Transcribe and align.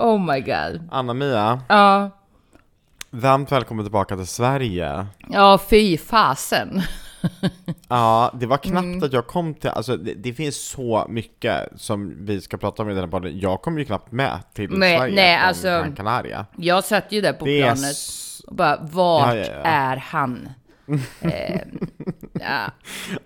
Oh 0.00 0.18
my 0.34 0.40
god. 0.40 0.88
Anna-Mia, 0.90 1.60
Ja. 1.68 2.10
varmt 3.10 3.52
välkommen 3.52 3.84
tillbaka 3.84 4.16
till 4.16 4.26
Sverige. 4.26 5.06
Ja, 5.28 5.58
fy 5.70 5.98
fasen. 5.98 6.82
Ja, 7.88 8.30
det 8.34 8.46
var 8.46 8.56
knappt 8.56 8.84
Mm. 8.84 9.02
att 9.02 9.12
jag 9.12 9.26
kom 9.26 9.54
till, 9.54 9.70
alltså 9.70 9.96
det, 9.96 10.14
det 10.14 10.32
finns 10.32 10.56
så 10.68 11.06
mycket 11.08 11.68
som 11.76 12.26
vi 12.26 12.40
ska 12.40 12.56
prata 12.56 12.82
om 12.82 12.90
i 12.90 12.94
den 12.94 13.02
här 13.04 13.10
podden. 13.10 13.38
Jag 13.38 13.62
kom 13.62 13.78
ju 13.78 13.84
knappt 13.84 14.12
med 14.12 14.38
till 14.54 14.70
Nej, 14.70 14.98
Sverige 14.98 15.14
nej, 15.14 15.38
från 15.38 15.48
alltså- 15.48 15.66
Gran 15.68 15.94
Canaria. 15.94 16.46
Jag 16.56 16.84
satt 16.84 17.12
ju 17.12 17.20
där 17.20 17.32
på 17.32 17.44
Det 17.44 17.60
är 17.60 17.62
planet 17.62 17.90
s- 17.92 18.42
och 18.46 18.54
bara, 18.54 18.76
vart 18.82 19.34
Ja, 19.34 19.36
ja, 19.36 19.44
ja. 19.46 19.52
är 19.62 19.96
han? 19.96 20.48
eh, 21.20 21.60
ja. 22.32 22.70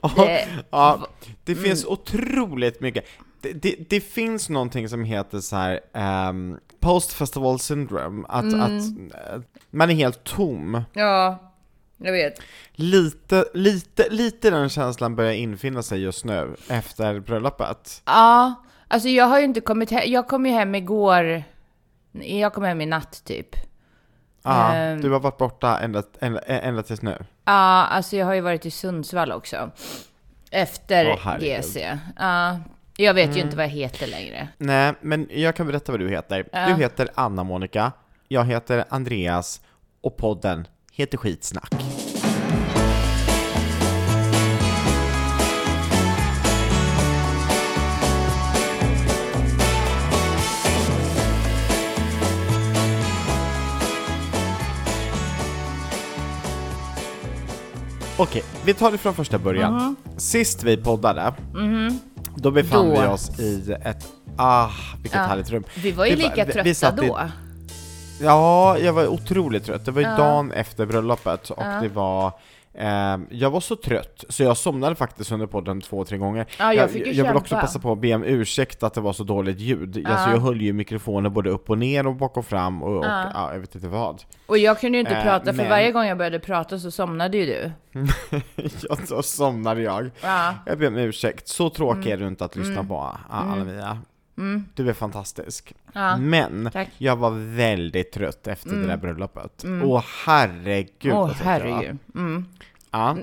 Ja, 0.02 0.10
Det- 0.16 0.48
ja, 0.70 1.06
det 1.44 1.52
Mm. 1.52 1.64
finns 1.64 1.84
otroligt 1.84 2.80
mycket. 2.80 3.04
Det, 3.40 3.52
det, 3.52 3.76
det 3.90 4.00
finns 4.00 4.48
någonting 4.48 4.88
som 4.88 5.04
heter 5.04 5.40
så 5.40 5.56
här 5.56 5.80
um, 6.28 6.58
post 6.80 7.12
festival 7.12 7.58
syndrome, 7.58 8.26
att, 8.28 8.42
Mm. 8.44 8.60
att 8.60 8.70
eh, 9.32 9.40
man 9.70 9.90
är 9.90 9.94
helt 9.94 10.24
tom. 10.24 10.82
ja, 10.92 11.38
jag 11.96 12.12
vet. 12.12 12.34
Lite, 12.72 13.44
lite, 13.54 14.08
lite 14.10 14.50
den 14.50 14.68
känslan 14.68 15.16
börjar 15.16 15.32
infinna 15.32 15.82
sig 15.82 16.00
just 16.02 16.24
nu 16.24 16.56
efter 16.68 17.20
bröllopet. 17.20 18.02
Ja, 18.06 18.54
alltså 18.88 19.08
jag 19.08 19.24
har 19.26 19.38
ju 19.38 19.44
inte 19.44 19.60
kommit 19.60 19.90
hem. 19.90 20.02
Jag 20.06 20.28
kom 20.28 20.46
ju 20.46 20.52
hem 20.52 20.74
igår. 20.74 21.42
Jag 22.12 22.52
kom 22.54 22.64
hem 22.64 22.80
i 22.80 22.86
natt 22.86 23.22
typ. 23.24 23.56
Ja, 24.42 24.74
Ehm. 24.74 25.00
du 25.00 25.10
har 25.10 25.20
varit 25.20 25.38
borta 25.38 25.78
ända, 25.80 26.02
ända, 26.20 26.40
ända 26.40 26.82
tills 26.82 27.02
nu. 27.02 27.16
Ja, 27.44 27.52
alltså 27.86 28.16
jag 28.16 28.26
har 28.26 28.34
ju 28.34 28.40
varit 28.40 28.66
i 28.66 28.70
Sundsvall 28.70 29.32
också. 29.32 29.70
Efter. 30.50 31.04
Mm. 31.04 31.40
GC. 31.40 31.98
Ja, 32.16 32.58
jag 33.04 33.14
vet 33.14 33.36
ju 33.36 33.40
inte 33.40 33.56
vad 33.56 33.64
jag 33.64 33.70
heter 33.70 34.06
längre. 34.06 34.48
Nej, 34.58 34.92
men 35.00 35.28
jag 35.30 35.56
kan 35.56 35.66
berätta 35.66 35.92
vad 35.92 36.00
du 36.00 36.08
heter. 36.08 36.48
Ja. 36.52 36.66
Du 36.68 36.74
heter 36.74 37.08
Anna 37.14 37.44
Monica, 37.44 37.92
jag 38.28 38.44
heter 38.44 38.84
Andreas 38.88 39.60
och 40.00 40.16
podden 40.16 40.66
heter 40.92 41.18
Skitsnack. 41.18 41.74
Okej, 58.16 58.42
vi 58.64 58.74
tar 58.74 58.92
det 58.92 58.98
från 58.98 59.14
första 59.14 59.38
början. 59.38 59.96
Sist 60.16 60.62
vi 60.62 60.76
poddade, 60.76 61.32
då 62.42 62.50
befann 62.50 62.88
Då. 62.94 63.00
vi 63.00 63.06
oss 63.06 63.40
i 63.40 63.76
ett, 63.84 64.06
ah, 64.36 64.68
vilket 65.02 65.18
Ja. 65.20 65.24
härligt 65.26 65.50
rum. 65.50 65.64
Vi 65.74 65.92
var 65.92 66.06
ju 66.06 66.16
var- 66.16 66.22
lika 66.22 66.44
vi- 66.44 66.52
trötta 66.52 66.62
vi 66.62 66.74
satt 66.74 67.02
i- 67.02 67.06
då. 67.06 67.20
Ja, 68.22 68.78
jag 68.78 68.92
var 68.92 69.06
otroligt 69.06 69.64
trött. 69.64 69.84
Det 69.84 69.90
var 69.90 70.00
ju 70.02 70.08
Ja. 70.08 70.16
dagen 70.16 70.52
efter 70.52 70.86
bröllopet 70.86 71.50
och 71.50 71.62
Ja. 71.62 71.80
det 71.82 71.88
var 71.88 72.32
jag 73.30 73.50
var 73.50 73.60
så 73.60 73.76
trött 73.76 74.24
så 74.28 74.42
jag 74.42 74.56
somnade 74.56 74.94
faktiskt 74.94 75.32
under 75.32 75.46
podden 75.46 75.80
två, 75.80 76.04
tre 76.04 76.18
gånger. 76.18 76.46
Ja, 76.58 76.74
jag 76.74 76.90
ju 76.96 77.12
jag 77.12 77.24
vill 77.26 77.36
också 77.36 77.54
passa 77.54 77.78
på 77.78 77.92
att 77.92 77.98
be 78.00 78.14
om 78.14 78.24
ursäkt 78.24 78.82
att 78.82 78.94
det 78.94 79.00
var 79.00 79.12
så 79.12 79.24
dåligt 79.24 79.58
ljud. 79.60 79.96
Ja. 80.04 80.08
Alltså, 80.10 80.30
jag 80.30 80.38
höll 80.38 80.60
ju 80.62 80.72
mikrofonen 80.72 81.32
både 81.32 81.50
upp 81.50 81.70
och 81.70 81.78
ner 81.78 82.06
och 82.06 82.16
bak 82.16 82.36
och 82.36 82.46
fram 82.46 82.82
och, 82.82 82.98
och 82.98 83.04
Ja. 83.04 83.30
ja, 83.34 83.52
jag 83.52 83.60
vet 83.60 83.74
inte 83.74 83.88
vad. 83.88 84.22
Och 84.46 84.58
jag 84.58 84.80
kunde 84.80 84.98
ju 84.98 85.00
inte 85.00 85.14
Eh, 85.16 85.22
prata, 85.24 85.44
för 85.44 85.52
men- 85.52 85.68
varje 85.68 85.92
gång 85.92 86.04
jag 86.06 86.18
började 86.18 86.38
prata 86.38 86.78
så 86.78 86.90
somnade 86.90 87.38
ju 87.38 87.46
du. 87.46 87.70
ja, 88.88 88.96
så 89.06 89.22
somnade 89.22 89.80
jag. 89.82 90.10
Ja. 90.22 90.54
Jag 90.66 90.78
ber 90.78 90.86
om 90.88 90.96
ursäkt. 90.96 91.48
Så 91.48 91.70
tråkig 91.70 92.00
Mm. 92.06 92.12
är 92.12 92.16
du 92.16 92.28
inte 92.28 92.44
att 92.44 92.56
lyssna 92.56 92.84
på, 92.84 93.16
Anna-Mia. 93.30 93.98
Du 94.74 94.88
är 94.88 94.92
fantastisk. 94.92 95.74
Ja. 95.92 96.16
Men 96.16 96.70
Tack. 96.72 96.88
jag 96.98 97.16
var 97.16 97.30
väldigt 97.56 98.12
trött 98.12 98.46
efter 98.46 98.70
det 98.70 98.86
där 98.86 98.96
bröllopet. 98.96 99.64
Åh 99.84 100.04
herregud 100.26 101.12
Åh 101.12 101.18
vad 101.26 101.36
trött 101.36 101.46
jag 101.46 101.60
var. 101.60 101.70
herregud. 101.76 101.98
Mm. 102.14 102.44
Ja. 102.90 103.16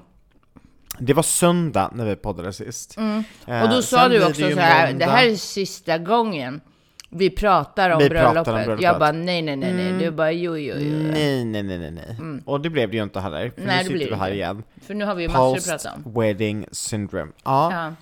Det 0.99 1.13
var 1.13 1.23
söndag 1.23 1.91
när 1.95 2.05
vi 2.05 2.15
poddade 2.15 2.53
sist. 2.53 2.97
Mm. 2.97 3.23
Eh, 3.47 3.63
Och 3.63 3.69
då 3.69 3.81
sa 3.81 3.97
sen 4.01 4.11
du 4.11 4.17
blir 4.17 4.27
också 4.27 4.41
ju 4.41 4.53
så 4.55 4.59
här, 4.59 4.87
måndag. 4.87 5.05
det 5.05 5.11
här 5.11 5.25
är 5.27 5.35
sista 5.35 5.97
gången 5.97 6.61
vi 7.09 7.29
pratar 7.29 7.89
om, 7.89 7.99
Vi 7.99 8.09
pratar 8.09 8.27
om 8.27 8.33
bröllopet. 8.33 8.53
bröllopet. 8.65 8.83
Jag 8.83 8.99
bara 8.99 9.11
nej, 9.11 9.41
nej, 9.41 9.55
nej, 9.55 9.73
nej. 9.73 9.87
Mm. 9.87 9.99
Du 9.99 10.11
bara 10.11 10.31
jo, 10.31 10.57
jo, 10.57 10.75
jo. 10.79 10.97
Nej, 11.11 11.45
nej, 11.45 11.63
nej, 11.63 11.77
nej, 11.79 11.91
nej. 11.91 12.41
Och 12.45 12.61
det 12.61 12.69
blev 12.69 12.89
det 12.91 12.97
ju 12.97 13.03
inte 13.03 13.19
heller. 13.19 13.49
För 13.49 13.61
Mm. 13.61 13.67
Nej, 13.67 13.77
nu 13.77 13.83
det 13.83 13.89
blir 13.89 13.99
sitter 13.99 14.05
vi 14.05 14.09
det 14.15 14.15
här 14.21 14.27
inte. 14.27 14.35
igen. 14.37 14.63
För 14.81 14.93
nu 14.93 15.05
har 15.05 15.15
vi 15.15 15.23
ju 15.23 15.29
massor 15.29 15.57
att 15.57 15.65
prata 15.83 15.93
om. 15.95 16.03
Post-wedding 16.03 16.65
syndrome. 16.71 17.31
Ja, 17.43 17.73
Ja. 17.73 17.93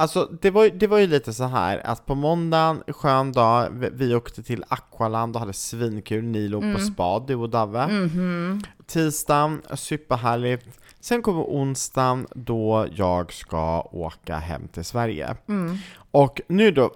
Alltså 0.00 0.28
det 0.40 0.50
var, 0.50 0.68
det 0.68 0.86
var 0.86 0.98
ju 0.98 1.06
lite 1.06 1.32
så 1.32 1.44
här 1.44 1.86
att 1.86 2.06
på 2.06 2.14
måndagen, 2.14 2.82
skön 2.88 3.32
dag, 3.32 3.68
vi, 3.92 4.14
åkte 4.14 4.42
till 4.42 4.64
Aqualand 4.68 5.34
och 5.36 5.40
hade 5.40 5.52
svinkul. 5.52 6.24
Ni 6.24 6.48
låg 6.48 6.62
Mm. 6.62 6.74
på 6.74 6.80
spa, 6.80 7.18
du 7.26 7.34
och 7.34 7.48
Dave. 7.50 7.86
Mhm. 7.88 8.62
Tisdagen, 8.86 9.62
superhärligt. 9.74 10.66
Sen 11.00 11.22
kommer 11.22 11.42
onsdagen 11.42 12.26
då 12.34 12.86
jag 12.94 13.32
ska 13.32 13.80
åka 13.80 14.36
hem 14.36 14.68
till 14.68 14.84
Sverige. 14.84 15.36
Mm. 15.48 15.76
Och 16.10 16.40
nu 16.48 16.70
då 16.70 16.90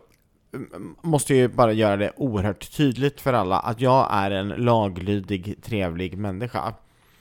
måste 1.03 1.35
jag 1.35 1.39
ju 1.41 1.49
bara 1.49 1.73
göra 1.73 1.97
det 1.97 2.13
oerhört 2.17 2.77
tydligt 2.77 3.21
för 3.21 3.33
alla 3.33 3.59
att 3.59 3.81
jag 3.81 4.09
är 4.11 4.31
en 4.31 4.49
laglydig, 4.49 5.63
trevlig 5.63 6.19
människa. 6.19 6.75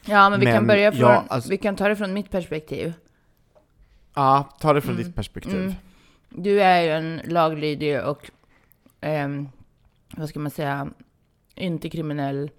Ja, 0.05 0.29
men 0.29 0.39
vi 0.39 0.45
kan 0.45 0.67
börja 0.67 0.91
från, 0.91 1.01
jag- 1.09 1.23
alltså- 1.27 1.49
vi 1.49 1.57
kan 1.57 1.75
ta 1.75 1.87
det 1.87 1.95
från 1.95 2.13
mitt 2.13 2.31
perspektiv. 2.31 2.93
Ja, 4.13 4.49
ta 4.59 4.73
det 4.73 4.81
från 4.81 4.93
Mm. 4.95 5.03
ditt 5.05 5.15
perspektiv. 5.15 5.55
Mm. 5.61 5.73
Du 6.29 6.61
är 6.61 6.81
ju 6.81 6.89
en 6.89 7.21
laglydig 7.25 8.03
och, 8.03 8.31
ehm, 9.01 9.49
vad 10.17 10.29
ska 10.29 10.39
man 10.39 10.51
säga, 10.51 10.87
inte 11.55 11.89
kriminell, 11.89 12.51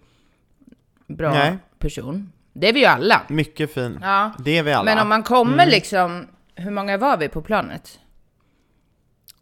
bra 1.06 1.30
Nej. 1.30 1.58
person. 1.78 2.32
Det 2.52 2.68
är 2.68 2.72
vi 2.72 2.80
ju 2.80 2.86
alla. 2.86 3.22
Mycket 3.28 3.74
fin. 3.74 3.98
Ja. 4.02 4.32
Det 4.38 4.58
är 4.58 4.62
vi 4.62 4.72
alla. 4.72 4.84
Men 4.94 5.02
om 5.02 5.08
man 5.08 5.22
kommer 5.22 5.52
Mm. 5.52 5.68
liksom, 5.68 6.26
hur 6.54 6.70
många 6.70 6.96
var 6.98 7.16
vi 7.16 7.28
på 7.28 7.42
planet? 7.42 8.00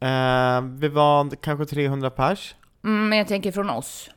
eh, 0.01 0.61
vi 0.61 0.89
var 0.89 1.31
kanske 1.37 1.67
300 1.67 2.11
pers. 2.11 2.55
Mm, 2.85 3.09
men 3.09 3.19
jag 3.19 3.29
tänker 3.29 3.53
från 3.53 3.71
oss. 3.71 4.11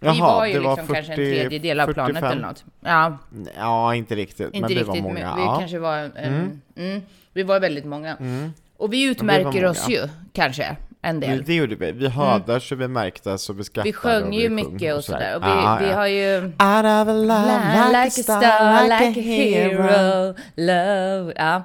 Jaha, 0.00 0.12
vi 0.14 0.20
var 0.20 0.46
ju 0.46 0.52
liksom 0.52 0.66
var 0.68 0.76
kanske 0.76 1.12
en 1.12 1.16
40, 1.16 1.16
tredjedel 1.16 1.80
av 1.80 1.92
planet 1.92 2.14
45. 2.16 2.32
eller 2.32 2.46
något. 2.48 2.64
Ja, 2.80 3.18
Ja, 3.56 3.94
inte 3.94 4.14
riktigt. 4.14 4.40
inte 4.46 4.60
men 4.60 4.68
vi 4.68 4.74
riktigt, 4.74 4.88
var 4.88 4.96
många. 4.96 5.14
men 5.14 5.36
vi 5.36 5.42
ja. 5.42 5.56
kanske 5.58 5.78
var 5.78 5.96
en, 5.96 6.12
Mm. 6.16 6.60
mm. 6.76 7.02
vi 7.32 7.42
var 7.42 7.60
väldigt 7.60 7.84
många. 7.84 8.16
Mm. 8.16 8.52
Och 8.76 8.92
vi 8.92 9.02
utmärker 9.04 9.64
oss 9.64 9.88
ju, 9.88 10.08
kanske, 10.32 10.76
en 11.02 11.20
del. 11.20 11.44
Det 11.44 11.54
gjorde 11.54 11.74
vi. 11.74 11.92
Vi 11.92 12.08
hördes 12.08 12.72
och 12.72 12.80
vi 12.80 12.88
märktes 12.88 13.50
och 13.50 13.58
vi 13.60 13.64
skrattade 13.64 13.88
Vi 13.88 13.92
sjöng 13.92 14.24
och 14.26 14.34
ju 14.34 14.48
mycket 14.48 14.94
och 14.96 15.04
sådär. 15.04 15.36
Och 15.36 15.42
vi, 15.42 15.46
Ja, 15.48 15.78
vi 15.80 15.88
ja. 15.88 15.94
har 15.96 16.06
ju... 16.06 16.36
Out 16.44 16.54
of 16.84 17.08
a 17.08 17.12
love, 17.12 17.88
like, 17.88 18.06
a 18.06 18.10
star, 18.10 18.82
like 18.84 19.20
a 19.20 19.22
hero. 19.22 20.34
love. 20.56 21.32
Ja. 21.36 21.62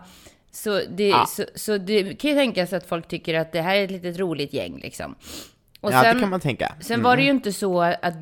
Så, 0.52 0.81
det, 0.90 1.07
Ja. 1.07 1.25
så, 1.29 1.44
så 1.56 1.78
det 1.78 2.13
kan 2.22 2.29
ju 2.31 2.35
tänkas 2.38 2.73
att 2.73 2.85
folk 2.90 3.07
tycker 3.07 3.34
att 3.40 3.52
det 3.52 3.62
här 3.62 3.75
är 3.75 3.84
ett 3.84 3.91
litet 3.91 4.19
roligt 4.19 4.53
gäng 4.53 4.79
liksom. 4.84 5.16
Och 5.85 5.91
ja, 5.91 6.01
sen, 6.03 6.16
det 6.16 6.22
kan 6.22 6.29
man 6.29 6.40
tänka. 6.40 6.75
sen 6.79 7.03
var 7.03 7.18
det 7.18 7.23
ju 7.23 7.29
inte 7.29 7.51
så 7.53 7.81
att 7.81 8.16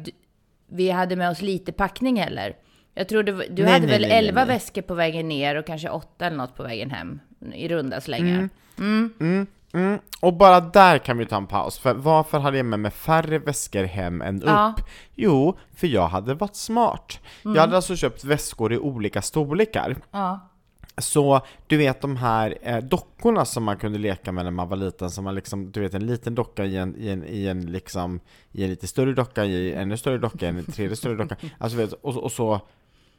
vi 0.72 0.90
hade 0.90 1.16
med 1.16 1.30
oss 1.30 1.42
lite 1.42 1.72
packning 1.72 2.20
heller. 2.20 2.56
Jag 2.94 3.08
tror 3.10 3.24
var- 3.32 3.46
du 3.50 3.64
Nej, 3.64 3.74
hade 3.74 3.86
nej, 3.86 3.92
väl 3.92 4.02
nej, 4.02 4.10
nej, 4.10 4.28
11 4.28 4.46
nej. 4.46 4.56
väskor 4.56 4.82
på 4.82 4.94
vägen 4.94 5.28
ner 5.28 5.56
och 5.56 5.66
kanske 5.68 5.90
8 5.90 6.26
eller 6.26 6.38
något 6.38 6.56
på 6.56 6.64
vägen 6.64 6.92
hem. 6.92 7.20
I 7.54 7.68
runda 7.68 8.02
slängar. 8.02 8.50
Mm. 8.80 9.48
Mm. 9.74 10.00
Och 10.22 10.34
bara 10.34 10.60
där 10.60 10.98
kan 10.98 11.18
vi 11.18 11.26
ta 11.26 11.36
en 11.38 11.48
paus, 11.48 11.80
för 11.80 11.94
varför 11.94 12.40
hade 12.40 12.58
jag 12.58 12.66
med 12.66 12.80
mig 12.80 12.92
färre 12.92 13.40
väskor 13.40 13.84
hem 13.84 14.22
än 14.22 14.36
upp? 14.42 14.48
Ja. 14.50 14.74
Jo, 15.16 15.58
för 15.76 15.88
jag 15.88 16.08
hade 16.08 16.34
varit 16.34 16.56
smart. 16.56 17.20
Jag 17.44 17.56
hade 17.56 17.76
alltså 17.76 17.96
köpt 17.96 18.24
väskor 18.24 18.74
i 18.74 18.78
olika 18.78 19.22
storlekar. 19.22 19.96
Ja. 20.12 20.50
Så 20.98 21.42
du 21.68 21.78
vet 21.78 22.02
de 22.02 22.18
här 22.18 22.58
eh, 22.62 22.78
dockorna 22.78 23.46
som 23.46 23.64
man 23.64 23.78
kunde 23.78 24.00
leka 24.00 24.32
med 24.32 24.44
när 24.46 24.52
man 24.52 24.70
var 24.70 24.78
liten, 24.78 25.12
som 25.12 25.24
man 25.24 25.36
liksom, 25.36 25.72
du 25.72 25.80
vet 25.80 25.94
en 25.94 26.06
liten 26.06 26.36
docka 26.36 26.66
i 26.66 26.78
en, 26.78 26.96
i 26.98 27.10
en, 27.10 27.24
i 27.24 27.48
en 27.48 27.72
liksom, 27.72 28.20
i 28.52 28.64
en 28.64 28.70
lite 28.70 28.88
större 28.88 29.14
docka, 29.14 29.46
i 29.46 29.74
en 29.74 29.80
ännu 29.80 29.98
större 29.98 30.18
docka, 30.18 30.46
i 30.46 30.50
en 30.50 30.66
tredje 30.66 30.96
större 30.96 31.16
docka, 31.16 31.36
alltså 31.58 31.78
vet, 31.78 31.94
och, 31.94 32.18
och 32.18 32.32
så 32.32 32.62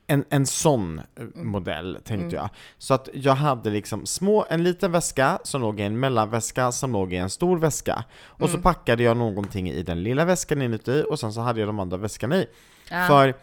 en, 0.06 0.24
en 0.28 0.46
sån 0.46 0.98
eh, 0.98 1.24
modell 1.34 1.98
tänkte 2.04 2.36
jag. 2.36 2.48
Så 2.78 2.94
att 2.94 3.08
jag 3.12 3.34
hade 3.34 3.70
liksom 3.70 4.06
små, 4.06 4.46
en 4.50 4.64
liten 4.64 4.92
väska 4.92 5.38
som 5.44 5.60
låg 5.60 5.80
i 5.80 5.82
en 5.82 6.00
mellanväska 6.00 6.72
som 6.72 6.92
låg 6.92 7.12
i 7.12 7.16
en 7.16 7.30
stor 7.30 7.58
väska. 7.58 8.04
Och 8.26 8.50
så 8.50 8.58
packade 8.58 9.02
jag 9.02 9.16
någonting 9.16 9.70
i 9.70 9.82
den 9.82 10.02
lilla 10.02 10.24
väskan 10.24 10.62
inuti 10.62 11.04
och 11.08 11.20
sen 11.20 11.32
så 11.32 11.40
hade 11.40 11.60
jag 11.60 11.68
de 11.68 11.80
andra 11.80 11.96
väskorna 11.96 12.36
i. 12.36 12.46
Ja. 12.90 13.06
För 13.06 13.34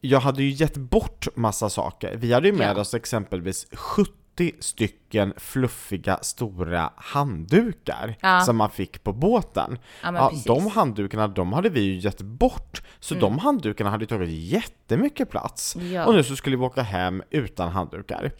jag 0.00 0.20
hade 0.20 0.42
ju 0.42 0.50
gett 0.50 0.76
bort 0.76 1.26
massa 1.36 1.70
saker. 1.70 2.16
Vi 2.16 2.32
hade 2.32 2.48
ju 2.48 2.52
med 2.54 2.76
Ja. 2.76 2.80
oss 2.80 2.94
exempelvis 2.94 3.66
70 3.72 4.12
stycken 4.60 5.32
fluffiga 5.36 6.18
stora 6.22 6.90
handdukar 6.96 8.16
Ja. 8.20 8.40
som 8.40 8.56
man 8.56 8.70
fick 8.70 9.04
på 9.04 9.12
båten. 9.12 9.78
Ja, 10.02 10.12
Ja. 10.14 10.30
Mm. 10.30 10.42
de 10.46 10.66
handdukarna, 10.70 11.28
de 11.28 11.52
hade 11.52 11.68
vi 11.68 11.80
ju 11.80 11.96
gett 11.98 12.20
bort. 12.22 12.82
Så 13.00 13.14
de 13.14 13.38
handdukarna 13.38 13.90
hade 13.90 14.06
tagit 14.06 14.30
jättemycket 14.30 15.30
plats. 15.30 15.76
Och 16.06 16.14
nu 16.14 16.22
så 16.22 16.36
skulle 16.36 16.56
vi 16.56 16.62
åka 16.64 16.82
hem 16.82 17.22
utan 17.30 17.68
handdukar. 17.72 18.32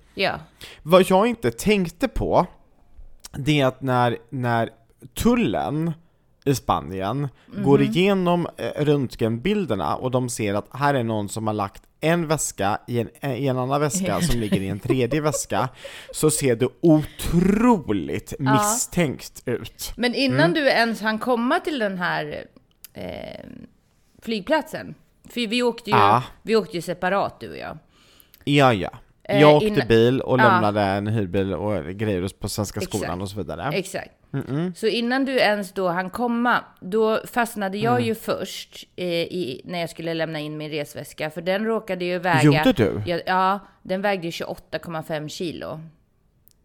Vad 0.82 1.02
jag 1.10 1.26
inte 1.26 1.50
tänkte 1.50 2.08
på, 2.08 2.46
det 3.32 3.60
är 3.60 3.66
att 3.66 3.82
när, 3.82 4.18
när 4.30 4.70
tullen 5.14 5.92
i 6.46 6.54
Spanien, 6.54 7.28
går 7.64 7.82
igenom 7.82 8.46
eh, 8.56 8.84
röntgenbilderna 8.84 9.96
och 9.96 10.10
de 10.10 10.28
ser 10.28 10.54
att 10.54 10.66
här 10.72 10.94
är 10.94 11.04
någon 11.04 11.28
som 11.28 11.46
har 11.46 11.54
lagt 11.54 11.82
en 12.00 12.28
väska 12.28 12.78
i 12.86 13.00
en, 13.00 13.08
eh, 13.20 13.34
i 13.34 13.46
en 13.48 13.58
annan 13.58 13.80
väska 13.80 14.20
som 14.20 14.40
ligger 14.40 14.60
i 14.60 14.68
en 14.68 14.78
tredje 14.80 15.20
väska, 15.20 15.68
så 16.12 16.30
ser 16.30 16.56
det 16.56 16.68
otroligt 16.80 18.34
misstänkt 18.38 19.42
ut. 19.44 19.92
Men 19.96 20.14
innan 20.14 20.52
du 20.52 20.68
ens 20.68 21.00
hann 21.02 21.18
komma 21.18 21.60
till 21.60 21.78
den 21.78 21.98
här 21.98 22.44
eh, 22.94 23.46
flygplatsen, 24.22 24.94
för 25.28 25.46
vi 25.46 25.62
åkte 25.62 25.90
ju, 25.90 25.96
Ja. 25.96 26.22
vi 26.42 26.56
åkte 26.56 26.76
ju 26.76 26.82
separat 26.82 27.40
du 27.40 27.50
och 27.50 27.56
jag. 27.58 27.78
Ja, 28.44 28.72
ja. 28.72 28.90
Eh, 29.28 29.40
Jag 29.40 29.56
åkte 29.56 29.86
bil 29.88 30.20
och 30.20 30.38
Ja. 30.40 30.42
lämnade 30.44 30.80
en 30.82 31.06
hyrbil 31.06 31.54
och 31.54 31.84
grejer 31.84 32.28
på 32.40 32.48
Svenska 32.48 32.80
skolan 32.80 33.04
Exakt. 33.04 33.22
och 33.22 33.28
så 33.30 33.36
vidare. 33.36 33.70
Exakt. 33.74 34.10
Så 34.76 34.86
innan 34.86 35.24
du 35.24 35.38
ens 35.38 35.72
då 35.72 35.88
hann 35.88 36.10
komma, 36.10 36.64
då 36.80 37.20
fastnade 37.26 37.78
jag 37.78 37.94
Mm. 37.94 38.04
ju 38.06 38.14
först 38.14 38.84
eh, 38.96 39.04
i, 39.06 39.60
när 39.64 39.78
jag 39.80 39.90
skulle 39.90 40.14
lämna 40.14 40.38
in 40.38 40.56
min 40.56 40.70
resväska, 40.70 41.30
för 41.30 41.40
den 41.42 41.64
råkade 41.64 42.04
ju 42.04 42.18
väga... 42.18 42.42
Gjorde 42.42 42.72
du? 42.72 43.02
Ja, 43.06 43.20
ja 43.26 43.58
den 43.82 44.02
vägde 44.02 44.26
ju 44.26 44.30
28,5 44.30 45.28
kilo. 45.28 45.80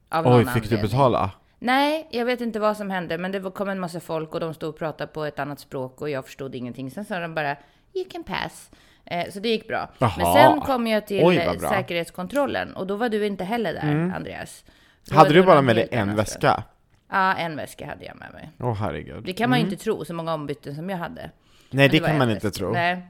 Av 0.09 0.27
Oj, 0.27 0.45
fick 0.45 0.53
du 0.53 0.59
anledning. 0.59 0.81
betala? 0.81 1.31
Nej, 1.59 2.07
jag 2.11 2.25
vet 2.25 2.41
inte 2.41 2.59
vad 2.59 2.77
som 2.77 2.89
hände, 2.89 3.17
men 3.17 3.31
det 3.31 3.39
kom 3.51 3.69
en 3.69 3.79
massa 3.79 3.99
folk 3.99 4.33
och 4.33 4.39
de 4.39 4.53
stod 4.53 4.69
och 4.69 4.77
pratade 4.79 5.11
på 5.11 5.25
ett 5.25 5.39
annat 5.39 5.59
språk 5.59 6.01
och 6.01 6.09
jag 6.09 6.25
förstod 6.25 6.55
ingenting. 6.55 6.91
Sen 6.91 7.05
sa 7.05 7.19
de 7.19 7.35
bara 7.35 7.55
“You 7.93 8.05
can 8.11 8.23
pass”. 8.23 8.71
Eh, 9.05 9.29
så 9.31 9.39
det 9.39 9.49
gick 9.49 9.67
bra. 9.67 9.89
Men 9.99 10.09
Jaha. 10.17 10.33
sen 10.33 10.61
kom 10.61 10.87
jag 10.87 11.07
till 11.07 11.23
Oj, 11.25 11.37
eh, 11.37 11.59
säkerhetskontrollen 11.59 12.75
och 12.75 12.87
då 12.87 12.95
var 12.95 13.09
du 13.09 13.25
inte 13.25 13.43
heller 13.43 13.73
där, 13.73 14.13
Andreas. 14.15 14.63
Då 15.09 15.15
Hade 15.15 15.33
du 15.33 15.43
bara 15.43 15.61
med 15.61 15.75
dig 15.75 15.87
en 15.91 16.15
väska? 16.15 16.63
Ja, 17.11 17.33
en 17.35 17.55
väska 17.55 17.85
hade 17.87 18.05
jag 18.05 18.15
med 18.15 18.33
mig. 18.33 18.49
Åh 18.59 18.73
herregud. 18.75 19.23
Det 19.23 19.33
kan 19.33 19.49
man 19.49 19.59
ju 19.59 19.65
inte 19.65 19.77
tro, 19.83 20.05
så 20.05 20.13
många 20.13 20.33
ombyten 20.33 20.75
som 20.75 20.89
jag 20.89 20.97
hade. 20.97 21.31
Nej, 21.69 21.89
det 21.89 21.99
var 21.99 22.07
kan 22.07 22.17
man 22.17 22.29
inte 22.31 22.47
väska. 22.47 22.59
tro. 22.59 22.71
Nej. 22.73 23.01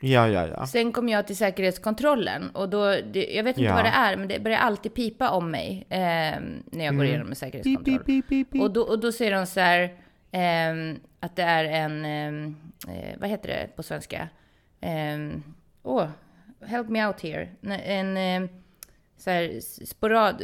Ja, 0.00 0.28
ja, 0.28 0.46
ja. 0.46 0.66
Sen 0.66 0.92
kom 0.92 1.08
jag 1.08 1.26
till 1.26 1.36
säkerhetskontrollen 1.36 2.50
och 2.50 2.68
då, 2.68 2.84
det, 3.12 3.34
jag 3.34 3.44
vet 3.44 3.56
inte 3.58 3.68
Ja. 3.68 3.74
vad 3.74 3.84
det 3.84 3.88
är, 3.90 4.16
men 4.16 4.28
det 4.28 4.40
börjar 4.40 4.58
alltid 4.58 4.94
pipa 4.94 5.30
om 5.30 5.50
mig 5.50 5.86
eh, 5.88 5.98
när 6.64 6.84
jag 6.84 6.96
går 6.96 7.04
igenom 7.06 7.28
en 7.28 7.34
säkerhetskontroll. 7.36 7.88
Mm. 7.94 8.02
Beep, 8.06 8.26
beep, 8.28 8.50
beep. 8.50 8.62
Och 8.62 8.70
då, 8.72 8.82
och 8.82 8.98
då 8.98 9.12
säger 9.12 9.32
de 9.32 9.46
så 9.46 9.60
här, 9.60 9.94
ehm, 10.32 11.00
att 11.20 11.36
det 11.36 11.42
är 11.42 11.64
en, 11.64 12.04
ehm, 12.04 12.56
eh, 12.88 13.18
vad 13.20 13.30
heter 13.30 13.48
det 13.48 13.76
på 13.76 13.82
svenska? 13.82 14.28
Ehm, 14.80 15.42
Åh, 15.82 16.06
help 16.66 16.88
me 16.88 17.06
out 17.06 17.20
here. 17.20 17.48
En 17.84 18.16
ehm, 18.16 18.48
så 19.16 19.30
här 19.30 19.60
sporad... 19.84 20.42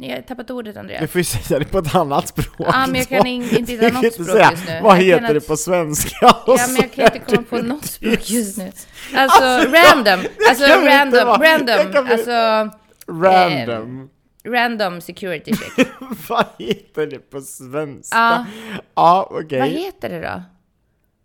Jag 0.00 0.14
har 0.16 0.22
tappat 0.22 0.50
ordet 0.50 0.74
Du 0.74 0.80
Andreas. 0.80 1.10
får 1.10 1.18
ju 1.18 1.24
säga 1.24 1.58
det 1.58 1.64
på 1.64 1.78
ett 1.78 1.94
annat 1.94 2.28
språk. 2.28 2.46
Ja, 2.58 2.86
men 2.86 2.94
jag 2.94 3.08
kan 3.08 3.26
inte 3.26 3.72
hitta 3.72 3.88
något 3.88 4.12
språk 4.14 4.28
säga, 4.28 4.50
just 4.50 4.66
nu. 4.66 4.80
Vad 4.82 4.96
heter 4.98 5.34
det 5.34 5.40
på 5.40 5.56
svenska? 5.56 6.16
Ja, 6.20 6.44
men 6.68 6.76
jag 6.76 6.92
kan 6.92 7.04
inte 7.04 7.18
komma 7.18 7.42
på 7.50 7.56
något 7.58 7.84
språk 7.86 8.30
just 8.30 8.58
nu. 8.58 8.72
Alltså, 9.14 9.44
random. 9.44 10.20
Alltså, 10.48 10.64
random. 10.66 11.26
vara- 11.26 11.48
jag 11.48 11.60
Random. 11.60 11.86
inte- 11.86 11.98
Alltså, 12.12 12.76
Random. 13.12 14.10
random 14.48 15.00
security 15.00 15.52
check. 15.56 15.88
vad 16.28 16.46
heter 16.58 17.06
det 17.06 17.18
på 17.18 17.40
svenska? 17.40 18.16
Ja. 18.18 18.46
Ja, 18.94 19.28
okej. 19.30 19.58
Vad 19.60 19.68
heter 19.68 20.08
det 20.08 20.20
då? 20.20 20.42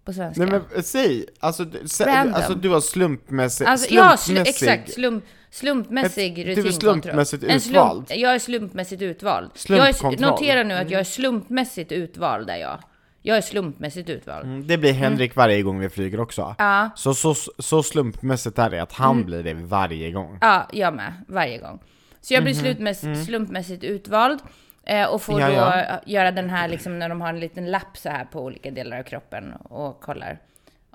På 0.06 0.14
svenska? 0.14 0.46
Nej 0.46 0.62
men 0.74 0.84
säg, 0.84 1.26
alltså, 1.40 1.66
du- 1.66 1.88
sä, 1.88 2.06
Random. 2.06 2.34
alltså 2.34 2.54
du 2.56 2.70
har 2.70 2.82
slumpmässig, 2.82 3.66
Alltså, 3.66 3.94
ja, 3.94 4.18
sl 4.18 4.24
slumpmässig 4.26 4.68
exakt. 4.70 4.94
Slump, 4.94 5.24
slumpmässig 5.52 6.40
Ett- 6.40 6.46
du 6.46 6.52
är 6.52 6.56
rutinkontroll. 6.56 7.02
slumpmässigt 7.02 7.44
En 7.44 7.50
utvald. 7.58 8.06
jag 8.10 8.36
är 8.36 8.40
slumpmässigt 8.40 9.02
utvald. 9.02 9.52
Jag 9.70 9.90
är, 9.90 10.22
notera 10.22 10.64
nu 10.64 10.74
att 10.74 10.90
jag 10.90 11.00
är 11.00 11.04
slumpmässigt 11.04 11.92
utvald 11.92 12.48
där 12.48 12.56
jag. 12.58 12.80
Jag 13.22 13.38
är 13.38 13.42
slumpmässigt 13.42 14.10
utvald. 14.10 14.46
Mm, 14.46 14.68
Det 14.68 14.78
blir 14.78 14.94
Henrik 14.94 15.36
varje 15.36 15.62
gång 15.62 15.80
vi 15.80 15.90
flyger 15.90 16.20
också. 16.20 16.56
Ja. 16.58 16.90
Så, 16.96 17.14
så, 17.14 17.36
så 17.60 17.84
slumpmässigt 17.84 18.60
är 18.60 18.70
det 18.70 18.82
att 18.82 18.94
han 18.94 19.24
blir 19.26 19.44
det 19.44 19.54
varje 19.54 20.12
gång. 20.12 20.38
Ja, 20.42 20.68
jag 20.74 20.94
med. 20.94 21.14
Varje 21.28 21.58
gång. 21.58 21.80
Så 22.22 22.34
jag 22.34 22.44
blir 22.44 22.54
slumpmässigt, 22.54 23.26
slumpmässigt 23.26 23.84
utvald. 23.84 24.40
Eh, 24.84 25.06
och 25.06 25.22
får 25.22 25.34
Mhm. 25.34 25.42
Ja, 25.42 25.48
då 25.50 25.56
ja. 25.78 26.00
göra 26.06 26.32
den 26.32 26.50
här 26.50 26.68
liksom 26.68 27.00
när 27.00 27.10
de 27.10 27.22
har 27.22 27.30
en 27.30 27.40
liten 27.40 27.72
lapp 27.72 27.98
så 27.98 28.10
här 28.10 28.26
på 28.26 28.40
olika 28.42 28.72
delar 28.72 29.00
av 29.00 29.04
kroppen 29.04 29.54
och 29.54 30.02
kollar 30.02 30.40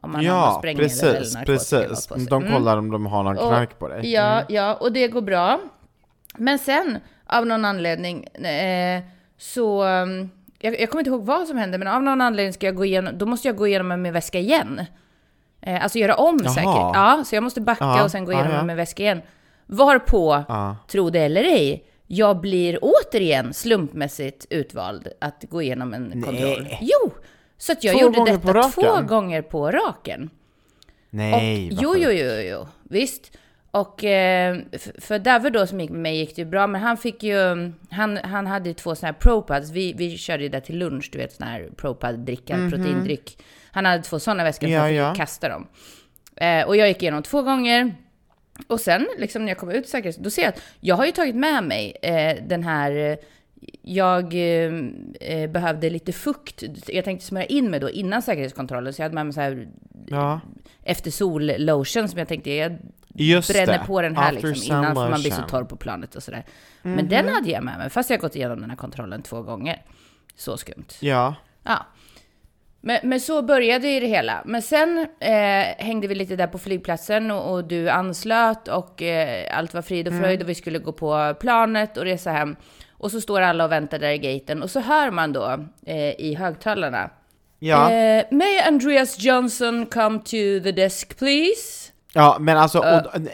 om 0.07 0.13
man 0.13 0.27
har 0.27 0.33
Ja, 0.37 0.57
sprängmedel 0.59 0.89
precis, 0.89 1.03
eller 1.03 1.19
narkotika 1.19 1.45
precis. 1.87 2.07
på 2.07 2.15
sig. 2.19 2.27
De 2.27 2.43
Mm. 2.43 2.55
kollar 2.55 2.77
om 2.77 2.91
de 2.91 3.07
har 3.07 3.23
någon 3.23 3.37
knark 3.37 3.79
på 3.79 3.89
dig. 3.89 4.13
Ja, 4.13 4.43
ja, 4.49 4.75
och 4.75 4.93
det 4.93 5.09
går 5.09 5.21
bra. 5.23 5.61
Men 6.37 6.59
sen, 6.59 6.99
av 7.27 7.47
någon 7.47 7.65
anledning, 7.65 8.25
eh, 8.25 9.03
så... 9.39 9.85
um, 9.85 10.31
Jag, 10.59 10.81
jag 10.81 10.91
kommer 10.91 11.01
inte 11.01 11.11
ihåg 11.11 11.25
vad 11.27 11.47
som 11.49 11.57
hände, 11.59 11.79
men 11.79 11.89
av 11.89 12.03
någon 12.03 12.21
anledning 12.21 12.53
ska 12.53 12.67
jag 12.67 12.75
gå 12.77 12.85
igenom, 12.85 13.19
då 13.19 13.27
måste 13.27 13.49
jag 13.49 13.57
gå 13.57 13.67
igenom 13.67 13.89
med 13.89 13.99
min 13.99 14.13
väska 14.13 14.39
igen. 14.39 14.81
Eh, 15.61 15.83
alltså 15.83 15.99
göra 15.99 16.15
om 16.15 16.41
Jaha. 16.45 16.55
säkert. 16.55 16.67
Ja, 16.95 17.23
så 17.27 17.35
jag 17.37 17.43
måste 17.43 17.61
backa 17.61 17.85
Ja, 17.85 18.05
och 18.05 18.11
sen 18.11 18.25
gå 18.25 18.33
igenom 18.33 18.51
ja. 18.51 18.57
med 18.57 18.67
min 18.67 18.77
väska 18.77 19.03
igen. 19.03 19.23
Varpå, 19.67 20.45
Ja. 20.49 20.77
tro 20.89 21.11
det 21.11 21.21
eller 21.21 21.45
ej, 21.45 21.85
jag 22.07 22.41
blir 22.41 22.79
återigen 22.83 23.55
slumpmässigt 23.55 24.47
utvald 24.51 25.09
att 25.21 25.45
gå 25.49 25.63
igenom 25.63 25.95
en 25.95 26.23
kontroll. 26.23 26.69
Jo! 26.81 27.13
Så 27.59 27.73
att 27.73 27.85
jag 27.85 27.95
Två 27.95 28.01
gjorde 28.01 28.25
detta 28.25 28.63
två 28.63 29.03
gånger 29.03 29.43
på 29.43 29.71
raken. 29.71 30.31
Nej, 31.11 31.67
och, 31.67 31.79
jo, 31.83 31.95
jo, 31.97 32.11
jo, 32.11 32.31
jo, 32.33 32.67
visst. 32.83 33.39
Och 33.71 34.05
eh, 34.05 34.59
för 34.99 35.19
David 35.19 35.53
då 35.53 35.67
som 35.67 35.81
gick 35.81 35.91
med 35.91 36.01
mig 36.01 36.17
gick 36.17 36.37
det 36.37 36.43
ju 36.43 36.49
bra, 36.49 36.67
men 36.67 36.81
han 36.81 36.97
fick 36.97 37.23
ju, 37.23 37.73
han, 37.91 38.17
han 38.17 38.47
hade 38.47 38.69
ju 38.69 38.75
två 38.75 38.95
sådana 38.95 39.13
här 39.13 39.21
ProPads. 39.21 39.71
Vi, 39.71 39.93
vi 39.93 40.19
körde 40.19 40.43
ju 40.43 40.49
det 40.49 40.61
till 40.61 40.79
lunch, 40.79 41.09
du 41.13 41.19
vet 41.19 41.33
sådana 41.33 41.53
här 41.53 41.69
ProPad-dricka, 41.77 42.71
proteindryck. 42.71 43.39
Han 43.71 43.85
hade 43.85 44.03
två 44.03 44.19
sådana 44.19 44.45
väskor, 44.45 44.67
så. 44.67 44.73
Ja, 44.73 45.05
han 45.05 45.15
fick 45.15 45.21
kasta 45.21 45.49
dem. 45.49 45.67
Eh, 46.37 46.67
och 46.67 46.77
jag 46.77 46.89
gick 46.89 47.03
igenom 47.03 47.23
två 47.23 47.43
gånger. 47.43 47.95
Och 48.67 48.81
sen 48.81 49.07
liksom 49.19 49.45
när 49.45 49.51
jag 49.51 49.59
kom 49.59 49.71
ut 49.71 49.89
säkert, 49.89 50.17
då 50.17 50.31
ser 50.31 50.43
jag 50.43 50.49
att 50.49 50.63
jag 50.81 50.97
har 50.97 51.07
ju 51.07 51.13
tagit 51.13 51.37
med 51.37 51.65
mig 51.65 51.97
eh, 52.03 52.37
den 52.47 52.63
här 52.63 53.19
jag 53.89 54.35
eh, 54.35 54.73
eh, 55.21 55.51
behövde 55.51 55.91
lite 55.91 56.13
fukt. 56.13 56.63
Jag 56.87 57.05
tänkte 57.05 57.27
smörja 57.27 57.47
in 57.47 57.71
mig 57.71 57.81
då 57.81 57.91
innan 57.91 58.23
säkerhetskontrollen, 58.23 58.93
så 58.93 59.01
jag 59.03 59.05
hade 59.05 59.15
med 59.15 59.27
mig 59.27 59.33
så 59.35 59.41
här 59.41 59.69
Ja, 60.07 60.41
efter 60.83 61.11
sol-lotion 61.11 62.09
som 62.09 62.19
jag 62.19 62.29
tänkte 62.29 62.51
jag 62.51 62.77
just 63.15 63.53
bränner 63.53 63.79
det. 63.79 63.85
på 63.87 64.03
den 64.03 64.17
här 64.17 64.33
After 64.35 64.49
liksom 64.49 64.77
innan 64.77 64.95
för 64.95 65.11
man 65.11 65.21
blir 65.21 65.31
så 65.31 65.43
torr 65.43 65.65
på 65.65 65.77
planet 65.77 66.15
och 66.15 66.23
sådär. 66.23 66.45
Mhm. 66.83 66.95
Men 66.95 67.09
den 67.09 67.29
hade 67.29 67.51
jag 67.51 67.65
med 67.65 67.79
mig 67.79 67.91
fast 67.91 68.11
jag 68.11 68.21
gått 68.21 68.37
igenom 68.37 68.61
den 68.61 68.71
här 68.71 68.77
kontrollen 68.77 69.23
två 69.23 69.43
gånger. 69.43 69.83
Så 70.37 70.57
skumt. 70.57 70.87
Ja. 71.01 71.35
Ja. 71.63 71.87
Men, 72.81 72.99
men 73.03 73.21
så 73.21 73.43
började 73.43 73.89
ju 73.89 74.01
det 74.01 74.07
hela. 74.07 74.43
Men 74.45 74.63
sen 74.63 75.07
eh, 75.21 75.33
hängde 75.85 76.07
vi 76.09 76.15
lite 76.15 76.37
där 76.37 76.47
på 76.47 76.59
flygplatsen 76.59 77.31
och, 77.31 77.53
och 77.55 77.65
du 77.65 77.89
anslöt 77.91 78.69
och 78.69 79.03
eh, 79.03 79.59
allt 79.59 79.75
var 79.75 79.83
frid 79.83 80.07
och 80.07 80.13
Mm. 80.13 80.25
fröjd 80.25 80.43
och 80.43 80.49
vi 80.49 80.55
skulle 80.55 80.79
gå 80.79 80.93
på 80.93 81.35
planet 81.41 81.97
och 81.97 82.05
resa 82.05 82.31
hem. 82.31 82.57
Och 82.99 83.11
så 83.11 83.21
står 83.21 83.41
alla 83.41 83.65
och 83.65 83.73
väntar 83.73 83.99
där 83.99 84.11
i 84.11 84.19
gaten 84.19 84.63
och 84.63 84.71
så 84.71 84.81
hör 84.81 85.11
man 85.11 85.33
då 85.33 85.65
eh, 85.87 85.97
i 86.21 86.35
högtalarna. 86.39 87.11
Ja. 87.59 87.91
Eh, 87.93 88.25
May 88.31 88.59
Andreas 88.59 89.19
Johnson 89.21 89.87
come 89.87 90.19
to 90.19 90.31
the 90.65 90.73
desk 90.73 91.19
please? 91.19 91.93
Ja, 92.13 92.37
men 92.41 92.59
alltså, 92.59 92.79
Uh, 92.79 93.01
n- 93.15 93.29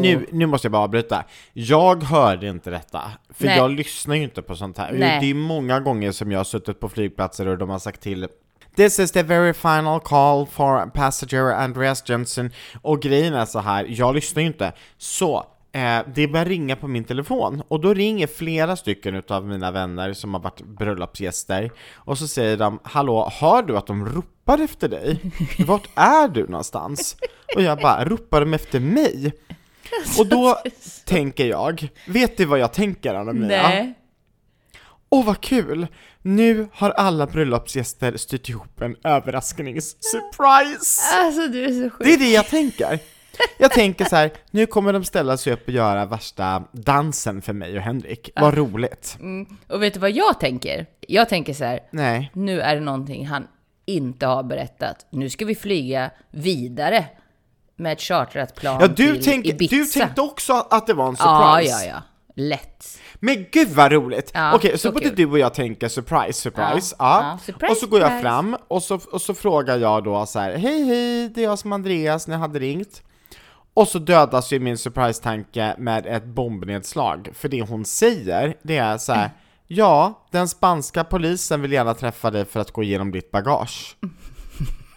nu, 0.00 0.26
nu 0.32 0.46
måste 0.46 0.66
jag 0.66 0.72
bara 0.72 0.82
avbryta. 0.82 1.24
Jag 1.52 2.02
hörde 2.02 2.46
inte 2.48 2.70
detta, 2.70 3.02
för 3.34 3.46
Nej. 3.46 3.56
jag 3.56 3.70
lyssnar 3.70 4.14
ju 4.16 4.22
inte 4.22 4.42
på 4.42 4.56
sånt 4.56 4.78
här. 4.78 4.92
Nej. 4.92 5.20
Det 5.20 5.30
är 5.30 5.34
många 5.34 5.80
gånger 5.80 6.12
som 6.12 6.32
jag 6.32 6.38
har 6.38 6.44
suttit 6.44 6.80
på 6.80 6.88
flygplatser 6.88 7.48
och 7.48 7.58
de 7.58 7.70
har 7.70 7.78
sagt 7.78 8.00
till 8.00 8.28
This 8.76 8.98
is 8.98 9.12
the 9.12 9.22
very 9.22 9.52
final 9.52 10.00
call 10.00 10.46
for 10.46 10.86
passenger 10.90 11.52
Andreas 11.52 12.08
Jensen. 12.08 12.50
Och 12.82 13.02
grejen 13.02 13.34
är 13.34 13.44
så 13.44 13.58
här, 13.58 13.86
jag 13.88 14.14
lyssnar 14.14 14.40
ju 14.42 14.46
inte. 14.46 14.72
Så, 14.98 15.46
eh, 15.72 15.98
det 16.14 16.28
börjar 16.28 16.44
ringa 16.44 16.76
på 16.76 16.88
min 16.88 17.04
telefon, 17.04 17.62
och 17.68 17.80
då 17.80 17.94
ringer 17.94 18.26
flera 18.26 18.76
stycken 18.76 19.14
utav 19.14 19.46
mina 19.46 19.70
vänner 19.70 20.12
som 20.12 20.34
har 20.34 20.40
varit 20.40 20.60
bröllopsgäster, 20.60 21.70
och 21.94 22.18
så 22.18 22.28
säger 22.28 22.56
de 22.56 22.78
Hallå, 22.82 23.30
hör 23.32 23.62
du 23.62 23.76
att 23.76 23.86
de 23.86 24.06
ropar 24.06 24.58
efter 24.58 24.88
dig? 24.88 25.20
Vart 25.66 25.88
är 25.94 26.28
du 26.28 26.46
någonstans? 26.46 27.16
Och 27.56 27.62
jag 27.62 27.78
bara, 27.78 28.04
ropar 28.04 28.40
de 28.40 28.54
efter 28.54 28.80
mig? 28.80 29.32
Och 30.18 30.26
då 30.26 30.56
tänker 31.04 31.46
jag, 31.46 31.88
vet 32.06 32.36
du 32.36 32.44
vad 32.44 32.58
jag 32.58 32.72
tänker 32.72 33.14
Anna-Mia? 33.14 33.68
Nej. 33.68 33.94
Åh 35.08 35.24
vad 35.24 35.40
kul! 35.40 35.86
Nu 36.22 36.68
har 36.72 36.90
alla 36.90 37.26
bröllopsgäster 37.26 38.16
styrt 38.16 38.48
ihop 38.48 38.80
en 38.80 38.96
överrasknings-surprise! 38.96 41.00
Alltså 41.14 41.46
du 41.46 41.64
är 41.64 41.68
så 41.68 41.90
sjuk. 41.96 42.06
Det 42.06 42.14
är 42.14 42.18
det 42.18 42.32
jag 42.32 42.46
tänker. 42.46 42.98
Jag 43.58 43.70
tänker 43.70 44.04
så 44.04 44.16
här, 44.16 44.30
nu 44.50 44.66
kommer 44.66 44.92
de 44.92 45.04
ställa 45.04 45.36
sig 45.36 45.52
upp 45.52 45.62
och 45.68 45.74
göra 45.74 46.06
värsta 46.06 46.62
dansen 46.72 47.42
för 47.42 47.52
mig 47.52 47.76
och 47.76 47.82
Henrik. 47.82 48.30
Vad 48.36 48.54
roligt. 48.54 49.16
Mm. 49.20 49.46
Och 49.68 49.82
vet 49.82 49.94
du 49.94 50.00
vad 50.00 50.10
jag 50.10 50.40
tänker? 50.40 50.86
Jag 51.00 51.28
tänker 51.28 51.54
så 51.54 51.64
här, 51.64 51.80
Nej. 51.90 52.30
nu 52.34 52.60
är 52.60 52.74
det 52.74 52.80
någonting 52.80 53.26
han 53.26 53.46
inte 53.86 54.26
har 54.26 54.42
berättat. 54.42 55.06
Nu 55.10 55.30
ska 55.30 55.44
vi 55.44 55.54
flyga 55.54 56.10
vidare 56.30 57.04
med 57.76 57.92
ett 57.92 58.00
chartrat 58.00 58.54
plan 58.54 58.78
Ja, 58.80 58.86
du, 58.88 59.14
till 59.14 59.24
tänk, 59.24 59.46
Ibiza. 59.46 59.76
du 59.76 59.84
tänkte 59.84 60.20
också 60.20 60.66
att 60.70 60.86
det 60.86 60.94
var 60.94 61.08
en 61.08 61.16
Ja, 61.18 61.54
surprise? 61.56 61.84
ja, 61.86 61.90
ja. 61.94 62.02
Lätt. 62.34 62.98
Men 63.14 63.46
gud 63.52 63.68
vad 63.68 63.92
roligt! 63.92 64.30
Ja, 64.34 64.54
Okej, 64.54 64.70
så, 64.72 64.78
så 64.78 64.92
både 64.92 65.10
du 65.10 65.26
och 65.26 65.38
jag 65.38 65.54
tänker 65.54 65.88
surprise, 65.88 66.32
surprise. 66.40 66.96
Ja, 66.98 67.20
Ja. 67.22 67.30
ja, 67.32 67.38
surprise, 67.46 67.72
och 67.72 67.76
så 67.76 67.86
går 67.86 68.00
jag 68.00 68.20
fram 68.22 68.56
och 68.68 68.82
så, 68.82 69.00
och 69.12 69.22
så 69.22 69.34
frågar 69.34 69.78
jag 69.78 70.04
då 70.04 70.26
så 70.26 70.38
här: 70.38 70.56
hej 70.56 70.84
hej, 70.84 71.28
det 71.28 71.40
är 71.40 71.44
jag 71.44 71.58
som 71.58 71.72
Andreas, 71.72 72.26
ni 72.28 72.34
hade 72.36 72.58
ringt. 72.58 73.02
Och 73.80 73.88
så 73.88 73.98
dödas 73.98 74.52
ju 74.52 74.60
min 74.60 74.78
surprise-tanke 74.78 75.74
med 75.78 76.06
ett 76.06 76.24
bombnedslag, 76.24 77.28
för 77.34 77.48
det 77.48 77.62
hon 77.62 77.84
säger, 77.84 78.54
det 78.62 78.76
är 78.76 78.98
så 78.98 79.12
här. 79.12 79.30
Ja, 79.66 80.26
den 80.30 80.48
spanska 80.48 81.04
polisen 81.04 81.62
vill 81.62 81.72
gärna 81.72 81.94
träffa 81.94 82.30
dig 82.30 82.44
för 82.44 82.60
att 82.60 82.70
gå 82.70 82.82
igenom 82.82 83.10
ditt 83.10 83.30
bagage. 83.30 83.96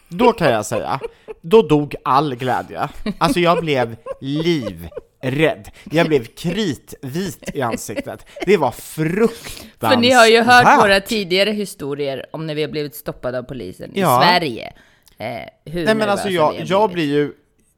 Då 0.10 0.32
kan 0.32 0.52
jag 0.52 0.66
säga, 0.66 1.00
då 1.42 1.62
dog 1.62 1.96
all 2.04 2.36
glädje. 2.36 2.90
Alltså 3.18 3.40
jag 3.40 3.60
blev 3.62 3.96
livrädd. 4.22 5.70
Jag 5.84 6.08
blev 6.08 6.26
kritvit 6.26 7.44
i 7.54 7.62
ansiktet. 7.62 8.26
Det 8.46 8.58
var 8.58 8.72
fruktansvärt. 8.72 9.94
För 9.94 9.98
ni 9.98 10.12
har 10.12 10.28
ju 10.28 10.42
hört 10.42 10.84
våra 10.84 11.00
tidigare 11.02 11.52
historier 11.52 12.26
om 12.32 12.48
när 12.48 12.56
vi 12.56 12.62
har 12.62 12.70
blivit 12.70 12.96
stoppade 12.96 13.40
av 13.40 13.44
polisen 13.44 13.92
Ja. 13.94 14.24
i 14.24 14.28
Sverige. 14.28 14.74
Eh, 15.18 15.28
Nej 15.66 15.96
men 15.96 16.10
alltså 16.10 16.30
jag, 16.30 16.56
jag 16.66 16.92
blir 16.92 17.06
ju, 17.14 17.34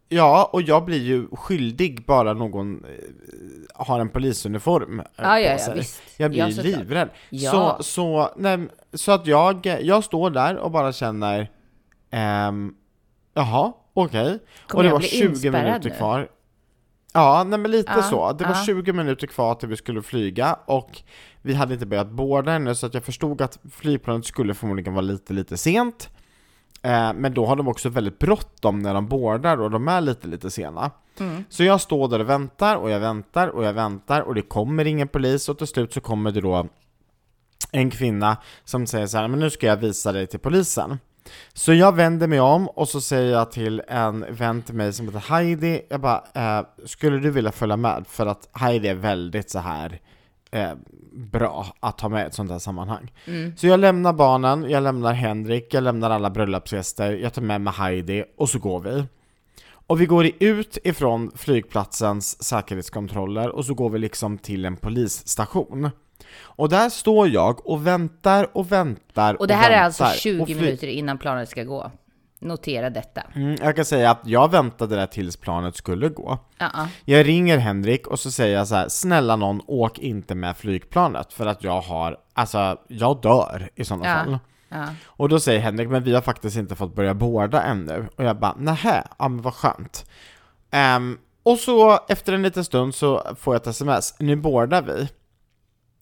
ja 0.09 0.49
och 0.53 0.61
jag 0.61 0.85
blir 0.85 1.01
ju 1.03 1.27
skyldig 1.31 2.05
bara 2.05 2.33
någon 2.33 2.85
eh, 2.85 2.89
har 3.75 3.99
en 3.99 4.09
polisuniform 4.09 4.99
eh, 4.99 5.05
Ja, 5.15 5.39
ja, 5.39 5.47
på 5.47 5.53
ja, 5.53 5.57
sig. 5.65 5.75
visst. 5.75 6.01
Jag 6.17 6.31
blir 6.31 6.39
Ja, 6.39 6.47
ju 6.49 6.61
livrädd. 6.61 7.09
Ja. 7.29 7.51
Så, 7.51 7.83
så, 7.83 8.29
nej, 8.37 8.59
så 8.93 9.11
att 9.11 9.27
jag, 9.27 9.65
jag 9.81 10.03
står 10.03 10.29
där 10.29 10.57
och 10.57 10.71
bara 10.71 10.93
känner, 10.93 11.51
ehm, 12.11 12.73
jaha, 13.33 13.73
okej. 13.93 14.39
Kommer 14.67 14.79
Och 14.79 14.83
det 14.83 14.89
var 14.89 14.99
bli 14.99 15.07
20 15.07 15.25
inspärrad 15.25 15.63
minuter 15.63 15.89
nu? 15.89 15.95
kvar. 15.95 16.27
Ja, 17.13 17.43
nej 17.47 17.59
men 17.59 17.71
lite 17.71 17.91
Ja, 17.95 18.01
så. 18.03 18.31
Det 18.33 18.43
var 18.43 18.51
ja. 18.51 18.63
20 18.65 18.93
minuter 18.93 19.27
kvar 19.27 19.55
till 19.55 19.69
vi 19.69 19.75
skulle 19.77 20.01
flyga 20.01 20.53
och 20.65 21.01
vi 21.41 21.53
hade 21.53 21.73
inte 21.73 21.85
börjat 21.85 22.09
båda 22.11 22.51
ännu 22.53 22.75
så 22.75 22.85
att 22.85 22.93
jag 22.93 23.03
förstod 23.03 23.41
att 23.41 23.59
flygplanet 23.71 24.25
skulle 24.25 24.53
förmodligen 24.53 24.93
vara 24.93 25.01
lite, 25.01 25.33
lite 25.33 25.57
sent. 25.57 26.09
Eh, 26.85 27.13
men 27.13 27.33
då 27.33 27.45
har 27.45 27.55
de 27.55 27.67
också 27.67 27.89
väldigt 27.89 28.19
bråttom 28.19 28.79
när 28.79 28.93
de 28.93 29.07
boardar 29.07 29.61
och 29.61 29.71
de 29.71 29.87
är 29.87 30.01
lite, 30.01 30.27
lite 30.27 30.51
sena. 30.51 30.91
Mm. 31.19 31.43
Så 31.49 31.63
jag 31.63 31.81
står 31.81 32.07
där 32.07 32.19
och 32.19 32.29
väntar 32.29 32.75
och 32.75 32.89
jag 32.89 32.99
väntar 32.99 33.47
och 33.47 33.63
jag 33.63 33.73
väntar 33.73 34.21
och 34.21 34.35
det 34.35 34.41
kommer 34.41 34.85
ingen 34.85 35.07
polis 35.07 35.49
och 35.49 35.57
till 35.57 35.67
slut 35.67 35.93
så 35.93 36.01
kommer 36.01 36.31
det 36.31 36.41
då 36.41 36.67
en 37.71 37.89
kvinna 37.89 38.37
som 38.63 38.87
säger 38.87 39.07
så 39.07 39.17
här, 39.17 39.27
men 39.27 39.39
nu 39.39 39.49
ska 39.49 39.67
jag 39.67 39.77
visa 39.77 40.11
dig 40.11 40.27
till 40.27 40.39
polisen. 40.39 40.97
Så 41.53 41.73
jag 41.73 41.95
vänder 41.95 42.27
mig 42.27 42.39
om 42.39 42.67
och 42.67 42.89
så 42.89 43.01
säger 43.01 43.31
jag 43.31 43.51
till 43.51 43.81
en 43.87 44.25
vän 44.29 44.61
till 44.61 44.75
mig 44.75 44.93
som 44.93 45.05
heter 45.05 45.19
Heidi, 45.19 45.81
jag 45.89 46.01
bara, 46.01 46.23
eh, 46.33 46.65
skulle 46.85 47.17
du 47.17 47.31
vilja 47.31 47.51
följa 47.51 47.77
med? 47.77 48.05
För 48.07 48.25
att 48.25 48.49
Heidi 48.51 48.87
är 48.87 48.95
väldigt 48.95 49.49
så 49.49 49.59
här 49.59 49.99
eh, 50.55 50.71
bra 51.13 51.65
att 51.79 52.01
ha 52.01 52.09
med 52.09 52.23
i 52.23 52.27
ett 52.27 52.33
sånt 52.33 52.51
här 52.51 52.59
sammanhang. 52.59 53.11
Så 53.57 53.67
jag 53.67 53.79
lämnar 53.79 54.13
barnen, 54.13 54.69
jag 54.69 54.83
lämnar 54.83 55.13
Henrik, 55.13 55.73
jag 55.73 55.83
lämnar 55.83 56.09
alla 56.09 56.29
bröllopsgäster, 56.29 57.11
jag 57.11 57.33
tar 57.33 57.41
med 57.41 57.61
mig 57.61 57.73
Heidi 57.73 58.23
och 58.37 58.49
så 58.49 58.59
går 58.59 58.79
vi. 58.79 59.03
Och 59.87 60.01
vi 60.01 60.05
går 60.05 60.31
ut 60.39 60.77
ifrån 60.83 61.31
flygplatsens 61.35 62.43
säkerhetskontroller 62.43 63.49
och 63.49 63.65
så 63.65 63.73
går 63.73 63.89
vi 63.89 63.99
liksom 63.99 64.37
till 64.37 64.65
en 64.65 64.77
polisstation. 64.77 65.89
Och 66.41 66.69
där 66.69 66.89
står 66.89 67.27
jag 67.27 67.67
och 67.67 67.87
väntar 67.87 68.57
och 68.57 68.71
väntar 68.71 69.33
Och 69.41 69.47
det 69.47 69.53
här 69.53 69.69
är 69.71 69.81
väntar. 69.83 70.05
alltså 70.05 70.19
20 70.19 70.41
Och 70.41 70.47
fly- 70.47 70.55
minuter 70.55 70.87
innan 70.87 71.17
planet 71.17 71.49
ska 71.49 71.63
gå. 71.63 71.91
Notera 72.45 72.89
detta. 72.89 73.21
Mm, 73.35 73.55
jag 73.61 73.75
kan 73.75 73.85
säga 73.85 74.11
att 74.11 74.19
jag 74.23 74.51
väntade 74.51 74.95
där 74.95 75.07
tills 75.07 75.37
planet 75.37 75.75
skulle 75.75 76.09
gå. 76.09 76.37
Ja, 76.57 76.87
Jag 77.05 77.27
ringer 77.27 77.57
Henrik 77.57 78.07
och 78.07 78.19
så 78.19 78.31
säger 78.31 78.57
jag 78.57 78.67
så 78.67 78.75
här: 78.75 78.89
snälla 78.89 79.35
någon, 79.35 79.61
åk 79.67 79.99
inte 79.99 80.35
med 80.35 80.57
flygplanet 80.57 81.33
för 81.33 81.45
att 81.45 81.63
jag 81.63 81.81
har, 81.81 82.17
alltså, 82.33 82.77
jag 82.87 83.21
dör 83.21 83.69
i 83.75 83.85
sådana 83.85 84.05
Ja. 84.07 84.15
fall. 84.23 84.37
Och 85.05 85.29
då 85.29 85.39
säger 85.39 85.59
Henrik, 85.59 85.89
men 85.89 86.03
vi 86.03 86.13
har 86.13 86.21
faktiskt 86.21 86.57
inte 86.57 86.75
fått 86.75 86.95
börja 86.95 87.13
boarda 87.13 87.61
ännu. 87.61 88.07
Och 88.17 88.23
jag 88.23 88.39
bara, 88.39 88.55
nähä, 88.57 89.03
ja 89.19 89.27
men 89.27 89.41
vad 89.41 89.53
skönt. 89.53 90.09
Ehm, 90.71 91.17
och 91.43 91.57
så 91.57 91.99
efter 92.07 92.33
en 92.33 92.41
liten 92.41 92.65
stund 92.65 92.95
så 92.95 93.35
får 93.39 93.55
jag 93.55 93.61
ett 93.61 93.67
sms, 93.67 94.15
nu 94.19 94.35
boardar 94.35 94.81
vi. 94.81 95.09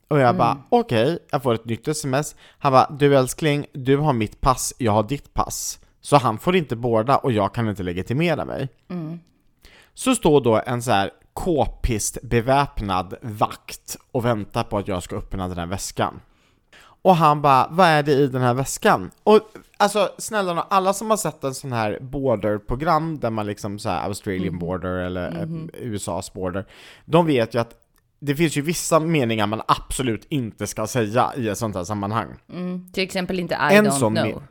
Och 0.07 0.19
jag 0.19 0.35
bara, 0.37 0.57
okej, 0.69 1.19
jag 1.31 1.43
får 1.43 1.53
ett 1.53 1.65
nytt 1.65 1.87
sms. 1.87 2.35
Han 2.59 2.71
bara, 2.71 2.87
du 2.99 3.17
älskling, 3.17 3.65
du 3.73 3.97
har 3.97 4.13
mitt 4.13 4.41
pass, 4.41 4.73
jag 4.77 4.91
har 4.91 5.03
ditt 5.03 5.33
pass. 5.33 5.79
Så 6.03 6.17
han 6.17 6.37
får 6.37 6.55
inte 6.55 6.75
boarda 6.75 7.17
och 7.17 7.31
jag 7.31 7.53
kan 7.53 7.69
inte 7.69 7.83
legitimera 7.83 8.45
mig. 8.45 8.69
Så 9.93 10.15
står 10.15 10.41
då 10.41 10.61
en 10.65 10.81
så 10.81 10.91
här 10.91 11.11
k-pist 11.33 12.17
beväpnad 12.23 13.13
vakt 13.21 13.97
och 14.11 14.25
väntar 14.25 14.63
på 14.63 14.77
att 14.77 14.87
jag 14.87 15.03
ska 15.03 15.15
öppna 15.15 15.47
den 15.47 15.57
här 15.57 15.65
väskan. 15.65 16.19
Och 17.01 17.15
han 17.15 17.41
bara, 17.41 17.67
vad 17.71 17.87
är 17.87 18.03
det 18.03 18.11
i 18.11 18.27
den 18.27 18.41
här 18.41 18.53
väskan? 18.53 19.11
Och 19.23 19.39
alltså 19.77 20.09
snälla 20.17 20.53
nån, 20.53 20.63
alla 20.69 20.93
som 20.93 21.09
har 21.09 21.17
sett 21.17 21.43
en 21.43 21.53
sån 21.53 21.71
här 21.71 21.99
border-program 22.01 23.19
där 23.19 23.29
man 23.29 23.45
liksom 23.45 23.79
så 23.79 23.89
här 23.89 24.03
Australian 24.07 24.59
border 24.59 24.89
eller 24.89 25.41
eh, 25.41 25.87
USAs 25.87 26.33
border, 26.33 26.65
de 27.05 27.25
vet 27.25 27.55
ju 27.55 27.59
att 27.59 27.75
det 28.19 28.35
finns 28.35 28.57
ju 28.57 28.61
vissa 28.61 28.99
meningar 28.99 29.47
man 29.47 29.61
absolut 29.67 30.25
inte 30.29 30.67
ska 30.67 30.87
säga 30.87 31.33
i 31.37 31.49
ett 31.49 31.57
sånt 31.57 31.75
här 31.75 31.83
sammanhang. 31.83 32.27
Mm. 32.49 32.91
Till 32.91 33.03
exempel 33.03 33.39
inte 33.39 33.55
I 33.71 33.75
En 33.75 33.85
don't 33.85 34.31
know. 34.31 34.43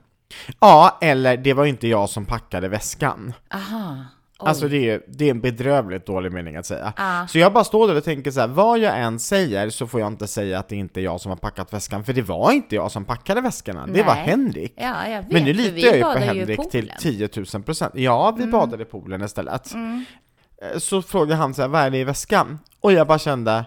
Ja, 0.61 0.99
eller 1.01 1.37
det 1.37 1.55
var 1.55 1.65
inte 1.67 1.89
jag 1.89 2.09
som 2.09 2.27
packade 2.27 2.69
väskan. 2.69 3.33
Aha. 3.55 3.97
Oj. 4.39 4.49
Alltså 4.49 4.69
det 4.69 4.91
är, 4.91 5.03
det 5.09 5.27
är 5.27 5.31
en 5.31 5.41
bedrövligt 5.41 6.07
dålig 6.07 6.33
mening 6.33 6.57
att 6.57 6.67
säga. 6.67 6.93
Ah. 6.97 7.27
Så 7.27 7.39
jag 7.39 7.53
bara 7.53 7.65
står 7.65 7.89
där 7.89 7.97
och 7.97 8.05
tänker 8.05 8.31
så 8.31 8.41
här: 8.41 8.47
vad 8.49 8.79
jag 8.79 8.99
än 9.01 9.19
säger 9.19 9.71
så 9.71 9.87
får 9.87 10.01
jag 10.01 10.07
inte 10.07 10.27
säga 10.27 10.59
att 10.59 10.69
det 10.69 10.77
inte 10.77 11.01
är 11.01 11.03
jag 11.03 11.21
som 11.21 11.31
har 11.31 11.37
packat 11.37 11.73
väskan, 11.73 12.05
för 12.05 12.13
det 12.13 12.23
var 12.23 12.53
inte 12.53 12.75
jag 12.75 12.91
som 12.93 13.05
packade 13.05 13.41
väskorna, 13.41 13.87
det 13.87 14.03
var 14.03 14.15
Nej. 14.15 14.25
Henrik. 14.25 14.73
Ja, 14.77 15.09
jag 15.09 15.23
vet. 15.23 15.33
Men 15.33 15.45
nu 15.45 15.53
litar 15.53 15.89
jag 15.89 15.97
ju 15.97 16.03
på 16.03 16.09
Henrik 16.19 16.71
till 16.71 16.83
poolen. 16.83 16.97
10 17.01 17.29
000 17.55 17.63
procent. 17.63 17.93
Ja, 17.97 18.35
vi 18.39 18.47
badade 18.47 18.83
i 18.83 18.87
poolen 18.87 19.23
istället. 19.23 19.75
Eh, 19.75 20.79
Så 20.79 21.03
frågade 21.03 21.35
han 21.35 21.55
så 21.55 21.63
här, 21.63 21.69
vad 21.69 21.81
är 21.81 21.91
det 21.91 21.99
i 21.99 22.05
väskan? 22.05 22.59
Och 22.81 22.93
jag 22.93 23.07
bara 23.07 23.19
kände, 23.19 23.65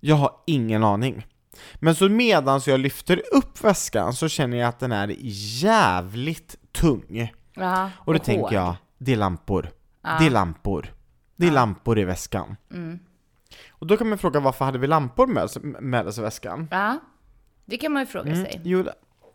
jag 0.00 0.16
har 0.16 0.30
ingen 0.46 0.84
aning. 0.84 1.26
Men 1.74 1.94
så 1.94 2.08
medan 2.08 2.60
jag 2.66 2.80
lyfter 2.80 3.22
upp 3.32 3.64
väskan 3.64 4.12
så 4.14 4.28
känner 4.28 4.56
jag 4.56 4.68
att 4.68 4.78
den 4.78 4.92
är 4.92 5.14
jävligt 5.64 6.56
tung. 6.72 7.32
Ja, 7.54 7.90
Och 7.96 8.12
då 8.12 8.18
hård. 8.18 8.24
tänker 8.24 8.54
jag, 8.54 8.74
det 8.98 9.12
är 9.12 9.16
lampor. 9.16 9.70
Det 10.18 10.26
är 10.26 10.30
lampor. 10.30 10.94
Det 11.36 11.46
är 11.46 11.50
lampor 11.50 11.98
i 11.98 12.04
väskan. 12.04 12.56
Mm. 12.72 12.98
Och 13.70 13.86
då 13.86 13.96
kan 13.96 14.08
man 14.08 14.18
fråga 14.18 14.40
varför 14.40 14.64
hade 14.64 14.78
vi 14.78 14.86
lampor 14.86 15.26
med 15.26 15.42
oss, 15.44 15.58
med 15.62 16.06
oss 16.06 16.18
i 16.18 16.20
väskan? 16.22 16.68
Ja, 16.70 16.98
det 17.64 17.76
kan 17.76 17.92
man 17.92 18.02
ju 18.02 18.06
fråga 18.06 18.32
Mm. 18.32 18.44
sig. 18.44 18.60
Jo, 18.64 18.84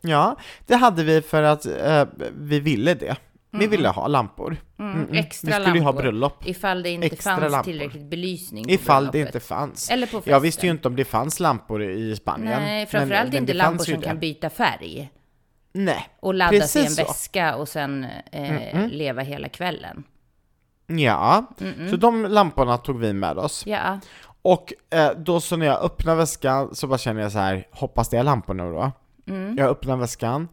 ja, 0.00 0.36
det 0.66 0.74
hade 0.76 1.04
vi 1.04 1.22
för 1.22 1.42
att 1.42 1.66
eh, 1.66 2.04
vi 2.38 2.60
ville 2.60 2.94
det. 2.94 3.16
Vi 3.58 3.66
ville 3.66 3.88
ha 3.88 4.06
lampor. 4.06 4.56
Mm, 4.78 4.92
Mm, 4.92 5.04
mm. 5.04 5.16
extra 5.18 5.48
vi 5.48 5.52
skulle 5.62 5.76
ju 5.78 5.82
ha 5.82 5.90
lampor. 5.90 6.02
bröllop. 6.02 6.46
Ifall 6.46 6.82
det 6.82 6.90
inte 6.90 7.06
Extra 7.06 7.36
fanns 7.36 7.52
lampor. 7.52 7.64
tillräckligt 7.72 8.10
belysning 8.10 8.64
på 8.64 8.70
Ifall 8.70 9.04
det 9.04 9.10
bröllopet. 9.10 9.34
inte 9.34 9.46
fanns. 9.46 9.90
Eller 9.90 10.06
på 10.06 10.16
festen. 10.16 10.32
Jag 10.32 10.40
visste 10.40 10.66
ju 10.66 10.72
inte 10.72 10.88
om 10.88 10.96
det 10.96 11.04
fanns 11.04 11.40
lampor 11.40 11.82
i 11.82 12.16
Spanien. 12.16 12.62
Nej, 12.62 12.86
framförallt 12.86 13.10
men- 13.24 13.30
men 13.34 13.42
inte 13.42 13.52
det 13.52 13.56
lampor 13.58 13.84
som 13.84 14.00
det. 14.00 14.06
kan 14.06 14.18
byta 14.18 14.50
färg. 14.50 15.10
Nej, 15.72 16.08
Och 16.20 16.34
laddas 16.34 16.76
i 16.76 16.80
en 16.80 16.90
så. 16.90 17.02
väska 17.02 17.56
och 17.56 17.68
sen 17.68 18.06
eh, 18.32 18.88
leva 18.88 19.22
hela 19.22 19.48
kvällen. 19.48 20.04
ja. 20.86 21.46
Så 21.90 21.96
de 21.96 22.22
lamporna 22.24 22.76
tog 22.76 22.98
vi 23.00 23.12
med 23.12 23.38
oss. 23.38 23.66
Ja, 23.66 24.00
Och 24.42 24.72
eh, 24.90 25.10
då 25.16 25.40
så 25.40 25.56
när 25.56 25.66
jag 25.66 25.82
öppnar 25.84 26.14
väskan 26.16 26.74
så 26.74 26.86
bara 26.86 26.98
känner 26.98 27.22
jag 27.22 27.32
så 27.32 27.38
här, 27.38 27.66
hoppas 27.72 28.08
det 28.08 28.16
är 28.18 28.22
lampor 28.22 28.54
nu 28.54 28.62
då. 28.62 28.92
Jag 29.56 29.68
öppnar 29.70 29.96
väskan, 29.96 30.48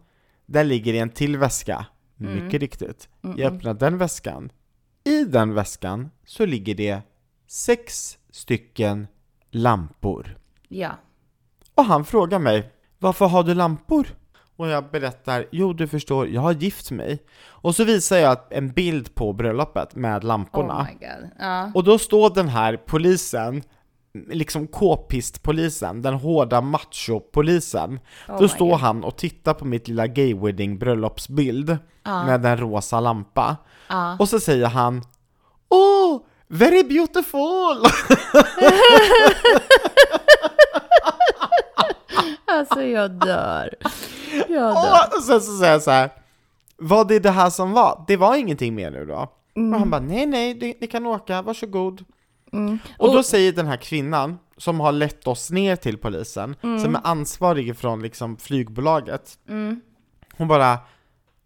där 0.45 0.63
ligger 0.63 0.93
det 0.93 0.99
en 0.99 1.09
till 1.09 1.37
väska, 1.37 1.85
mycket 2.15 2.61
riktigt. 2.61 3.09
Jag 3.21 3.53
öppnar 3.53 3.73
den 3.73 3.97
väskan, 3.97 4.51
i 5.03 5.23
den 5.23 5.53
väskan 5.53 6.09
så 6.25 6.45
ligger 6.45 6.75
det 6.75 7.01
sex 7.47 8.17
stycken 8.31 9.07
lampor. 9.51 10.37
ja. 10.69 10.91
Och 11.75 11.85
han 11.85 12.05
frågar 12.05 12.39
mig, 12.39 12.71
varför 12.99 13.25
har 13.25 13.43
du 13.43 13.53
lampor? 13.53 14.07
Och 14.55 14.67
jag 14.67 14.91
berättar, 14.91 15.45
jo 15.51 15.73
du 15.73 15.87
förstår, 15.87 16.27
jag 16.27 16.41
har 16.41 16.51
gift 16.53 16.91
mig. 16.91 17.19
Och 17.45 17.75
så 17.75 17.83
visar 17.83 18.17
jag 18.17 18.37
en 18.49 18.71
bild 18.71 19.15
på 19.15 19.33
bröllopet 19.33 19.95
med 19.95 20.23
lamporna. 20.23 20.73
Oh 20.81 20.85
my 20.85 20.93
god. 20.93 21.29
Ja. 21.39 21.71
Och 21.75 21.83
då 21.83 21.97
står 21.99 22.29
den 22.29 22.47
här 22.47 22.77
polisen, 22.77 23.63
liksom 24.13 24.67
k-pist-polisen, 24.67 26.01
den 26.01 26.13
hårda 26.13 26.61
macho-polisen. 26.61 27.99
Oh 28.27 28.39
då 28.39 28.47
står 28.47 28.69
God. 28.69 28.79
han 28.79 29.03
och 29.03 29.17
tittar 29.17 29.53
på 29.53 29.65
mitt 29.65 29.87
lilla 29.87 30.07
gay 30.07 30.33
wedding 30.35 30.77
bröllopsbild 30.79 31.77
med 32.05 32.45
en 32.45 32.57
rosa 32.57 32.99
lampa. 32.99 33.57
Ja. 33.87 34.17
Och 34.19 34.29
så 34.29 34.39
säger 34.39 34.67
han 34.67 35.01
Oh, 35.69 36.21
very 36.47 36.83
beautiful! 36.83 37.83
Alltså 42.45 42.81
jag 42.83 43.11
dör. 43.11 43.73
Jag 44.49 44.75
dör. 44.75 45.17
och 45.17 45.23
sen 45.23 45.41
så 45.41 45.57
säger 45.57 45.71
jag 45.73 45.81
så 45.81 45.91
här. 45.91 46.09
Var 46.77 47.05
det 47.05 47.19
det 47.19 47.31
här 47.31 47.49
som 47.49 47.71
var? 47.71 48.03
Det 48.07 48.17
var 48.17 48.35
ingenting 48.35 48.75
mer 48.75 48.91
nu 48.91 49.05
då? 49.05 49.13
Och 49.55 49.79
han 49.79 49.89
bara, 49.89 50.01
nej 50.01 50.25
nej, 50.25 50.77
ni 50.81 50.87
kan 50.87 51.05
åka, 51.05 51.41
varsågod. 51.41 52.05
Och 52.97 53.11
då 53.11 53.17
Och- 53.17 53.25
säger 53.25 53.51
den 53.51 53.67
här 53.67 53.77
kvinnan, 53.77 54.39
som 54.57 54.79
har 54.79 54.91
lett 54.91 55.27
oss 55.27 55.51
ner 55.51 55.75
till 55.75 55.97
polisen, 55.97 56.55
som 56.61 56.95
är 56.95 57.01
ansvarig 57.03 57.77
från 57.77 58.01
liksom 58.01 58.37
flygbolaget, 58.37 59.37
hon 60.37 60.47
bara 60.47 60.77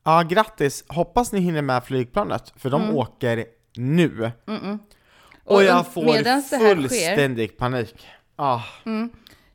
Ja, 0.04 0.22
grattis, 0.22 0.84
hoppas 0.88 1.32
ni 1.32 1.40
hinner 1.40 1.62
med 1.62 1.84
flygplanet, 1.84 2.54
för 2.56 2.70
de 2.70 2.96
åker 2.96 3.46
nu. 3.76 4.32
Och, 5.44 5.56
Och 5.56 5.64
jag 5.64 5.88
får 5.94 6.04
här 6.14 6.42
sker- 6.42 6.76
fullständig 6.76 7.58
panik. 7.58 8.08
Ah. 8.36 8.60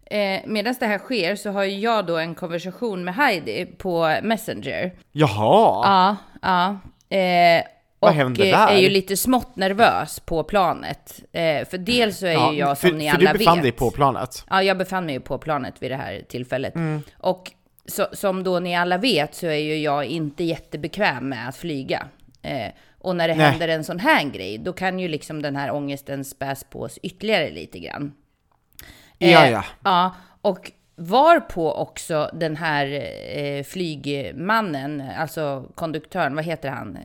Eh, 0.07 0.41
Medan 0.47 0.75
det 0.81 0.87
här 0.87 0.99
sker 0.99 1.37
så 1.37 1.51
har 1.51 1.65
jag 1.65 2.07
då 2.07 2.19
en 2.19 2.35
konversation 2.35 3.05
med 3.05 3.15
Heidi 3.15 3.67
på 3.79 4.19
Messenger. 4.23 4.93
Jaha! 5.13 5.83
Ja, 5.85 6.17
ja. 6.43 7.17
Eh, 7.17 7.65
Vad 8.03 8.15
händer 8.15 8.45
eh, 8.45 8.51
där? 8.51 8.69
är 8.69 8.79
ju 8.79 8.89
lite 8.89 9.17
smått 9.17 9.57
nervös 9.57 10.21
på 10.21 10.45
planet. 10.45 11.21
Eh, 11.33 11.69
för 11.69 11.79
dels 11.79 12.19
så 12.19 12.27
är 12.27 12.53
ju 12.53 12.59
jag 12.59 12.79
som 12.79 12.91
för, 12.91 12.97
ni 12.97 13.11
för 13.11 13.17
alla 13.17 13.33
du 13.33 13.39
befann 13.39 13.57
vet. 13.57 13.63
dig 13.63 13.73
på 13.73 13.91
planet. 13.91 14.45
Ja, 14.51 14.63
jag 14.63 14.79
befann 14.79 15.07
mig 15.07 15.15
ju 15.15 15.21
på 15.21 15.39
planet 15.39 15.75
vid 15.79 15.91
det 15.91 15.97
här 15.97 16.23
tillfället. 16.29 16.75
Mm. 16.75 17.03
Och 17.19 17.51
så, 17.87 18.07
som 18.13 18.43
då 18.43 18.59
ni 18.59 18.77
alla 18.77 18.99
vet 18.99 19.35
så 19.35 19.47
är 19.47 19.57
ju 19.57 19.77
jag 19.77 20.05
inte 20.05 20.45
jättebekväm 20.45 21.29
med 21.29 21.49
att 21.49 21.57
flyga. 21.57 22.07
Eh, 22.43 22.73
och 22.99 23.17
när 23.17 23.29
det 23.29 23.35
Nej. 23.35 23.51
händer 23.51 23.69
en 23.69 23.85
sån 23.85 23.99
här 23.99 24.25
grej, 24.25 24.59
då 24.59 24.73
kan 24.73 24.99
ju 24.99 25.09
liksom 25.09 25.43
den 25.43 25.57
här 25.57 25.71
ångesten 25.71 26.25
späs 26.25 26.65
på 26.65 26.81
oss 26.81 26.99
ytterligare 27.03 27.51
lite 27.51 27.79
grann. 27.79 28.13
Ja, 29.19 29.49
ja. 29.49 29.65
Ja, 29.85 30.15
och 30.43 30.73
var 30.95 31.41
på 31.41 31.75
också 31.75 32.31
den 32.35 32.57
här 32.57 32.87
eh, 33.37 33.65
flygmannen, 33.65 35.03
alltså 35.19 35.69
konduktören, 35.75 36.35
vad 36.35 36.45
heter 36.45 36.69
han? 36.69 36.99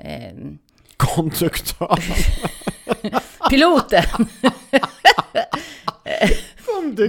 Eh, 1.07 1.15
Konduktör. 1.15 1.99
piloten 3.49 4.03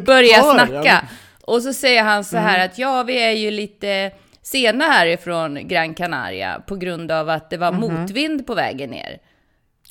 börjar 0.07 0.55
snacka. 0.67 1.09
Och 1.45 1.63
så 1.63 1.73
säger 1.73 2.03
han 2.03 2.25
så 2.25 2.37
här 2.37 2.65
att 2.65 2.79
ja, 2.79 3.03
vi 3.03 3.23
är 3.23 3.31
ju 3.31 3.51
lite 3.51 4.11
sena 4.43 4.85
härifrån 4.85 5.69
Gran 5.69 5.95
Canaria 5.95 6.63
på 6.67 6.77
grund 6.77 7.13
av 7.13 7.29
att 7.29 7.51
det 7.51 7.57
var 7.57 7.73
motvind 7.73 8.47
på 8.47 8.55
vägen 8.55 8.91
ner. 8.91 9.19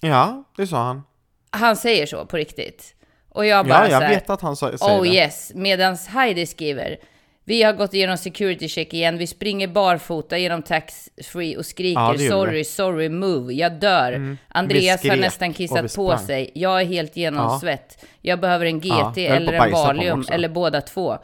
Ja, 0.01 0.43
det 0.57 0.67
sa 0.67 0.83
han. 0.83 1.03
Han 1.49 1.75
säger 1.75 2.05
så 2.05 2.25
på 2.25 2.37
riktigt. 2.37 2.93
Och 3.29 3.45
jag 3.45 3.67
bara 3.67 3.77
Ja, 3.85 3.91
jag 3.91 4.01
så 4.01 4.05
här, 4.05 4.13
vet 4.13 4.29
att 4.29 4.41
han 4.41 4.55
sa, 4.55 4.77
säger 4.77 4.97
Oh 4.99 5.03
det. 5.03 5.09
yes, 5.09 5.51
medan 5.55 5.97
Heidi 6.09 6.45
skriver 6.45 6.97
Vi 7.47 7.63
har 7.63 7.73
gått 7.73 7.93
igenom 7.93 8.17
security 8.17 8.67
check 8.67 8.93
igen, 8.93 9.17
vi 9.17 9.27
springer 9.27 9.67
barfota 9.67 10.37
genom 10.37 10.61
tax 10.61 11.09
free 11.23 11.57
och 11.57 11.65
skriker 11.65 11.99
Ja, 12.01 12.17
sorry, 12.29 12.63
sorry, 12.63 13.09
move, 13.09 13.53
jag 13.53 13.79
dör. 13.79 14.37
Andreas 14.47 15.05
Vi 15.05 15.09
har 15.09 15.17
nästan 15.17 15.53
kissat 15.53 15.95
på 15.95 16.17
sig, 16.17 16.51
jag 16.53 16.81
är 16.81 16.85
helt 16.85 17.17
genomsvett. 17.17 18.05
Jag 18.21 18.39
behöver 18.39 18.65
en 18.65 18.79
GT 18.79 18.87
Ja, 18.87 19.13
eller 19.17 19.53
en 19.53 19.71
Valium 19.71 20.23
eller 20.31 20.49
båda 20.49 20.81
två. 20.81 21.17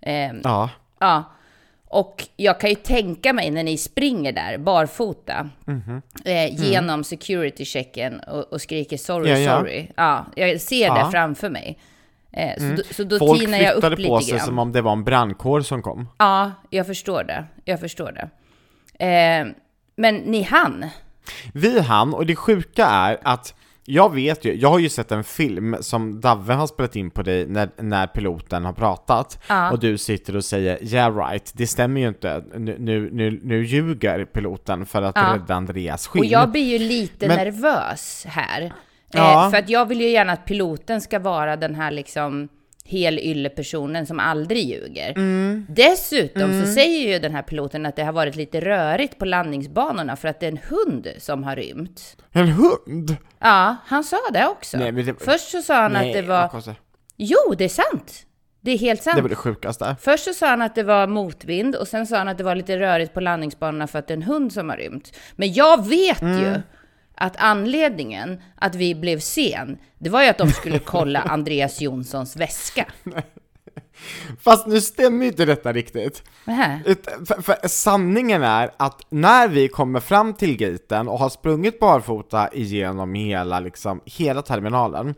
Ehm, 0.00 0.40
Ja. 0.44 0.70
Ja, 1.00 1.24
och 1.88 2.24
jag 2.36 2.60
kan 2.60 2.70
ju 2.70 2.76
tänka 2.76 3.32
mig 3.32 3.50
när 3.50 3.62
ni 3.62 3.78
springer 3.78 4.32
där 4.32 4.58
barfota 4.58 5.50
Mhm. 5.64 6.02
eh, 6.24 6.60
genom 6.70 7.04
security-checken 7.04 8.20
och, 8.20 8.52
och 8.52 8.60
skriker 8.60 8.96
sorry, 8.96 9.30
Ja, 9.30 9.38
ja. 9.38 9.58
sorry. 9.58 9.86
Ja, 9.96 10.26
jag 10.36 10.60
ser 10.60 10.90
det 10.94 11.00
Ja. 11.00 11.10
framför 11.10 11.50
mig. 11.50 11.78
Eh, 12.36 12.56
så, 12.58 12.64
då, 12.76 12.82
så 12.94 13.04
då 13.04 13.18
Folk 13.18 13.40
tinar 13.40 13.58
jag 13.58 13.68
upp 13.74 13.74
flyttade 13.74 13.96
lite 13.96 14.08
på 14.08 14.20
sig 14.20 14.36
grann. 14.36 14.46
som 14.46 14.58
om 14.58 14.72
det 14.72 14.82
var 14.82 14.92
en 14.92 15.04
brandkår 15.04 15.60
som 15.60 15.82
kom. 15.82 16.08
Ja, 16.18 16.50
jag 16.70 16.86
förstår 16.86 17.24
det. 17.24 17.44
Jag 17.64 17.80
förstår 17.80 18.12
det. 18.12 18.28
Eh, 19.06 19.46
men 19.96 20.16
ni 20.16 20.42
hann. 20.42 20.84
Vi 21.54 21.80
hann, 21.80 22.14
och 22.14 22.26
det 22.26 22.36
sjuka 22.36 22.86
är 22.86 23.18
att 23.22 23.54
jag 23.86 24.14
vet 24.14 24.44
ju, 24.44 24.54
jag 24.54 24.68
har 24.70 24.78
ju 24.78 24.88
sett 24.88 25.12
en 25.12 25.24
film 25.24 25.76
som 25.80 26.20
Davve 26.20 26.54
har 26.54 26.66
spelat 26.66 26.96
in 26.96 27.10
på 27.10 27.22
dig 27.22 27.46
när, 27.48 27.68
när 27.82 28.06
piloten 28.06 28.64
har 28.64 28.72
pratat 28.72 29.42
Ja. 29.48 29.70
och 29.70 29.78
du 29.78 29.98
sitter 29.98 30.36
och 30.36 30.44
säger 30.44 30.84
yeah 30.94 31.16
right, 31.28 31.52
det 31.54 31.66
stämmer 31.66 32.00
ju 32.00 32.08
inte, 32.08 32.44
nu, 32.56 32.76
nu, 32.78 33.10
nu, 33.12 33.40
nu 33.42 33.64
ljuger 33.64 34.24
piloten 34.24 34.86
för 34.86 35.02
att 35.02 35.16
Ja. 35.16 35.34
rädda 35.34 35.54
Andreas 35.54 36.06
skinn. 36.06 36.20
Och 36.20 36.26
jag 36.26 36.50
blir 36.50 36.78
ju 36.78 36.78
lite 36.88 37.28
Men- 37.28 37.36
nervös 37.36 38.24
här. 38.28 38.72
Eh, 39.14 39.20
Ja. 39.20 39.48
För 39.50 39.58
att 39.58 39.68
jag 39.68 39.86
vill 39.88 40.00
ju 40.00 40.08
gärna 40.08 40.32
att 40.32 40.44
piloten 40.44 41.00
ska 41.00 41.18
vara 41.18 41.56
den 41.56 41.74
här 41.74 41.90
liksom 41.90 42.48
helylle-personen 42.86 44.06
som 44.06 44.20
aldrig 44.20 44.64
ljuger. 44.64 45.10
Mm. 45.16 45.66
Dessutom 45.68 46.60
så 46.62 46.72
säger 46.72 47.12
ju 47.12 47.18
den 47.18 47.34
här 47.34 47.42
piloten 47.42 47.86
att 47.86 47.96
det 47.96 48.04
har 48.04 48.12
varit 48.12 48.36
lite 48.36 48.60
rörigt 48.60 49.18
på 49.18 49.24
landningsbanorna 49.24 50.16
för 50.16 50.28
att 50.28 50.40
det 50.40 50.46
är 50.46 50.52
en 50.52 50.58
hund 50.68 51.08
som 51.18 51.44
har 51.44 51.56
rymt. 51.56 52.16
En 52.32 52.48
hund? 52.48 53.16
Ja, 53.38 53.76
han 53.86 54.04
sa 54.04 54.16
det 54.32 54.46
också. 54.46 54.76
Nej, 54.78 54.92
det- 54.92 55.24
Först 55.24 55.50
så 55.50 55.62
sa 55.62 55.74
han 55.82 55.92
Nej, 55.92 56.08
att 56.08 56.14
det 56.14 56.22
var... 56.22 56.62
Jo, 57.16 57.54
det 57.58 57.64
är 57.64 57.68
sant! 57.68 58.26
Det 58.60 58.70
är 58.70 58.78
helt 58.78 59.02
sant. 59.02 59.16
Det 59.16 59.22
var 59.22 59.28
det 59.28 59.34
sjukaste. 59.34 59.96
Först 60.00 60.24
så 60.24 60.32
sa 60.34 60.46
han 60.48 60.62
att 60.62 60.74
det 60.74 60.82
var 60.82 61.06
motvind 61.06 61.76
och 61.76 61.88
sen 61.88 62.06
sa 62.06 62.16
han 62.18 62.28
att 62.28 62.38
det 62.38 62.44
var 62.44 62.54
lite 62.54 62.78
rörigt 62.78 63.14
på 63.14 63.20
landningsbanorna 63.20 63.86
för 63.86 63.98
att 63.98 64.08
det 64.08 64.14
är 64.14 64.16
en 64.16 64.22
hund 64.22 64.52
som 64.52 64.68
har 64.68 64.76
rymt. 64.76 65.16
Men 65.36 65.52
jag 65.52 65.88
vet 65.88 66.22
ju 66.22 66.54
att 67.14 67.36
anledningen 67.36 68.42
att 68.56 68.74
vi 68.74 68.94
blev 68.94 69.18
sen, 69.20 69.78
det 69.98 70.10
var 70.10 70.22
ju 70.22 70.28
att 70.28 70.38
de 70.38 70.50
skulle 70.50 70.78
kolla 70.84 71.20
Andreas 71.20 71.80
Jonssons 71.80 72.36
väska. 72.36 72.86
Fast 74.40 74.66
nu 74.66 74.80
stämmer 74.80 75.24
ju 75.24 75.30
inte 75.30 75.44
detta 75.44 75.72
riktigt. 75.72 76.22
Nähä. 76.44 76.80
För, 77.26 77.42
för 77.42 77.68
sanningen 77.68 78.42
är 78.42 78.70
att 78.76 79.00
när 79.08 79.48
vi 79.48 79.68
kommer 79.68 80.00
fram 80.00 80.34
till 80.34 80.56
gaten 80.56 81.08
och 81.08 81.18
har 81.18 81.28
sprungit 81.28 81.80
barfota 81.80 82.48
igenom 82.52 83.14
hela, 83.14 83.60
liksom, 83.60 84.00
hela 84.04 84.42
terminalen, 84.42 85.14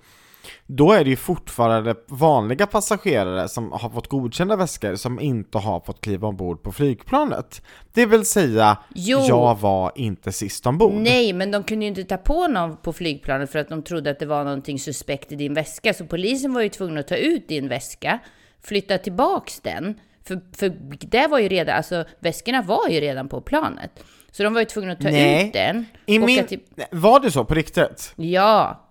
då 0.66 0.92
är 0.92 1.04
det 1.04 1.10
ju 1.10 1.16
fortfarande 1.16 1.94
vanliga 2.08 2.66
passagerare 2.66 3.48
som 3.48 3.72
har 3.72 3.90
fått 3.90 4.08
godkända 4.08 4.56
väskor 4.56 4.94
som 4.96 5.20
inte 5.20 5.58
har 5.58 5.80
fått 5.80 6.00
kliva 6.00 6.28
ombord 6.28 6.62
på 6.62 6.72
flygplanet. 6.72 7.62
Det 7.92 8.06
vill 8.06 8.24
säga, 8.24 8.76
Jo. 8.94 9.18
jag 9.28 9.58
var 9.60 9.92
inte 9.94 10.32
sist 10.32 10.66
ombord. 10.66 10.92
Nej, 10.92 11.32
men 11.32 11.50
de 11.50 11.62
kunde 11.64 11.84
ju 11.84 11.88
inte 11.88 12.04
ta 12.04 12.16
på 12.16 12.48
någon 12.48 12.76
på 12.76 12.92
flygplanet 12.92 13.50
för 13.52 13.58
att 13.58 13.68
de 13.68 13.82
trodde 13.82 14.10
att 14.10 14.18
det 14.18 14.26
var 14.26 14.44
någonting 14.44 14.78
suspekt 14.78 15.32
i 15.32 15.36
din 15.36 15.54
väska. 15.54 15.94
Så 15.94 16.04
polisen 16.06 16.52
var 16.54 16.60
ju 16.62 16.68
tvungen 16.68 16.98
att 16.98 17.08
ta 17.08 17.16
ut 17.16 17.48
din 17.48 17.68
väska, 17.68 18.18
flytta 18.62 18.98
tillbaks 18.98 19.60
den. 19.60 19.94
För, 20.24 20.40
för 20.56 20.68
det 21.06 21.26
var 21.26 21.38
ju 21.38 21.48
redan, 21.48 21.76
alltså 21.76 22.04
väskorna 22.20 22.62
var 22.62 22.88
ju 22.88 23.00
redan 23.00 23.28
på 23.28 23.40
planet. 23.40 23.90
Så 24.30 24.42
de 24.42 24.54
var 24.54 24.60
ju 24.60 24.64
tvungna 24.64 24.92
att 24.92 25.00
ta 25.00 25.08
Nej. 25.08 25.46
ut 25.46 25.52
den. 25.52 25.86
I 26.06 26.18
min... 26.18 26.46
till- 26.46 26.60
Var 26.90 27.20
det 27.20 27.30
så 27.30 27.44
på 27.44 27.54
riktigt? 27.54 28.12
Ja. 28.16 28.82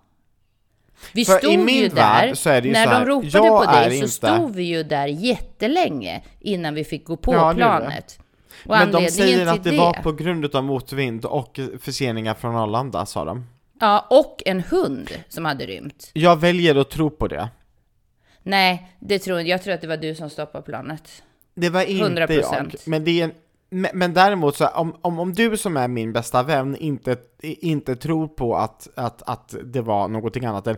Vi 1.13 1.25
För 1.25 1.35
i 1.35 1.39
stod 1.39 1.59
min 1.59 1.75
ju 1.81 1.87
där, 1.89 2.33
så 2.33 2.49
är 2.49 2.61
det 2.61 2.67
ju 2.67 2.73
när 2.73 2.83
så 2.83 2.89
här, 2.89 3.05
de 3.05 3.29
ropade 3.29 3.65
på 3.65 3.71
dig 3.71 3.89
så 3.89 3.95
inte- 3.95 4.07
stod 4.07 4.55
vi 4.55 4.63
ju 4.63 4.83
där 4.83 5.07
jättelänge 5.07 6.21
innan 6.39 6.73
vi 6.73 6.83
fick 6.83 7.05
gå 7.05 7.17
på 7.17 7.33
Ja, 7.33 7.49
det 7.49 7.55
planet. 7.55 8.19
Och 8.65 8.69
Men 8.77 8.91
de 8.91 9.07
säger 9.11 9.47
att 9.47 9.63
till 9.63 9.71
det 9.71 9.77
var 9.77 9.93
på 9.93 10.11
grund 10.11 10.55
av 10.55 10.63
motvind 10.63 11.25
och 11.25 11.59
förseningar 11.81 12.33
från 12.33 12.55
Arlanda, 12.55 13.05
sa 13.05 13.25
de. 13.25 13.45
Ja, 13.79 14.07
och 14.09 14.43
en 14.45 14.61
hund 14.61 15.09
som 15.29 15.45
hade 15.45 15.65
rymt. 15.65 16.09
Jag 16.13 16.35
väljer 16.39 16.75
att 16.75 16.89
tro 16.89 17.09
på 17.09 17.27
det. 17.27 17.49
Nej, 18.43 18.91
det 18.99 19.19
tror 19.19 19.39
jag 19.39 19.47
Jag 19.47 19.63
tror 19.63 19.73
att 19.73 19.81
det 19.81 19.87
var 19.87 19.97
du 19.97 20.15
som 20.15 20.29
stoppade 20.29 20.63
planet. 20.63 21.23
Det 21.55 21.69
var 21.69 21.81
inte 21.81 22.25
100%. 22.27 22.27
jag. 22.41 22.75
Men, 22.85 23.03
det 23.03 23.21
är 23.21 23.23
en, 23.23 23.31
men, 23.69 23.91
men 23.93 24.13
däremot, 24.13 24.56
så 24.56 24.67
om, 24.67 24.95
om, 25.01 25.19
om 25.19 25.34
du 25.34 25.58
som 25.58 25.78
är 25.78 25.88
min 25.88 26.13
bästa 26.13 26.43
vän 26.43 26.75
inte, 26.75 27.17
inte 27.41 27.95
tror 27.95 28.28
på 28.28 28.56
att, 28.56 28.88
att, 28.95 29.21
att 29.30 29.56
det 29.63 29.82
var 29.82 30.08
någonting 30.08 30.45
annat 30.45 30.67
än, 30.67 30.78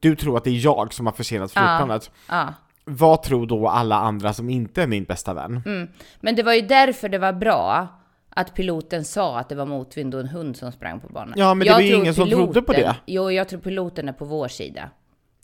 du 0.00 0.16
tror 0.16 0.36
att 0.36 0.44
det 0.44 0.50
är 0.50 0.64
jag 0.64 0.94
som 0.94 1.06
har 1.06 1.12
försenat 1.12 1.52
flygplanet, 1.52 2.10
Ja. 2.28 2.54
vad 2.84 3.22
tror 3.22 3.46
då 3.46 3.68
alla 3.68 3.96
andra 3.96 4.32
som 4.32 4.50
inte 4.50 4.82
är 4.82 4.86
min 4.86 5.04
bästa 5.04 5.34
vän? 5.34 5.62
Mm. 5.66 5.88
Men 6.20 6.36
det 6.36 6.42
var 6.42 6.54
ju 6.54 6.60
därför 6.60 7.08
det 7.08 7.18
var 7.18 7.32
bra 7.32 7.88
att 8.30 8.54
piloten 8.54 9.04
sa 9.04 9.38
att 9.38 9.48
det 9.48 9.54
var 9.54 9.66
motvind 9.66 10.14
och 10.14 10.20
en 10.20 10.28
hund 10.28 10.56
som 10.56 10.72
sprang 10.72 11.00
på 11.00 11.08
banan. 11.08 11.34
Ja, 11.36 11.54
men 11.54 11.58
det 11.58 11.66
Jag 11.66 11.74
var 11.74 11.80
ju 11.80 11.94
ingen 11.94 12.14
som 12.14 12.28
trodde 12.28 12.62
på 12.62 12.72
det. 12.72 12.96
Jo, 13.06 13.30
jag 13.30 13.48
tror 13.48 13.60
piloten 13.60 14.08
är 14.08 14.12
på 14.12 14.24
vår 14.24 14.48
sida. 14.48 14.90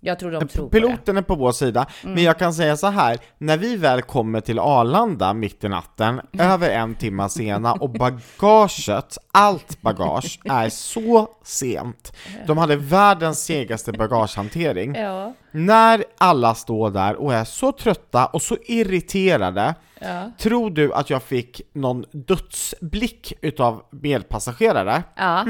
Jag 0.01 0.19
tror 0.19 0.31
de 0.31 0.49
tror 0.49 0.69
på 0.69 0.77
det. 0.77 0.81
Piloten 0.81 1.17
är 1.17 1.23
på 1.23 1.35
vår 1.35 1.53
sida, 1.53 1.87
men 2.03 2.23
jag 2.23 2.39
kan 2.39 2.55
säga 2.55 2.77
så 2.77 2.87
här, 2.87 3.19
när 3.39 3.57
vi 3.57 3.77
väl 3.77 4.03
kommer 4.03 4.41
till 4.41 4.59
Arlanda 4.59 5.35
mitt 5.35 5.65
i 5.65 5.69
natten, 5.69 6.21
över 6.39 6.71
en 6.71 6.95
timme 6.95 7.29
sena, 7.29 7.73
och 7.73 7.91
bagaget, 7.91 9.19
allt 9.33 9.83
bagage, 9.83 10.41
är 10.45 10.69
så 10.69 11.29
sent. 11.45 12.13
De 12.47 12.59
hade 12.59 12.77
världens 12.77 13.45
segaste 13.45 13.93
bagagehantering. 13.93 14.95
Ja, 14.95 15.35
När 15.51 16.05
alla 16.19 16.55
står 16.55 16.91
där 16.91 17.15
och 17.17 17.35
är 17.35 17.45
så 17.45 17.73
trötta 17.73 18.27
och 18.27 18.43
så 18.43 18.57
irriterade, 18.67 19.75
ja. 20.01 20.31
tror 20.39 20.71
du 20.71 20.93
att 20.93 21.11
jag 21.11 21.23
fick 21.23 21.61
någon 21.73 22.05
dödsblick 22.13 23.33
utav 23.43 23.83
medpassagerare? 23.91 25.03
Ja, 25.17 25.45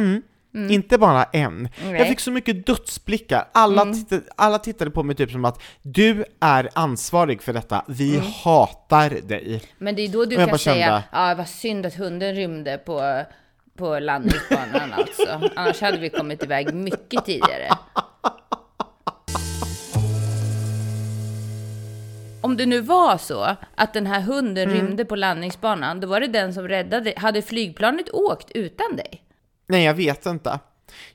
Mm. 0.56 0.70
Inte 0.70 0.98
bara 0.98 1.24
en. 1.24 1.68
Nej. 1.84 1.98
Jag 1.98 2.08
fick 2.08 2.20
så 2.20 2.30
mycket 2.30 2.66
dödsblickar. 2.66 3.48
Alla, 3.52 3.82
mm. 3.82 3.94
tittade, 3.94 4.22
alla 4.36 4.58
tittade 4.58 4.90
på 4.90 5.02
mig 5.02 5.16
typ 5.16 5.30
som 5.30 5.44
att 5.44 5.62
du 5.82 6.24
är 6.40 6.68
ansvarig 6.74 7.42
för 7.42 7.52
detta, 7.52 7.84
vi 7.88 8.16
mm. 8.16 8.26
hatar 8.44 9.10
dig. 9.10 9.62
Men 9.78 9.96
det 9.96 10.02
är 10.02 10.08
då 10.08 10.24
du 10.24 10.36
kan 10.36 10.58
säga, 10.58 11.02
ja 11.12 11.30
ah, 11.30 11.34
vad 11.34 11.48
synd 11.48 11.86
att 11.86 11.94
hunden 11.94 12.34
rymde 12.34 12.78
på, 12.78 13.22
på 13.78 13.98
landningsbanan 13.98 14.92
alltså. 14.92 15.50
Annars 15.56 15.80
hade 15.80 15.98
vi 15.98 16.08
kommit 16.08 16.42
iväg 16.42 16.74
mycket 16.74 17.24
tidigare. 17.24 17.68
om 22.40 22.56
det 22.56 22.66
nu 22.66 22.80
var 22.80 23.18
så 23.18 23.56
att 23.74 23.94
den 23.94 24.06
här 24.06 24.20
hunden 24.20 24.70
mm. 24.70 24.80
rymde 24.80 25.04
på 25.04 25.16
landningsbanan, 25.16 26.00
då 26.00 26.08
var 26.08 26.20
det 26.20 26.26
den 26.26 26.54
som 26.54 26.68
räddade. 26.68 27.14
Hade 27.16 27.42
flygplanet 27.42 28.10
åkt 28.10 28.50
utan 28.50 28.96
dig? 28.96 29.25
Nej, 29.66 29.84
jag 29.84 29.94
vet 29.94 30.26
inte. 30.26 30.58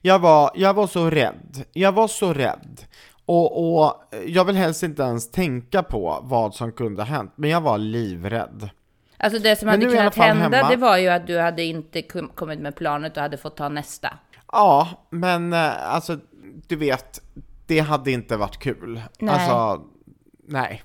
Jag 0.01 0.19
var, 0.19 0.51
jag 0.55 0.73
var 0.73 0.87
så 0.87 1.09
rädd. 1.09 1.63
Jag 1.73 1.91
var 1.91 2.07
så 2.07 2.33
rädd. 2.33 2.81
Och, 3.25 3.77
och 3.83 3.93
jag 4.25 4.45
vill 4.45 4.55
helst 4.55 4.83
inte 4.83 5.03
ens 5.03 5.31
tänka 5.31 5.83
på 5.83 6.19
vad 6.23 6.55
som 6.55 6.71
kunde 6.71 7.01
ha 7.01 7.07
hänt, 7.07 7.33
men 7.35 7.49
jag 7.49 7.61
var 7.61 7.77
livrädd. 7.77 8.69
Alltså 9.17 9.39
det 9.39 9.55
som 9.55 9.67
hade 9.67 9.85
kunnat 9.85 10.15
hända, 10.15 10.57
hemma. 10.57 10.69
det 10.69 10.75
var 10.75 10.97
ju 10.97 11.07
att 11.07 11.27
du 11.27 11.39
hade 11.39 11.63
inte 11.63 12.01
kom- 12.01 12.31
kommit 12.35 12.59
med 12.59 12.75
planet 12.75 13.17
och 13.17 13.23
hade 13.23 13.37
fått 13.37 13.57
ta 13.57 13.69
nästa. 13.69 14.17
Ja, 14.51 14.89
men 15.09 15.53
eh, 15.53 15.93
alltså, 15.93 16.17
du 16.67 16.75
vet, 16.75 17.21
det 17.67 17.79
hade 17.79 18.11
inte 18.11 18.37
varit 18.37 18.57
kul. 18.57 19.01
Nej. 19.19 19.33
Alltså, 19.35 19.85
nej. 20.47 20.81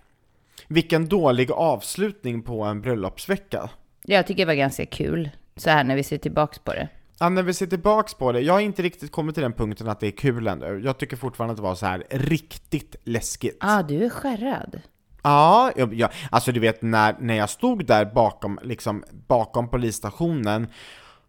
Vilken 0.69 1.09
dålig 1.09 1.51
avslutning 1.53 2.43
på 2.43 2.63
en 2.63 2.81
bröllopsvecka. 2.81 3.71
Jag 4.03 4.27
tycker 4.27 4.43
det 4.43 4.47
var 4.47 4.55
ganska 4.55 4.87
kul, 4.87 5.31
så 5.57 5.71
här 5.71 5.85
när 5.85 5.97
vi 5.97 6.03
ser 6.03 6.19
tillbaks 6.19 6.59
på 6.59 6.73
det. 6.73 6.89
Ja, 7.19 7.29
när 7.29 7.43
vi 7.43 7.55
ser 7.55 7.67
tillbaks 7.67 8.15
på 8.15 8.33
det, 8.33 8.41
jag 8.41 8.53
har 8.55 8.61
inte 8.61 8.83
riktigt 8.83 9.13
kommit 9.13 9.35
till 9.35 9.43
den 9.43 9.53
punkten 9.53 9.89
att 9.89 10.01
det 10.01 10.07
är 10.07 10.11
kul 10.11 10.47
ännu. 10.47 10.81
Jag 10.85 10.99
tycker 10.99 11.17
fortfarande 11.17 11.53
att 11.53 11.57
det 11.57 11.63
var 11.63 11.75
så 11.75 11.87
här 11.87 12.05
riktigt 12.11 12.97
läskigt. 13.05 13.57
Ah, 13.61 13.83
du 13.83 14.05
är 14.05 14.11
skärrad. 14.11 14.81
Ja, 15.23 15.73
jag, 15.77 15.95
jag, 15.95 16.11
alltså 16.31 16.53
du 16.53 16.61
vet 16.61 16.83
när, 16.83 17.17
när 17.21 17.35
jag 17.35 17.51
stod 17.51 17.87
där 17.87 18.05
bakom, 18.05 18.59
liksom, 18.63 19.05
bakom 19.29 19.69
polisstationen 19.69 20.67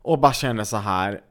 och 0.02 0.20
bara 0.20 0.34
kände 0.34 0.66
så 0.66 0.78
här 0.78 1.22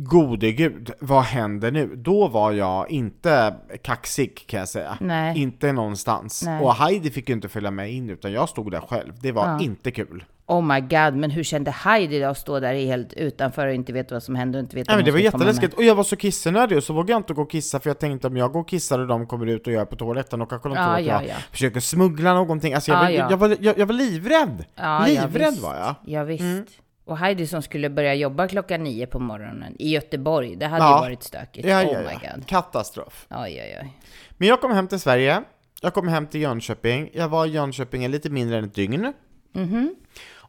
Gode 0.00 0.52
gud, 0.52 0.90
vad 1.00 1.22
händer 1.22 1.70
nu? 1.70 1.96
Då 1.96 2.28
var 2.28 2.52
jag 2.52 2.90
inte 2.90 3.54
kaxig 3.82 4.44
kan 4.46 4.60
jag 4.60 4.68
säga. 4.68 4.98
Nej. 5.00 5.38
Inte 5.38 5.72
någonstans. 5.72 6.42
Nej. 6.46 6.62
Och 6.64 6.74
Heidi 6.74 7.10
fick 7.10 7.28
ju 7.28 7.34
inte 7.34 7.48
följa 7.48 7.70
med 7.70 7.92
in 7.92 8.10
utan 8.10 8.32
jag 8.32 8.48
stod 8.48 8.70
där 8.70 8.80
själv. 8.80 9.12
Det 9.20 9.32
var 9.32 9.46
Ja. 9.46 9.60
inte 9.60 9.90
kul. 9.90 10.24
Oh 10.48 10.62
my 10.62 10.80
god, 10.80 11.14
men 11.14 11.30
hur 11.30 11.42
kände 11.42 11.70
Heidi 11.70 12.20
då 12.20 12.26
att 12.26 12.38
stå 12.38 12.60
där 12.60 12.74
helt 12.74 13.12
utanför 13.12 13.66
och 13.66 13.74
inte 13.74 13.92
veta 13.92 14.14
vad 14.14 14.22
som 14.22 14.34
hände 14.34 14.58
och 14.58 14.62
inte 14.62 14.76
veta 14.76 14.92
Nej, 14.92 14.96
men 14.96 15.04
det 15.04 15.10
var 15.10 15.18
jätteläskigt 15.18 15.74
och 15.74 15.84
jag 15.84 15.94
var 15.94 16.04
så 16.04 16.16
kissnödig 16.16 16.78
och 16.78 16.84
så 16.84 16.92
vågade 16.92 17.12
jag 17.12 17.18
inte 17.18 17.34
gå 17.34 17.42
och 17.42 17.50
kissa 17.50 17.80
för 17.80 17.90
jag 17.90 17.98
tänkte 17.98 18.26
om 18.26 18.36
jag 18.36 18.52
går 18.52 18.60
och 18.60 18.68
kissar 18.68 18.98
och 18.98 19.06
de 19.06 19.26
kommer 19.26 19.46
ut 19.46 19.66
och 19.66 19.72
jag 19.72 19.80
är 19.80 19.86
på 19.86 19.96
toaletten 19.96 20.42
och 20.42 20.50
kanske 20.50 20.68
de 20.68 20.74
tror 20.74 20.84
att 20.86 21.04
ja, 21.04 21.12
jag 21.12 21.26
ja. 21.26 21.34
försöker 21.50 21.80
smuggla 21.80 22.34
någonting. 22.34 22.74
Alltså 22.74 22.92
jag, 22.92 22.98
Ja, 22.98 23.04
var, 23.04 23.10
ja. 23.10 23.26
jag, 23.30 23.36
var, 23.36 23.56
jag, 23.60 23.78
jag 23.78 23.86
var 23.86 23.94
livrädd! 23.94 24.64
Ja, 24.74 25.04
livrädd 25.06 25.58
var 25.58 25.76
jag. 25.76 25.94
Ja, 26.04 26.24
visst. 26.24 26.42
Mm. 26.42 26.66
Och 27.04 27.18
Heidi 27.18 27.46
som 27.46 27.62
skulle 27.62 27.90
börja 27.90 28.14
jobba 28.14 28.48
klockan 28.48 28.84
nio 28.84 29.06
på 29.06 29.18
morgonen 29.18 29.76
i 29.78 29.90
Göteborg, 29.90 30.56
det 30.56 30.66
hade 30.66 30.84
ju 30.84 30.90
varit 30.90 31.22
stökigt. 31.22 31.68
Ja, 31.68 31.84
oh 31.84 31.98
my 31.98 32.12
god. 32.12 32.46
Katastrof. 32.46 33.26
Oj, 33.30 33.38
oj, 33.38 33.78
oj. 33.82 33.92
Men 34.30 34.48
jag 34.48 34.60
kom 34.60 34.72
hem 34.72 34.88
till 34.88 35.00
Sverige, 35.00 35.42
jag 35.80 35.94
kom 35.94 36.08
hem 36.08 36.26
till 36.26 36.40
Jönköping, 36.40 37.10
jag 37.12 37.28
var 37.28 37.46
i 37.46 37.50
Jönköping 37.50 38.08
lite 38.08 38.30
mindre 38.30 38.58
än 38.58 38.64
ett 38.64 38.74
dygn. 38.74 39.12
Mhm. 39.52 39.94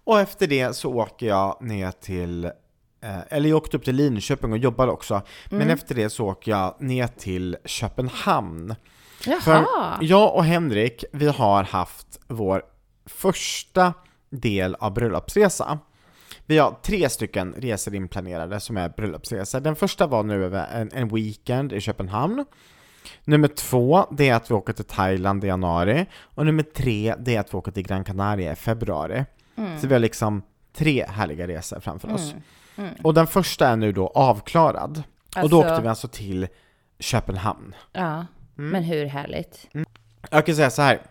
Och 0.10 0.19
efter 0.19 0.48
det 0.48 0.74
så 0.76 0.93
åker 0.93 1.28
jag 1.28 1.58
ner 1.62 1.91
till, 1.91 2.45
eh, 3.02 3.19
eller 3.30 3.50
jag 3.50 3.58
åkte 3.58 3.78
upp 3.78 3.86
till 3.86 3.95
Linköping 3.95 4.52
och 4.52 4.58
jobbade 4.58 4.91
också, 4.91 5.13
Mm. 5.13 5.24
men 5.50 5.69
efter 5.69 5.95
det 5.95 6.10
så 6.10 6.26
åker 6.28 6.52
jag 6.52 6.76
ner 6.80 7.08
till 7.08 7.58
Köpenhamn. 7.65 8.76
Jaha. 9.26 9.39
För 9.41 9.65
jag 10.02 10.36
och 10.36 10.45
Henrik, 10.45 11.04
vi 11.12 11.28
har 11.28 11.63
haft 11.63 12.19
vår 12.28 12.62
första 13.06 13.93
del 14.30 14.76
av 14.76 14.93
bröllopsresa. 14.93 15.80
Vi 16.45 16.58
har 16.58 16.76
tre 16.84 17.10
stycken 17.10 17.54
resor 17.58 17.95
inplanerade 17.95 18.60
som 18.60 18.78
är 18.78 18.89
bröllopsresor. 18.89 19.60
Den 19.60 19.76
första 19.76 20.08
var 20.08 20.24
nu 20.24 20.58
en, 20.58 20.89
en 20.93 21.08
weekend 21.08 21.74
i 21.74 21.82
Köpenhamn. 21.82 22.45
Nummer 23.24 23.48
två, 23.48 24.06
det 24.12 24.30
är 24.30 24.36
att 24.36 24.52
vi 24.52 24.56
åker 24.56 24.74
till 24.74 24.86
Thailand 24.86 25.43
i 25.43 25.48
januari. 25.48 26.06
Och 26.22 26.45
nummer 26.45 26.63
tre, 26.63 27.15
det 27.19 27.36
är 27.36 27.39
att 27.39 27.54
vi 27.54 27.58
åker 27.58 27.72
till 27.72 27.84
Gran 27.84 28.04
Canaria 28.04 28.52
i 28.52 28.56
februari. 28.56 29.26
Så 29.82 29.88
vi 29.88 29.93
har 29.93 30.00
liksom 30.00 30.41
tre 30.74 31.06
härliga 31.10 31.48
resor 31.48 31.80
framför 31.80 32.13
oss. 32.13 32.34
Och 33.04 33.13
den 33.13 33.28
första 33.28 33.67
är 33.67 33.76
nu 33.76 33.91
då 33.91 34.08
avklarad. 34.08 35.04
och 35.43 35.50
då 35.50 35.58
Alltså- 35.58 35.58
åkte 35.58 35.82
vi 35.82 35.88
alltså 35.88 36.08
till 36.08 36.48
Köpenhamn. 37.00 37.76
Ja, 37.93 38.26
Mm. 38.58 38.72
men 38.72 38.84
hur 38.84 39.06
härligt? 39.06 39.67
Jag 40.32 40.45
kan 40.45 40.56
säga 40.56 40.69
så 40.69 40.82
här. 40.82 41.02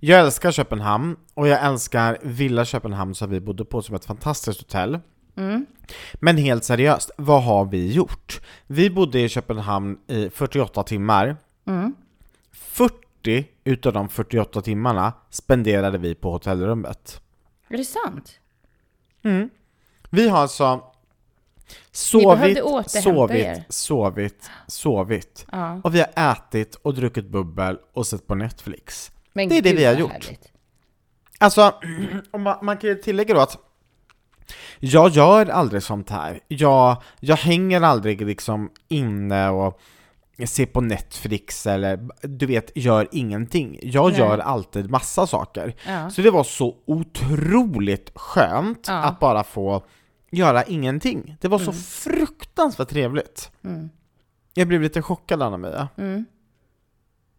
Jag 0.00 0.20
älskar 0.20 0.52
Köpenhamn 0.52 1.16
och 1.34 1.48
jag 1.48 1.64
älskar 1.64 2.18
Villa 2.22 2.64
Köpenhamn 2.64 3.14
som 3.14 3.30
vi 3.30 3.40
bodde 3.40 3.64
på 3.64 3.82
som 3.82 3.94
ett 3.94 4.04
fantastiskt 4.04 4.60
hotell. 4.60 4.98
Mm. 5.36 5.66
Men 6.14 6.36
helt 6.36 6.64
seriöst, 6.64 7.10
vad 7.16 7.42
har 7.42 7.64
vi 7.64 7.92
gjort? 7.92 8.40
Vi 8.66 8.90
bodde 8.90 9.20
i 9.20 9.28
Köpenhamn 9.28 9.98
i 10.06 10.30
48 10.30 10.82
timmar. 10.82 11.36
Mm. 11.66 11.94
40 12.52 13.46
utav 13.64 13.92
de 13.92 14.08
48 14.08 14.60
timmarna 14.62 15.12
spenderade 15.30 15.98
vi 15.98 16.14
på 16.14 16.30
hotellrummet. 16.32 17.20
Är 17.72 17.76
det 17.78 17.84
sant? 17.84 18.38
Vi 20.10 20.28
har 20.28 20.38
alltså 20.38 20.84
sovit, 21.92 22.58
sovit, 22.86 23.36
er. 23.36 23.64
sovit, 23.68 24.50
sovit. 24.66 25.46
Ja. 25.52 25.80
Och 25.84 25.94
vi 25.94 26.00
har 26.00 26.32
ätit 26.32 26.74
och 26.74 26.94
druckit 26.94 27.26
bubbel 27.26 27.78
och 27.92 28.06
sett 28.06 28.26
på 28.26 28.34
Netflix. 28.34 29.12
Men 29.32 29.48
Det 29.48 29.58
är 29.58 29.62
det 29.62 29.72
vi 29.72 29.84
har 29.84 29.94
gjort. 29.94 30.12
härligt. 30.12 30.52
Alltså, 31.38 31.74
man, 32.38 32.58
man 32.62 32.76
kan 32.76 32.90
ju 32.90 32.96
tillägga 32.96 33.34
då 33.34 33.40
att 33.40 33.58
jag 34.78 35.10
gör 35.10 35.46
aldrig 35.46 35.82
sånt 35.82 36.10
här. 36.10 36.40
Jag, 36.48 37.02
jag 37.20 37.36
hänger 37.36 37.80
aldrig 37.80 38.20
liksom 38.26 38.70
inne 38.88 39.48
och 39.48 39.80
ser 40.46 40.66
på 40.66 40.80
Netflix 40.80 41.66
eller 41.66 42.08
du 42.22 42.46
vet, 42.46 42.72
gör 42.74 43.08
ingenting. 43.12 43.78
Jag 43.82 44.10
Nej. 44.10 44.18
gör 44.18 44.38
alltid 44.38 44.90
massa 44.90 45.26
saker. 45.26 45.74
Ja. 45.86 46.10
Så 46.10 46.22
det 46.22 46.30
var 46.30 46.44
så 46.44 46.76
otroligt 46.86 48.12
skönt 48.14 48.84
Ja. 48.88 48.94
att 48.94 49.20
bara 49.20 49.44
få 49.44 49.84
göra 50.30 50.62
ingenting. 50.64 51.36
Det 51.40 51.48
var 51.48 51.58
så 51.58 51.72
fruktansvärt 51.72 52.88
trevligt. 52.88 53.50
Mm. 53.64 53.90
Jag 54.54 54.68
blev 54.68 54.82
lite 54.82 55.02
chockad 55.02 55.42
Anna-Mia. 55.42 55.88
Mm. 55.96 56.24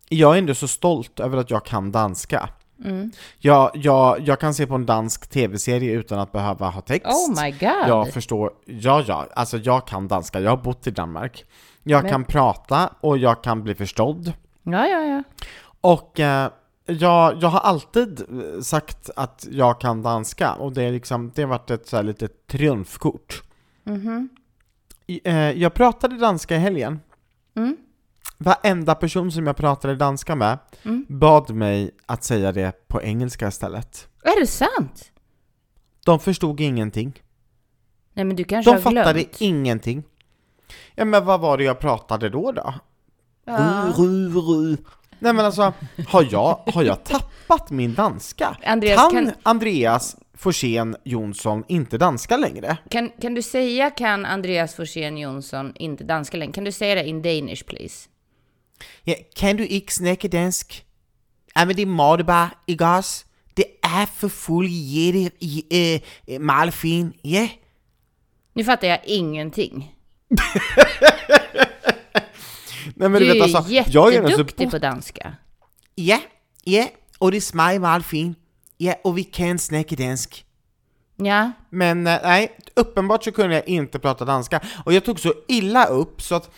Jag 0.09 0.33
är 0.33 0.37
ändå 0.37 0.55
så 0.55 0.67
stolt 0.67 1.19
över 1.19 1.37
att 1.37 1.49
jag 1.51 1.65
kan 1.65 1.91
danska. 1.91 2.49
Mm. 2.85 3.11
Jag, 3.39 3.71
jag, 3.73 4.19
jag 4.19 4.39
kan 4.39 4.53
se 4.53 4.67
på 4.67 4.75
en 4.75 4.85
dansk 4.85 5.27
tv-serie 5.29 5.91
utan 5.93 6.19
att 6.19 6.31
behöva 6.31 6.69
ha 6.69 6.81
text. 6.81 7.07
Oh 7.07 7.43
my 7.43 7.51
god! 7.51 7.87
Jag 7.87 8.13
förstår, 8.13 8.51
ja 8.65 9.03
ja, 9.07 9.27
alltså 9.35 9.57
jag 9.57 9.87
kan 9.87 10.07
danska, 10.07 10.39
jag 10.39 10.49
har 10.49 10.57
bott 10.63 10.87
i 10.87 10.91
Danmark. 10.91 11.45
Jag 11.83 12.03
Men- 12.03 12.11
kan 12.11 12.25
prata 12.25 12.89
och 12.99 13.17
jag 13.17 13.43
kan 13.43 13.63
bli 13.63 13.75
förstådd. 13.75 14.33
Ja, 14.63 14.87
ja, 14.87 15.01
ja. 15.03 15.23
Och 15.81 16.19
eh, 16.19 16.49
jag, 16.85 17.37
jag 17.41 17.49
har 17.49 17.59
alltid 17.59 18.19
eh, 18.21 18.61
sagt 18.61 19.09
att 19.15 19.47
jag 19.51 19.81
kan 19.81 20.01
danska 20.01 20.53
och 20.53 20.73
det, 20.73 20.83
är 20.83 20.91
liksom, 20.91 21.31
det 21.35 21.41
har 21.41 21.49
varit 21.49 21.71
ett 21.71 21.87
så 21.87 21.95
här 21.95 22.03
litet 22.03 22.47
triumfkort. 22.47 23.43
Mhm. 23.83 24.29
I- 25.07 25.21
eh, 25.23 25.35
Jag 25.51 25.73
pratade 25.73 26.17
danska 26.17 26.55
i 26.55 26.59
helgen. 26.59 26.99
Mm. 27.55 27.77
Varenda 28.43 28.95
person 28.95 29.31
som 29.31 29.47
jag 29.47 29.57
pratade 29.57 29.95
danska 29.95 30.35
med 30.35 30.57
Mm. 30.85 31.05
bad 31.09 31.49
mig 31.49 31.91
att 32.05 32.23
säga 32.23 32.51
det 32.51 32.87
på 32.87 33.01
engelska 33.01 33.47
istället. 33.47 34.07
Är 34.23 34.39
det 34.39 34.47
sant? 34.47 35.11
De 36.05 36.19
förstod 36.19 36.59
ingenting. 36.59 37.21
Nej, 38.13 38.25
men 38.25 38.35
du 38.35 38.43
kanske 38.43 38.71
De 38.71 38.75
har 38.75 38.81
fattade 38.81 39.13
glömt. 39.19 39.35
ingenting. 39.41 40.03
Ja 40.95 41.05
men 41.05 41.25
vad 41.25 41.39
var 41.39 41.57
det 41.57 41.63
jag 41.63 41.79
pratade 41.79 42.29
då 42.29 42.51
då? 42.51 42.73
Ja. 43.45 43.93
Ru, 43.97 44.29
ru, 44.29 44.39
ru. 44.39 44.77
Nej 45.19 45.33
men 45.33 45.45
alltså, 45.45 45.73
har 46.07 46.27
jag, 46.31 46.59
har 46.73 46.83
jag 46.83 47.03
tappat 47.03 47.69
min 47.71 47.93
danska? 47.93 48.57
Andreas, 48.65 49.11
kan, 49.11 49.25
kan- 49.25 49.33
Andreas 49.43 50.15
Forsén 50.33 50.95
Jonsson 51.03 51.63
inte 51.67 51.97
danska 51.97 52.37
längre? 52.37 52.77
Kan, 52.89 53.09
kan 53.21 53.33
du 53.33 53.41
säga 53.41 53.89
kan 53.89 54.25
Andreas 54.25 54.75
Forsén 54.75 55.17
Jonsson 55.17 55.71
inte 55.75 56.03
danska 56.03 56.37
längre? 56.37 56.53
Kan 56.53 56.63
du 56.63 56.71
säga 56.71 56.95
det 56.95 57.07
in 57.07 57.21
Danish 57.21 57.63
please? 57.65 58.09
Ja, 59.07 59.13
kan 59.39 59.57
du 59.57 59.63
ikke 59.63 59.93
snakke 59.93 60.27
dansk? 60.27 60.85
Ja, 61.57 61.65
men 61.65 61.77
det 61.77 61.87
må 61.87 62.15
det 62.15 62.25
bare, 62.25 62.49
ikke 62.67 62.85
også? 62.85 63.25
Det 63.57 63.65
er 63.83 64.05
for 64.15 64.27
fuld 64.27 64.69
jætte, 64.69 65.31
øh, 65.73 65.99
meget 66.41 66.73
fin, 66.73 67.13
ja. 67.25 67.49
Nu 68.55 68.63
fattar 68.63 68.87
jag 68.87 68.99
ingenting. 69.05 69.91
Nej 72.95 73.07
men 73.09 73.21
Du 73.21 73.27
du 73.27 73.33
vet 73.33 73.37
är 73.37 73.43
alltså, 73.43 73.91
jag 73.91 74.13
är 74.13 74.21
jätteduktig 74.21 74.71
på 74.71 74.77
danska. 74.77 75.35
Ja, 75.95 76.19
ja, 76.65 76.87
och 77.19 77.31
det 77.31 77.41
smager 77.41 77.79
meget 77.79 78.05
fint. 78.05 78.37
Ja, 78.79 78.93
och 79.03 79.17
vi 79.17 79.23
kan 79.23 79.59
snakke 79.59 79.95
dansk. 79.95 80.45
Ja, 81.23 81.51
Men 81.69 82.07
eh, 82.07 82.19
nej, 82.23 82.47
uppenbart 82.75 83.23
så 83.23 83.31
kunde 83.31 83.55
jag 83.55 83.67
inte 83.67 83.99
prata 83.99 84.25
danska. 84.25 84.59
Och 84.85 84.93
jag 84.93 85.05
tog 85.05 85.19
så 85.19 85.33
illa 85.47 85.85
upp 85.85 86.21
så 86.21 86.35
att 86.35 86.49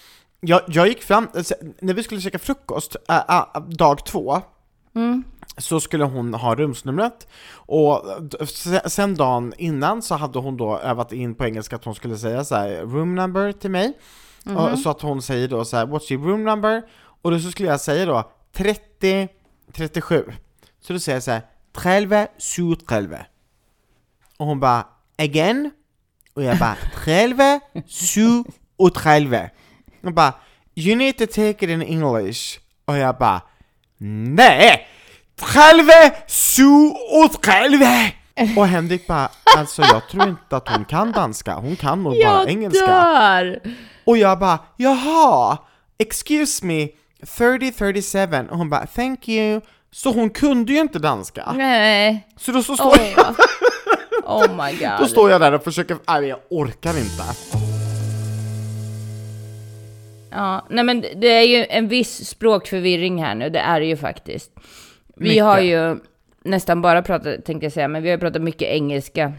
jag, 0.47 0.61
jag 0.67 0.87
gick 0.87 1.03
fram, 1.03 1.27
alltså, 1.33 1.55
när 1.79 1.93
vi 1.93 2.03
skulle 2.03 2.21
käka 2.21 2.39
frukost, 2.39 2.95
äh, 3.09 3.15
äh, 3.29 3.61
dag 3.61 4.05
två, 4.05 4.41
så 5.57 5.79
skulle 5.79 6.03
hon 6.03 6.33
ha 6.33 6.55
rumsnumret. 6.55 7.27
Och 7.51 8.03
sen 8.85 9.15
dagen 9.15 9.53
innan 9.57 10.01
så 10.01 10.15
hade 10.15 10.39
hon 10.39 10.57
då 10.57 10.77
övat 10.77 11.11
in 11.11 11.35
på 11.35 11.45
engelska 11.45 11.75
att 11.75 11.85
hon 11.85 11.95
skulle 11.95 12.17
säga 12.17 12.43
så 12.43 12.55
här, 12.55 12.81
room 12.81 13.15
number 13.15 13.51
till 13.51 13.71
mig. 13.71 13.97
Och, 14.57 14.79
så 14.79 14.89
att 14.89 15.01
hon 15.01 15.21
säger 15.21 15.47
då 15.47 15.65
så 15.65 15.77
här, 15.77 15.85
what's 15.85 16.13
your 16.13 16.27
room 16.27 16.43
number? 16.43 16.83
Och 17.21 17.31
då 17.31 17.39
så 17.39 17.51
skulle 17.51 17.69
jag 17.69 17.81
säga 17.81 18.05
då 18.05 18.31
30, 18.53 19.27
37. 19.73 20.25
Så 20.81 20.93
då 20.93 20.99
säger 20.99 21.15
jag 21.15 21.23
så 21.23 21.31
här, 21.31 21.41
trelve, 21.73 22.27
su 22.37 22.75
trelve. 22.75 23.25
Och 24.37 24.45
hon 24.45 24.59
bara, 24.59 24.87
again? 25.17 25.71
Och 26.33 26.43
jag 26.43 26.59
bara, 26.59 26.77
trelve, 27.03 27.59
su 27.87 28.43
och 30.07 30.13
bara, 30.13 30.33
you 30.75 30.95
need 30.95 31.17
to 31.17 31.25
take 31.25 31.49
it 31.49 31.61
in 31.69 31.81
English. 31.81 32.59
Och 32.85 32.97
jag 32.97 33.17
bara, 33.17 33.41
nej! 33.97 34.87
Trelve, 35.39 36.11
su 36.27 36.63
och 37.23 37.41
trelve! 37.41 38.11
Och 38.57 38.67
Henrik 38.67 39.07
bara, 39.07 39.29
alltså 39.57 39.81
jag 39.81 40.09
tror 40.09 40.27
inte 40.29 40.57
att 40.57 40.69
hon 40.69 40.85
kan 40.85 41.11
danska, 41.11 41.53
hon 41.53 41.75
kan 41.75 42.03
nog 42.03 42.13
bara 42.13 42.19
Jag 42.21 42.49
engelska. 42.49 42.85
dör! 42.87 43.59
Och 44.05 44.17
jag 44.17 44.39
bara, 44.39 44.59
jaha, 44.77 45.57
excuse 45.97 46.65
me, 46.65 46.87
3037. 47.37 48.19
Och 48.51 48.57
hon 48.57 48.69
bara, 48.69 48.85
thank 48.87 49.27
you. 49.29 49.61
Så 49.91 50.11
hon 50.11 50.29
kunde 50.29 50.73
ju 50.73 50.79
inte 50.79 50.99
danska. 50.99 51.51
Nej. 51.55 52.27
Så 52.37 52.51
då 52.51 52.63
så 52.63 52.75
står, 52.75 52.89
Oh, 52.89 52.97
jag, 53.15 53.35
oh 54.25 54.65
my 54.65 54.71
god. 54.79 54.99
då 54.99 55.07
står 55.07 55.31
jag 55.31 55.41
där 55.41 55.51
och 55.51 55.63
försöker, 55.63 55.97
nej 56.07 56.23
jag 56.25 56.39
orkar 56.49 56.97
inte. 56.97 57.23
Ja, 60.35 60.65
nej 60.69 60.83
men 60.83 61.01
det 61.15 61.27
är 61.27 61.41
ju 61.43 61.65
en 61.69 61.87
viss 61.87 62.29
språkförvirring 62.29 63.23
här 63.23 63.35
nu, 63.35 63.49
det 63.49 63.59
är 63.59 63.79
det 63.79 63.85
ju 63.85 63.97
faktiskt. 63.97 64.51
Vi 65.15 65.29
Mycket. 65.29 65.43
har 65.43 65.59
ju 65.59 65.97
nästan 66.43 66.81
bara 66.81 67.01
pratat, 67.01 67.45
tänkte 67.45 67.65
jag 67.65 67.73
säga, 67.73 67.87
men 67.87 68.03
vi 68.03 68.11
har 68.11 68.17
pratat 68.17 68.41
mycket 68.41 68.67
engelska 68.67 69.33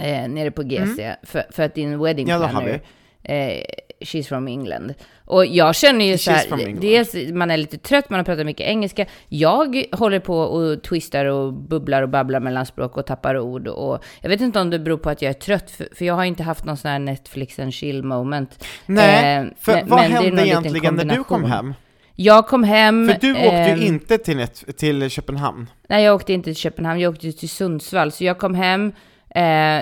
eh, 0.00 0.28
nere 0.28 0.50
på 0.50 0.62
GC, 0.62 1.14
för, 1.22 1.44
för 1.50 1.62
att 1.62 1.74
din 1.74 2.02
wedding 2.02 2.30
Mm. 2.30 2.42
Ja, 2.42 2.48
planner, 2.48 2.80
eh, 3.22 3.62
she's 4.00 4.28
from 4.28 4.48
England. 4.48 4.94
Och 5.26 5.46
jag 5.46 5.74
känner 5.74 6.04
ju 6.04 6.18
så 6.18 6.30
här, 6.30 6.76
dels 6.80 7.14
man 7.32 7.50
är 7.50 7.56
lite 7.56 7.78
trött, 7.78 8.10
man 8.10 8.18
har 8.20 8.24
pratat 8.24 8.46
mycket 8.46 8.66
engelska. 8.66 9.06
Jag 9.28 9.84
håller 9.92 10.20
på 10.20 10.38
och 10.38 10.82
twistar 10.82 11.24
och 11.24 11.52
bubblar 11.52 12.02
och 12.02 12.08
babblar 12.08 12.40
mellan 12.40 12.66
språk 12.66 12.96
och 12.96 13.06
tappar 13.06 13.38
ord. 13.38 13.68
Och 13.68 14.04
jag 14.20 14.28
vet 14.28 14.40
inte 14.40 14.60
om 14.60 14.70
det 14.70 14.78
beror 14.78 14.98
på 14.98 15.10
att 15.10 15.22
jag 15.22 15.30
är 15.30 15.34
trött, 15.34 15.70
för, 15.70 15.88
för 15.94 16.04
jag 16.04 16.14
har 16.14 16.24
inte 16.24 16.42
haft 16.42 16.64
någon 16.64 16.76
sån 16.76 16.90
här 16.90 16.98
Netflix 16.98 17.58
and 17.58 17.74
chill 17.74 18.02
moment. 18.02 18.64
Nej, 18.86 19.36
Eh, 19.36 19.44
för 19.60 19.72
men- 19.72 19.88
vad 19.88 20.00
men 20.00 20.12
hände 20.12 20.46
egentligen 20.46 20.94
när 20.94 21.04
du 21.16 21.24
kom 21.24 21.44
hem? 21.44 21.74
Jag 22.14 22.46
kom 22.46 22.64
hem... 22.64 23.08
För 23.08 23.20
du 23.20 23.32
åkte 23.32 23.46
ehm, 23.48 23.78
ju 23.80 23.86
inte 23.86 24.18
till, 24.18 24.36
Net- 24.36 24.72
till 24.76 25.10
Köpenhamn. 25.10 25.70
Nej, 25.88 26.04
jag 26.04 26.14
åkte 26.14 26.32
inte 26.32 26.44
till 26.44 26.56
Köpenhamn, 26.56 27.00
jag 27.00 27.12
åkte 27.14 27.32
till 27.32 27.48
Sundsvall. 27.48 28.12
Så 28.12 28.24
jag 28.24 28.38
kom 28.38 28.54
hem, 28.54 28.92
eh, 29.30 29.80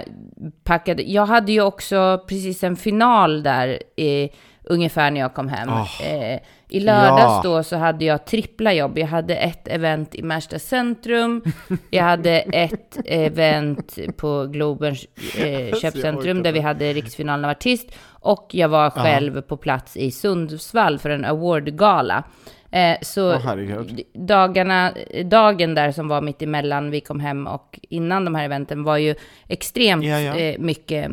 packade. 0.64 1.02
Jag 1.02 1.26
hade 1.26 1.52
ju 1.52 1.60
också 1.60 2.24
precis 2.28 2.64
en 2.64 2.76
final 2.76 3.42
där, 3.42 3.68
eh, 3.96 4.28
ungefär 4.64 5.10
när 5.10 5.20
jag 5.20 5.34
kom 5.34 5.48
hem. 5.48 5.68
Ah, 5.68 5.88
eh, 6.02 6.40
I 6.68 6.80
lördags 6.80 7.18
ja. 7.22 7.40
då 7.44 7.62
så 7.62 7.76
hade 7.76 8.04
jag 8.04 8.24
trippla 8.24 8.72
jobb. 8.72 8.98
Jag 8.98 9.06
hade 9.06 9.36
ett 9.36 9.68
event 9.68 10.14
i 10.14 10.22
Märsta 10.22 10.58
centrum, 10.58 11.42
jag 11.90 12.04
hade 12.04 12.40
ett 12.40 12.98
event 13.04 13.98
på 14.16 14.46
Globens 14.46 15.04
eh, 15.38 15.76
köpcentrum 15.82 16.42
där 16.42 16.52
vi 16.52 16.60
hade 16.60 16.92
riksfinalen 16.92 17.44
av 17.44 17.50
artist 17.50 17.94
och 18.06 18.46
jag 18.50 18.68
var 18.68 18.90
själv 18.90 19.42
på 19.42 19.56
plats 19.56 19.96
i 19.96 20.10
Sundsvall 20.10 20.98
för 20.98 21.10
en 21.10 21.24
awardgala. 21.24 22.24
Eh, 22.70 22.96
så 23.02 23.32
herregud. 23.32 24.00
dagarna, 24.14 24.92
dagen 25.24 25.74
där 25.74 25.92
som 25.92 26.08
var 26.08 26.20
mitt 26.20 26.42
emellan 26.42 26.90
vi 26.90 27.00
kom 27.00 27.20
hem 27.20 27.46
och 27.46 27.80
innan 27.82 28.24
de 28.24 28.34
här 28.34 28.44
eventen 28.44 28.84
var 28.84 28.96
ju 28.96 29.14
extremt 29.48 30.04
Ja, 30.04 30.20
ja. 30.20 30.36
Eh, 30.36 30.58
mycket 30.58 31.10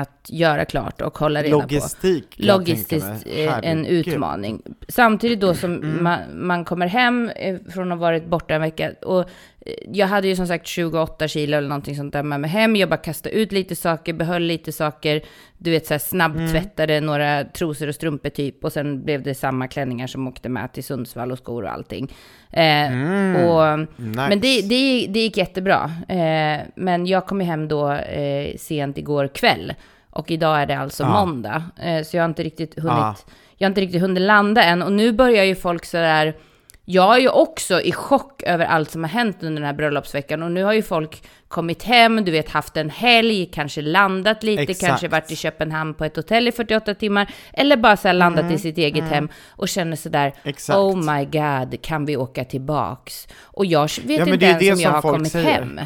att 0.00 0.26
göra 0.28 0.64
klart 0.64 1.00
och 1.02 1.18
hålla 1.18 1.42
reda 1.42 1.50
på. 1.56 1.62
Logistik. 1.62 3.00
tänka 3.00 3.06
mig. 3.26 3.46
eh, 3.46 3.58
en 3.70 3.86
utmaning. 3.86 4.62
Samtidigt 4.88 5.40
då 5.40 5.54
som 5.54 5.74
Mm. 5.74 6.02
man, 6.04 6.18
man 6.46 6.64
kommer 6.64 6.86
hem 6.86 7.30
eh, 7.36 7.56
från 7.74 7.92
att 7.92 7.98
ha 7.98 8.06
varit 8.06 8.26
borta 8.26 8.54
en 8.54 8.60
vecka. 8.60 8.92
Och 9.02 9.20
eh, 9.20 9.26
jag 9.92 10.06
hade 10.06 10.28
ju 10.28 10.36
som 10.36 10.46
sagt 10.46 10.66
28 10.66 11.28
kilo 11.28 11.56
eller 11.56 11.68
någonting 11.68 11.96
sånt 11.96 12.12
där 12.12 12.22
med 12.22 12.40
mig 12.40 12.50
hem. 12.50 12.76
Jag 12.76 12.88
bara 12.88 12.96
kastade 12.96 13.34
ut 13.34 13.52
lite 13.52 13.76
saker, 13.76 14.12
behöll 14.12 14.42
lite 14.42 14.72
saker. 14.72 15.22
Du 15.58 15.70
vet 15.70 15.86
så 15.86 15.94
här 15.94 15.98
snabbtvättade 15.98 16.94
Mm. 16.94 17.06
några 17.06 17.44
trosor 17.44 17.88
och 17.88 17.94
strumpor 17.94 18.28
typ. 18.28 18.64
Och 18.64 18.72
sen 18.72 19.04
blev 19.04 19.22
det 19.22 19.34
samma 19.34 19.68
klänningar 19.68 20.06
som 20.06 20.28
åkte 20.28 20.48
med 20.48 20.72
till 20.72 20.84
Sundsvall 20.84 21.32
och 21.32 21.38
skor 21.38 21.62
och 21.64 21.72
allting. 21.72 22.12
Eh, 22.50 23.46
och, 23.46 23.66
Mm. 23.66 23.86
Nice. 23.96 24.28
Men 24.28 24.40
det, 24.40 24.62
det, 24.62 25.06
det 25.08 25.18
gick 25.20 25.36
jättebra. 25.36 25.90
Eh, 26.08 26.60
men 26.76 27.06
jag 27.06 27.26
kom 27.26 27.40
ju 27.40 27.46
hem 27.46 27.68
då 27.68 27.92
eh, 27.92 28.56
sent 28.56 28.98
igår 28.98 29.28
kväll. 29.28 29.74
Och 30.10 30.30
idag 30.30 30.60
är 30.62 30.66
det 30.66 30.78
alltså 30.78 31.02
Ja. 31.02 31.24
måndag. 31.26 31.62
Eh, 31.82 32.02
så 32.02 32.16
jag 32.16 32.22
har 32.22 32.28
inte 32.28 32.42
riktigt 32.42 32.74
hunnit, 32.78 32.92
Ja. 32.98 33.16
jag 33.56 33.66
har 33.66 33.70
inte 33.70 33.80
riktigt 33.80 34.00
hunnit 34.00 34.22
landa 34.22 34.62
än. 34.62 34.82
Och 34.82 34.92
nu 34.92 35.12
börjar 35.12 35.44
ju 35.44 35.54
folk 35.54 35.84
sådär, 35.84 36.34
jag 36.88 37.16
är 37.16 37.20
ju 37.20 37.28
också 37.28 37.80
i 37.80 37.92
chock 37.92 38.42
över 38.42 38.64
allt 38.66 38.90
som 38.90 39.02
har 39.04 39.10
hänt 39.10 39.36
under 39.42 39.60
den 39.60 39.66
här 39.66 39.72
bröllopsveckan. 39.74 40.42
Och 40.42 40.52
nu 40.52 40.64
har 40.64 40.72
ju 40.72 40.82
folk 40.82 41.22
kommit 41.48 41.82
hem, 41.82 42.24
du 42.24 42.30
vet 42.32 42.50
haft 42.50 42.76
en 42.76 42.90
helg, 42.90 43.46
kanske 43.46 43.82
landat 43.82 44.42
lite, 44.42 44.62
Exakt. 44.62 44.88
kanske 44.88 45.08
varit 45.08 45.30
i 45.30 45.36
Köpenhamn 45.36 45.94
på 45.94 46.04
ett 46.04 46.16
hotell 46.16 46.48
i 46.48 46.52
48 46.52 46.94
timmar. 46.94 47.30
Eller 47.52 47.76
bara 47.76 47.96
så 47.96 48.08
här 48.08 48.12
landat 48.12 48.50
i 48.52 48.58
sitt 48.58 48.78
eget 48.78 49.04
hem 49.04 49.28
och 49.48 49.68
känner 49.68 49.96
sådär, 49.96 50.26
Mm. 50.26 50.32
Exakt. 50.44 50.76
oh 50.76 50.96
my 51.14 51.24
god, 51.24 51.82
kan 51.82 52.04
vi 52.04 52.16
åka 52.16 52.44
tillbaks? 52.44 53.28
Och 53.42 53.66
jag 53.66 53.82
vet 54.04 54.26
Ja, 54.26 54.32
inte 54.34 54.46
ens 54.46 54.78
om 54.78 54.80
jag 54.80 54.90
har 54.90 55.02
kommit 55.02 55.32
säger. 55.32 55.52
hem. 55.52 55.80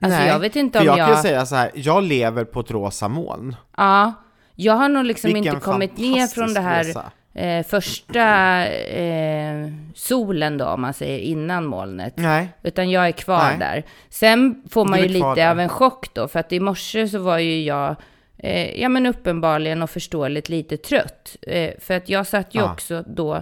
Alltså 0.00 0.18
Nej, 0.18 0.28
jag 0.28 0.38
vet 0.38 0.56
inte 0.56 0.78
om 0.78 0.84
jag 0.86 0.98
jag... 0.98 1.08
kan 1.08 1.22
säga 1.22 1.46
så 1.46 1.54
här, 1.56 1.70
jag 1.74 2.02
lever 2.02 2.44
på 2.44 2.60
ett 2.60 2.70
rosa 2.70 3.08
moln. 3.08 3.56
Ja, 3.76 4.12
jag 4.54 4.72
har 4.72 4.88
nog 4.88 5.04
liksom 5.04 5.32
Vilken 5.32 5.54
inte 5.54 5.64
kommit 5.64 5.98
ner 5.98 6.26
från 6.26 6.54
det 6.54 6.60
här 6.60 6.84
fantastisk 6.84 7.15
eh, 7.36 7.66
första 7.66 8.66
eh, 8.66 9.66
solen 9.94 10.58
då, 10.58 10.64
om 10.66 10.80
man 10.80 10.94
säger, 10.94 11.18
innan 11.18 11.64
molnet. 11.66 12.12
Nej. 12.16 12.48
Utan 12.62 12.90
jag 12.90 13.06
är 13.06 13.12
kvar 13.12 13.48
Nej. 13.50 13.58
där. 13.58 13.82
Sen 14.08 14.62
får 14.70 14.84
man 14.84 15.00
ju 15.02 15.08
lite 15.08 15.34
där. 15.34 15.50
av 15.50 15.60
en 15.60 15.68
chock 15.68 16.14
då, 16.14 16.28
för 16.28 16.40
att 16.40 16.52
i 16.52 16.60
morse 16.60 17.08
så 17.08 17.18
var 17.18 17.38
ju 17.38 17.62
jag, 17.62 17.96
eh, 18.38 18.80
ja 18.80 18.88
men 18.88 19.06
uppenbarligen 19.06 19.82
och 19.82 19.90
förståeligt 19.90 20.48
lite 20.48 20.76
trött. 20.76 21.36
Eh, 21.42 21.70
för 21.80 21.94
att 21.94 22.08
jag 22.08 22.26
satt 22.26 22.54
ju 22.54 22.60
Ja. 22.60 22.72
också 22.72 23.04
då, 23.06 23.34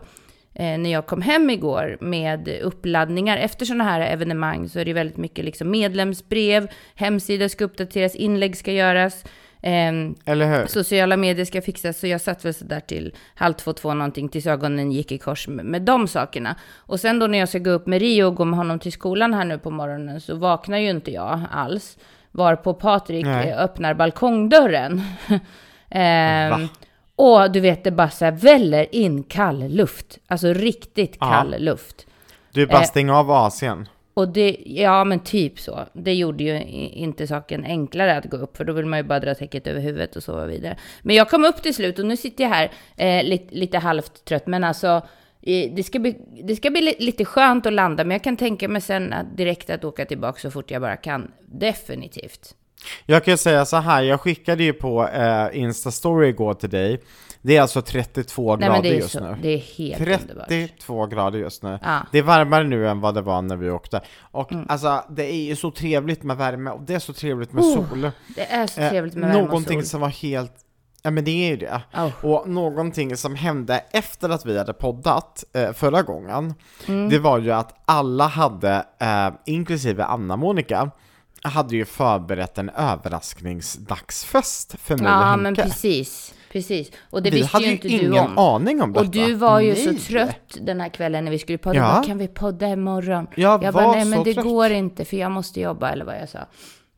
eh, 0.55 0.79
när 0.79 0.91
jag 0.93 1.07
kom 1.07 1.23
hem 1.23 1.51
igår 1.51 1.99
med 2.01 2.49
uppladdningar. 2.63 3.37
Efter 3.37 3.67
sådana 3.67 3.85
här 3.85 4.01
evenemang 4.01 4.69
så 4.69 4.79
är 4.79 4.85
det 4.85 4.93
väldigt 4.93 5.17
mycket 5.17 5.45
liksom 5.45 5.71
medlemsbrev, 5.71 6.69
hemsidor 6.95 7.49
ska 7.49 7.65
uppdateras, 7.65 8.15
inlägg 8.15 8.57
ska 8.57 8.73
göras. 8.73 9.25
Ehm, 9.67 10.15
Eller 10.25 10.59
hur? 10.59 10.67
sociala 10.67 11.17
medier 11.17 11.45
ska 11.45 11.63
fixas, 11.63 11.99
så 12.01 12.07
jag 12.07 12.21
satt 12.21 12.45
väl 12.45 12.55
sådär 12.55 12.81
till 12.81 13.15
halv 13.35 13.53
två, 13.55 13.73
två 13.73 13.95
någonting 13.95 14.29
tills 14.29 14.47
ögonen 14.47 14.93
gick 14.93 15.13
i 15.13 15.19
kors 15.19 15.49
med, 15.49 15.65
med 15.65 15.83
de 15.83 16.09
sakerna. 16.09 16.57
Och 16.77 17.01
sen 17.01 17.19
då 17.19 17.27
när 17.27 17.39
jag 17.39 17.49
ska 17.49 17.59
gå 17.59 17.71
upp 17.71 17.87
med 17.87 18.01
Rio 18.01 18.25
och 18.25 18.35
gå 18.35 18.45
med 18.45 18.57
honom 18.57 18.79
till 18.79 18.93
skolan 18.93 19.35
här 19.35 19.45
nu 19.45 19.59
på 19.59 19.71
morgonen 19.71 20.21
så 20.21 20.35
vaknar 20.37 20.79
ju 20.79 20.91
inte 20.91 21.11
jag 21.11 21.41
alls. 21.51 21.99
Varpå 22.31 22.75
Patrik 22.75 23.25
Nej. 23.25 23.51
eh, 23.51 23.59
öppnar 23.63 23.95
balkongdörren. 23.95 25.03
ehm, 25.91 26.69
och 27.17 27.53
du 27.53 27.61
vet, 27.61 27.85
det 27.85 27.91
bara 27.91 28.11
så 28.11 28.25
här 28.25 28.33
väller 28.33 28.95
in 28.95 29.23
kall 29.23 29.69
luft. 29.69 30.19
Alltså 30.27 30.53
riktigt 30.53 31.17
Ja. 31.21 31.27
kall 31.31 31.55
luft. 31.59 32.07
Du 32.53 32.67
bara 32.67 32.83
stäng 32.83 33.11
av 33.11 33.31
AC'n. 33.31 33.87
Och 34.15 34.29
det, 34.29 34.57
ja 34.67 35.05
men 35.05 35.21
typ 35.21 35.61
så. 35.61 35.87
Det 35.93 36.15
gjorde 36.15 36.45
ju 36.45 36.63
inte 36.93 37.27
saken 37.27 37.65
enklare 37.65 38.17
att 38.17 38.25
gå 38.25 38.37
upp, 38.37 38.57
för 38.57 38.65
då 38.65 38.73
vill 38.73 38.87
man 38.87 38.99
ju 38.99 39.03
bara 39.03 39.21
dra 39.21 39.35
täcket 39.35 39.67
över 39.67 39.81
huvudet 39.81 40.17
och 40.17 40.23
sova 40.23 40.47
vidare. 40.47 40.77
Men 41.03 41.17
jag 41.17 41.31
kom 41.31 41.45
upp 41.45 41.63
till 41.63 41.75
slut 41.75 41.99
och 41.99 42.07
nu 42.07 42.17
sitter 42.17 42.45
jag 42.45 42.51
här 42.51 42.73
eh, 42.97 43.25
lite, 43.25 43.55
lite 43.55 43.79
halvt 43.79 44.25
trött, 44.25 44.47
men 44.47 44.65
alltså 44.65 45.03
eh, 45.43 45.75
det 45.75 45.83
ska, 45.83 45.99
bli, 45.99 46.17
det 46.45 46.57
ska 46.57 46.71
bli 46.71 46.97
lite 46.99 47.25
skönt 47.25 47.67
att 47.67 47.73
landa, 47.73 48.05
men 48.05 48.11
jag 48.11 48.25
kan 48.25 48.37
tänka 48.37 48.69
mig 48.69 48.81
sen 48.81 49.13
att 49.13 49.37
direkt 49.37 49.71
att 49.71 49.85
åka 49.85 50.05
tillbaka 50.05 50.41
så 50.41 50.51
fort 50.51 50.71
jag 50.71 50.83
bara 50.83 50.97
kan. 50.97 51.33
Definitivt. 51.47 52.55
Jag 53.07 53.25
kan 53.25 53.39
säga 53.39 53.65
så 53.65 53.77
här, 53.77 54.03
jag 54.03 54.21
skickade 54.21 54.65
ju 54.65 54.73
på 54.73 55.09
eh, 55.09 55.49
Insta-story 55.53 56.25
igår 56.25 56.55
till 56.55 56.71
dig. 56.71 57.03
Det 57.43 57.57
är 57.57 57.61
alltså 57.63 57.83
32 57.83 58.57
Nej 58.57 58.69
grader 58.69 58.83
det 58.83 58.89
är, 58.89 58.95
just 58.95 59.11
så, 59.13 59.21
nu. 59.21 59.37
det 59.43 59.49
är 59.49 59.59
helt 59.59 60.23
underbart. 60.23 60.49
32 60.49 61.07
grader 61.07 61.39
just 61.39 61.63
nu. 61.63 61.79
Ja. 61.83 61.99
Det 62.13 62.19
är 62.19 62.23
varmare 62.23 62.65
nu 62.65 62.89
än 62.89 63.01
vad 63.01 63.15
det 63.15 63.21
var 63.23 63.43
när 63.43 63.57
vi 63.57 63.71
åkte. 63.71 64.01
Och 64.21 64.53
Mm. 64.53 64.67
alltså, 64.69 65.05
det 65.11 65.33
är 65.35 65.43
ju 65.45 65.57
så 65.57 65.71
trevligt 65.71 66.23
med 66.23 66.37
värme 66.37 66.71
och 66.71 66.83
det 66.83 66.95
är 66.95 66.99
så 66.99 67.13
trevligt 67.13 67.53
med 67.53 67.65
Oh, 67.65 67.75
sol. 67.89 68.11
Det 68.37 68.53
är 68.53 68.67
så 68.67 68.81
Eh, 68.81 68.91
trevligt 68.91 69.15
med 69.15 69.29
värme 69.29 69.41
och 69.43 69.47
Någonting 69.49 69.81
sol. 69.83 69.89
som 69.89 70.01
var 70.01 70.09
helt, 70.09 70.53
ja 71.03 71.11
men 71.11 71.25
det 71.25 71.31
är 71.31 71.49
ju 71.51 71.57
det. 71.57 71.83
Oh. 71.95 72.11
Och 72.25 72.49
någonting 72.49 73.17
som 73.17 73.35
hände 73.35 73.85
efter 73.91 74.29
att 74.29 74.47
vi 74.47 74.59
hade 74.59 74.73
poddat 74.73 75.45
eh, 75.53 75.73
förra 75.73 76.03
gången, 76.03 76.55
Mm. 76.89 77.09
det 77.09 77.19
var 77.19 77.39
ju 77.39 77.53
att 77.53 77.75
alla 77.85 78.27
hade, 78.27 78.85
eh, 79.01 79.31
inklusive 79.47 80.05
Anna-Monica, 80.05 80.91
hade 81.45 81.77
ju 81.77 81.85
förberett 81.85 82.59
en 82.59 82.71
överraskningsdagsfest 82.71 84.75
för 84.81 84.97
mig 84.97 85.07
och 85.07 85.13
Ja 85.13 85.17
Henke. 85.25 85.43
men 85.43 85.55
precis, 85.55 86.35
precis. 86.53 86.91
Och 87.11 87.23
det 87.23 87.31
vi 87.31 87.37
visste 87.37 87.57
hade 87.57 87.67
ju 87.67 87.73
inte 87.73 87.89
ingen 87.89 88.11
du 88.11 88.19
om. 88.19 88.39
aning 88.39 88.83
om 88.83 88.93
detta. 88.93 89.07
Och 89.07 89.11
du 89.13 89.35
var 89.35 89.61
ju 89.61 89.73
Nej. 89.73 89.99
så 89.99 90.13
trött 90.13 90.57
den 90.61 90.81
här 90.81 90.89
kvällen 90.89 91.25
när 91.25 91.31
vi 91.33 91.39
skulle 91.39 91.59
podda. 91.59 91.79
Ja. 91.79 91.93
Bara, 91.95 92.05
kan 92.05 92.19
vi 92.19 92.29
podda 92.29 92.69
imorgon? 92.69 93.27
Jag 93.37 93.63
jag 93.65 93.73
var 93.73 93.83
bara, 93.83 93.93
nej 93.93 94.03
så 94.03 94.09
men 94.09 94.25
det 94.25 94.35
trött. 94.35 94.45
går 94.45 94.71
inte 94.71 95.05
för 95.05 95.17
jag 95.17 95.31
måste 95.31 95.61
jobba, 95.61 95.91
eller 95.91 96.05
vad 96.05 96.17
jag 96.17 96.29
sa. 96.29 96.39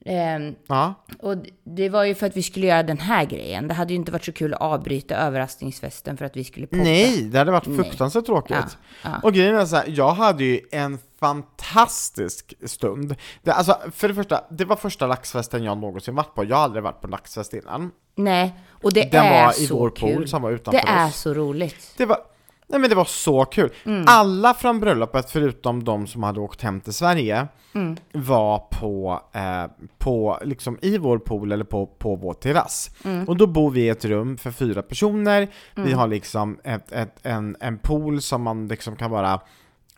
Ehm, 0.08 0.54
Ja. 0.68 0.94
och 1.18 1.34
det 1.64 1.88
var 1.88 2.04
ju 2.04 2.14
för 2.14 2.26
att 2.26 2.36
vi 2.36 2.42
skulle 2.42 2.66
göra 2.66 2.82
den 2.82 2.98
här 2.98 3.24
grejen. 3.24 3.68
Det 3.68 3.74
hade 3.74 3.92
ju 3.92 3.96
inte 3.96 4.12
varit 4.12 4.24
så 4.24 4.32
kul 4.32 4.54
att 4.54 4.60
avbryta 4.60 5.16
överraskningsfesten 5.16 6.16
för 6.16 6.24
att 6.24 6.36
vi 6.36 6.44
skulle 6.44 6.66
podda. 6.66 6.82
Nej, 6.82 7.22
det 7.22 7.38
hade 7.38 7.50
varit 7.52 7.66
Nej. 7.66 7.76
fruktansvärt 7.76 8.26
tråkigt. 8.26 8.56
Ja, 8.56 9.10
ja. 9.10 9.10
Och 9.22 9.32
grejen 9.32 9.56
är 9.56 9.64
så 9.66 9.76
här, 9.76 9.84
jag 9.88 10.10
hade 10.12 10.44
ju 10.44 10.60
en 10.72 10.98
fantastisk 11.20 12.54
stund. 12.66 13.14
Det, 13.42 13.50
alltså, 13.52 13.76
för 13.92 14.08
det 14.08 14.14
första, 14.14 14.44
det 14.50 14.64
var 14.64 14.76
första 14.76 15.06
laxfesten 15.06 15.64
jag 15.64 15.78
någonsin 15.78 16.14
varit 16.14 16.34
på. 16.34 16.44
Jag 16.44 16.56
har 16.56 16.62
aldrig 16.64 16.82
varit 16.82 17.00
på 17.00 17.06
en 17.06 17.10
laxfest 17.10 17.54
innan. 17.54 17.90
Nej, 18.14 18.54
och 18.82 18.92
det 18.92 19.12
Den 19.12 19.24
är 19.24 19.44
var 19.44 19.52
så 19.52 19.62
i 19.62 19.66
vår 19.66 19.90
kul. 19.90 20.14
pool 20.14 20.28
som 20.28 20.42
var 20.42 20.50
utanför 20.50 20.80
Det 20.80 20.88
är 20.88 21.06
oss. 21.08 21.16
så 21.16 21.34
roligt. 21.34 21.94
Det 21.96 22.06
var, 22.06 22.18
nej 22.68 22.80
men 22.80 22.90
det 22.90 22.96
var 22.96 23.04
så 23.04 23.44
kul. 23.44 23.70
Mm. 23.84 24.04
Alla 24.08 24.54
från 24.54 24.80
bröllopet, 24.80 25.30
förutom 25.30 25.84
de 25.84 26.06
som 26.06 26.22
hade 26.22 26.40
åkt 26.40 26.62
hem 26.62 26.80
till 26.80 26.92
Sverige, 26.92 27.46
Mm. 27.74 27.96
var 28.12 28.58
på, 28.58 29.20
eh, 29.32 29.64
på, 29.98 30.38
liksom 30.44 30.78
i 30.82 30.98
vår 30.98 31.18
pool 31.18 31.52
eller 31.52 31.64
på, 31.64 31.86
på 31.86 32.16
vår 32.16 32.34
terrass. 32.34 32.90
Mm. 33.04 33.28
Och 33.28 33.36
då 33.36 33.46
bor 33.46 33.70
vi 33.70 33.80
i 33.80 33.88
ett 33.88 34.04
rum 34.04 34.36
för 34.38 34.50
fyra 34.50 34.82
personer, 34.82 35.48
vi 35.74 35.92
har 35.92 36.08
liksom 36.08 36.58
ett, 36.64 36.92
ett, 36.92 37.18
en, 37.22 37.56
en 37.60 37.78
pool 37.78 38.22
som 38.22 38.42
man 38.42 38.68
liksom 38.68 38.96
kan 38.96 39.10
vara, 39.10 39.40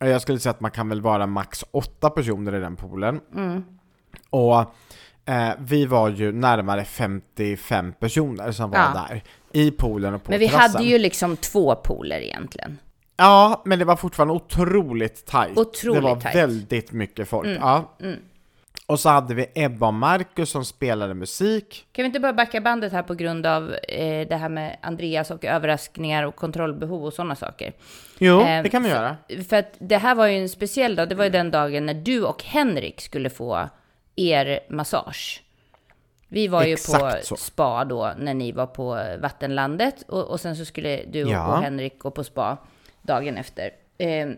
eh, 0.01 0.09
jag 0.09 0.23
skulle 0.23 0.39
säga 0.39 0.51
att 0.51 0.61
man 0.61 0.71
kan 0.71 0.89
väl 0.89 1.01
vara 1.01 1.27
max 1.27 1.65
åtta 1.71 2.11
personer 2.11 2.55
i 2.55 2.61
den 2.61 2.77
poolen. 2.77 3.21
Mm. 3.35 3.65
Och 4.31 4.61
eh, 5.25 5.51
vi 5.59 5.87
var 5.87 6.09
ju 6.09 6.33
närmare 6.33 6.85
55 6.85 7.93
personer 8.01 8.53
som 8.53 8.71
var 8.71 8.79
Ja. 8.79 9.07
där, 9.09 9.23
i 9.53 9.71
poolen 9.71 10.15
och 10.15 10.25
på 10.25 10.31
Men 10.31 10.41
vi 10.41 10.49
terrassen. 10.49 10.71
hade 10.73 10.85
ju 10.85 10.99
liksom 10.99 11.37
två 11.37 11.75
pooler 11.75 12.21
egentligen. 12.21 12.79
Ja, 13.17 13.63
men 13.65 13.79
det 13.79 13.85
var 13.85 13.97
fortfarande 13.97 14.35
otroligt 14.35 15.27
tajt. 15.27 15.59
Otroligt 15.59 15.95
det 16.03 16.09
var 16.09 16.17
tajt. 16.21 16.35
Mm, 16.35 16.49
väldigt 16.49 16.93
mycket 16.93 17.29
folk. 17.29 17.49
Ja. 17.61 17.97
Och 18.87 19.01
så 19.01 19.09
hade 19.09 19.35
vi 19.35 19.47
Ebba 19.55 19.87
och 19.87 19.95
Marcus 19.95 20.51
som 20.51 20.65
spelade 20.65 21.15
musik. 21.15 21.87
Kan 21.93 22.03
vi 22.03 22.07
inte 22.07 22.21
bara 22.21 22.33
backa 22.33 22.61
bandet 22.61 22.93
här 22.93 23.03
på 23.03 23.15
grund 23.15 23.47
av 23.47 23.75
eh, 23.75 24.29
det 24.29 24.37
här 24.37 24.49
med 24.49 24.77
Andreas 24.83 25.31
och 25.31 25.45
överraskningar 25.45 26.23
och 26.25 26.37
kontrollbehov 26.37 27.05
och 27.05 27.13
sådana 27.13 27.37
saker? 27.37 27.73
Jo, 28.19 28.41
Eh, 28.41 28.63
det 28.63 28.69
kan 28.69 28.83
vi 28.83 28.89
för- 28.89 28.97
göra. 28.97 29.17
För 29.49 29.57
att 29.57 29.73
det 29.79 29.97
här 29.97 30.15
var 30.15 30.27
ju 30.27 30.39
en 30.39 30.49
speciell 30.49 30.97
dag. 30.97 31.09
Det 31.09 31.15
var 31.15 31.25
ju 31.25 31.31
den 31.31 31.51
dagen 31.51 31.87
när 31.87 31.95
du 31.95 32.25
och 32.25 32.45
Henrik 32.45 33.01
skulle 33.01 33.31
få 33.31 33.69
er 34.17 34.61
massage. 34.71 35.43
Vi 36.29 36.49
var 36.49 36.65
ju 36.65 36.77
på 36.77 37.11
så. 37.23 37.37
spa 37.37 37.85
då 37.85 38.13
när 38.19 38.35
ni 38.35 38.53
var 38.53 38.67
på 38.67 39.01
vattenlandet 39.21 40.03
och, 40.03 40.25
och 40.25 40.41
sen 40.41 40.57
så 40.57 40.65
skulle 40.65 41.03
du 41.05 41.25
och, 41.25 41.31
Ja. 41.31 41.47
och 41.57 41.63
Henrik 41.63 41.99
gå 41.99 42.11
på 42.11 42.25
spa 42.25 42.57
dagen 43.03 43.37
efter. 43.37 43.71
Eh, 43.99 44.29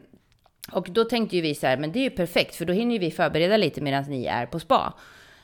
och 0.73 0.87
då 0.91 1.05
tänkte 1.05 1.37
ju 1.37 1.43
vi 1.43 1.55
så 1.55 1.67
här, 1.67 1.77
men 1.77 1.93
det 1.93 1.99
är 1.99 2.03
ju 2.03 2.11
perfekt 2.11 2.55
för 2.55 2.65
då 2.65 2.73
hinner 2.73 2.93
ju 2.93 2.99
vi 2.99 3.11
förbereda 3.11 3.57
lite 3.57 3.81
medan 3.81 4.05
ni 4.05 4.25
är 4.25 4.47
på 4.47 4.61
spa. 4.61 4.93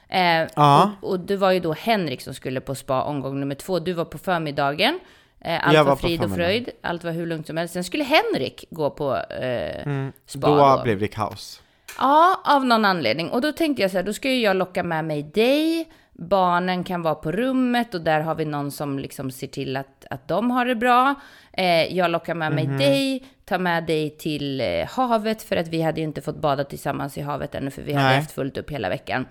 Eh, 0.09 0.47
Ja. 0.57 0.91
och, 1.03 1.11
och 1.11 1.21
det 1.21 1.37
var 1.37 1.53
ju 1.53 1.61
då 1.61 1.73
Henrik 1.73 2.21
som 2.21 2.35
skulle 2.35 2.61
på 2.61 2.75
spa 2.75 3.03
omgång 3.03 3.41
nummer 3.41 3.55
två. 3.55 3.79
Du 3.79 3.93
var 3.93 4.05
på 4.05 4.19
förmiddagen. 4.19 5.01
Eh, 5.41 5.67
allt 5.67 5.75
Jag 5.75 5.85
var, 5.85 5.91
var 5.91 5.97
frid 5.97 6.25
och 6.25 6.35
fröjd. 6.35 6.71
Allt 6.81 7.05
var 7.05 7.13
hur 7.13 7.27
lugnt 7.27 7.47
som 7.47 7.57
helst. 7.57 7.75
Sen 7.75 7.85
skulle 7.85 8.05
Henrik 8.05 8.65
gå 8.71 8.91
på 8.91 9.17
eh, 9.17 10.09
spa. 10.27 10.49
Då 10.49 10.57
då. 10.57 10.81
blev 10.83 10.99
det 10.99 11.09
kaos. 11.09 11.63
Ja, 11.99 12.41
av 12.45 12.65
någon 12.65 12.85
anledning. 12.85 13.31
Och 13.31 13.41
då 13.41 13.53
tänkte 13.53 13.83
jag 13.83 13.91
så 13.91 13.97
här, 13.97 14.05
då 14.05 14.13
ska 14.13 14.31
ju 14.31 14.41
jag 14.41 14.57
locka 14.57 14.83
med 14.83 15.05
mig 15.05 15.23
dig. 15.23 15.89
Barnen 16.19 16.85
kan 16.85 17.03
vara 17.03 17.15
på 17.15 17.33
rummet 17.33 17.95
och 17.95 18.01
där 18.01 18.21
har 18.21 18.35
vi 18.35 18.45
någon 18.45 18.71
som 18.71 18.99
liksom 18.99 19.31
ser 19.31 19.47
till 19.47 19.77
att, 19.77 20.07
att 20.11 20.29
de 20.29 20.51
har 20.51 20.67
det 20.67 20.75
bra. 20.75 21.15
Eh, 21.53 21.97
jag 21.97 22.11
lockar 22.11 22.35
med 22.35 22.53
mig 22.53 22.67
dig, 22.67 23.25
tar 23.45 23.59
med 23.59 23.87
dig 23.87 24.11
till 24.11 24.61
eh, 24.61 24.67
havet 24.89 25.43
för 25.43 25.57
att 25.57 25.69
vi 25.69 25.83
hade 25.83 26.01
ju 26.01 26.07
inte 26.07 26.21
fått 26.23 26.41
bada 26.41 26.65
tillsammans 26.65 27.19
i 27.19 27.21
havet 27.21 27.55
ännu 27.55 27.71
för 27.71 27.83
vi 27.83 27.93
hade 27.93 28.07
Nej. 28.07 28.17
haft 28.17 28.33
fullt 28.33 28.57
upp 28.57 28.71
hela 28.71 28.89
veckan. 28.89 29.27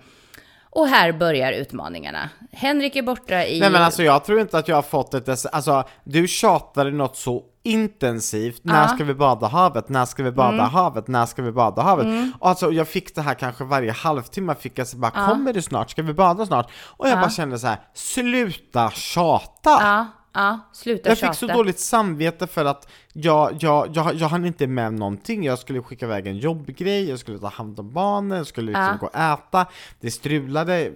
Och 0.70 0.88
här 0.88 1.12
börjar 1.12 1.52
utmaningarna. 1.52 2.30
Henrik 2.52 2.96
är 2.96 3.02
borta 3.02 3.44
i... 3.44 3.60
Nej 3.60 3.70
men 3.70 3.82
alltså 3.82 4.02
jag 4.02 4.24
tror 4.24 4.40
inte 4.40 4.58
att 4.58 4.68
jag 4.68 4.76
har 4.76 4.82
fått 4.82 5.14
ett, 5.14 5.46
alltså 5.54 5.84
du 6.04 6.28
tjatade 6.28 6.90
något 6.90 7.16
så 7.16 7.44
intensivt, 7.66 8.60
när. 8.64 8.84
Mm. 8.84 8.96
ska 8.96 9.04
vi 9.04 9.14
bada 9.14 9.46
havet, 9.46 9.88
när 9.88 10.04
ska 10.04 10.22
vi 10.22 10.32
bada 10.32 10.62
havet, 10.68 11.08
när 11.08 11.26
ska 11.26 11.42
vi 11.42 11.52
bada 11.52 11.82
havet? 11.82 12.06
Och 12.38 12.48
alltså 12.48 12.72
jag 12.72 12.88
fick 12.88 13.14
det 13.14 13.22
här 13.22 13.34
kanske 13.34 13.64
varje 13.64 13.92
halvtimme, 13.92 14.54
fick 14.54 14.78
jag 14.78 14.86
så 14.86 14.96
bara 14.96 15.10
kommer 15.10 15.52
du 15.52 15.62
snart, 15.62 15.90
ska 15.90 16.02
vi 16.02 16.12
bada 16.14 16.46
snart? 16.46 16.70
Och 16.96 17.08
jag 17.08 17.18
bara 17.18 17.30
kände 17.30 17.58
så 17.58 17.66
här: 17.66 17.78
sluta 17.94 18.90
tjata! 18.90 19.70
Ja, 20.36 20.60
sluta 20.72 21.08
Jag 21.08 21.18
fick 21.18 21.34
så 21.34 21.46
dåligt 21.46 21.78
samvete 21.78 22.46
för 22.46 22.64
att 22.64 22.88
jag, 23.12 23.56
jag, 23.60 23.88
jag, 23.96 24.14
jag 24.14 24.28
hann 24.28 24.44
inte 24.46 24.66
med 24.66 24.92
någonting, 24.94 25.44
jag 25.44 25.58
skulle 25.58 25.82
skicka 25.82 26.06
iväg 26.06 26.26
en 26.26 26.36
jobbgrej, 26.38 27.08
jag 27.08 27.18
skulle 27.18 27.38
ta 27.38 27.48
hand 27.48 27.80
om 27.80 27.92
barnen, 27.92 28.38
jag 28.38 28.46
skulle 28.46 28.66
liksom 28.72 28.84
Ja. 28.84 28.96
gå 29.00 29.06
och 29.06 29.16
äta, 29.16 29.66
det 30.00 30.10
strulade, 30.10 30.84
äh, 30.86 30.92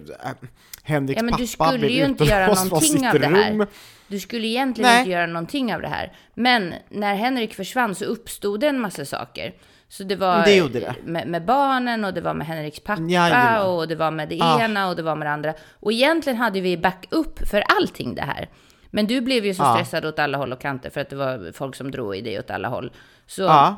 Henriks 0.83 1.17
Ja, 1.17 1.23
men 1.23 1.33
du 1.37 1.47
pappa 1.57 1.65
skulle 1.67 1.79
blev 1.79 1.91
ju 1.91 2.05
inte 2.05 2.23
göra 2.23 2.45
från 2.55 2.67
någonting 2.67 2.89
sitt 2.89 3.05
av 3.13 3.19
det 3.19 3.27
här. 3.27 3.51
rum. 3.51 3.65
Du 4.07 4.19
skulle 4.19 4.47
egentligen 4.47 4.91
Nej. 4.91 4.99
inte 4.99 5.11
göra 5.11 5.27
någonting 5.27 5.75
av 5.75 5.81
det 5.81 5.87
här. 5.87 6.13
Men 6.33 6.73
när 6.89 7.15
Henrik 7.15 7.53
försvann 7.55 7.95
så 7.95 8.05
uppstod 8.05 8.59
det 8.59 8.67
en 8.67 8.79
massa 8.81 9.05
saker. 9.05 9.53
Så 9.89 10.03
det 10.03 10.15
var 10.15 10.45
Det 10.45 10.55
gjorde 10.55 10.79
det. 10.79 10.95
Med, 11.05 11.27
med 11.27 11.45
barnen 11.45 12.05
och 12.05 12.13
det 12.13 12.21
var 12.21 12.33
med 12.33 12.47
Henriks 12.47 12.79
pappa 12.79 13.01
Jajamän. 13.01 13.61
och 13.67 13.87
det 13.87 13.95
var 13.95 14.11
med 14.11 14.29
det 14.29 14.39
Ah. 14.41 14.61
ena 14.63 14.87
och 14.89 14.95
det 14.95 15.01
var 15.03 15.15
med 15.15 15.27
det 15.27 15.31
andra. 15.31 15.53
Och 15.79 15.91
egentligen 15.91 16.37
hade 16.37 16.61
vi 16.61 16.77
backup 16.77 17.47
för 17.47 17.63
allting 17.77 18.15
det 18.15 18.21
här. 18.21 18.49
Men 18.91 19.07
du 19.07 19.21
blev 19.21 19.45
ju 19.45 19.53
så 19.53 19.63
Ja. 19.63 19.73
stressad 19.75 20.05
åt 20.05 20.19
alla 20.19 20.37
håll 20.37 20.53
och 20.53 20.61
kanter 20.61 20.89
för 20.89 21.01
att 21.01 21.09
det 21.09 21.15
var 21.15 21.51
folk 21.51 21.75
som 21.75 21.91
drog 21.91 22.15
i 22.15 22.21
dig 22.21 22.39
åt 22.39 22.51
alla 22.51 22.67
håll. 22.67 22.91
Så 23.27 23.41
Ja, 23.41 23.75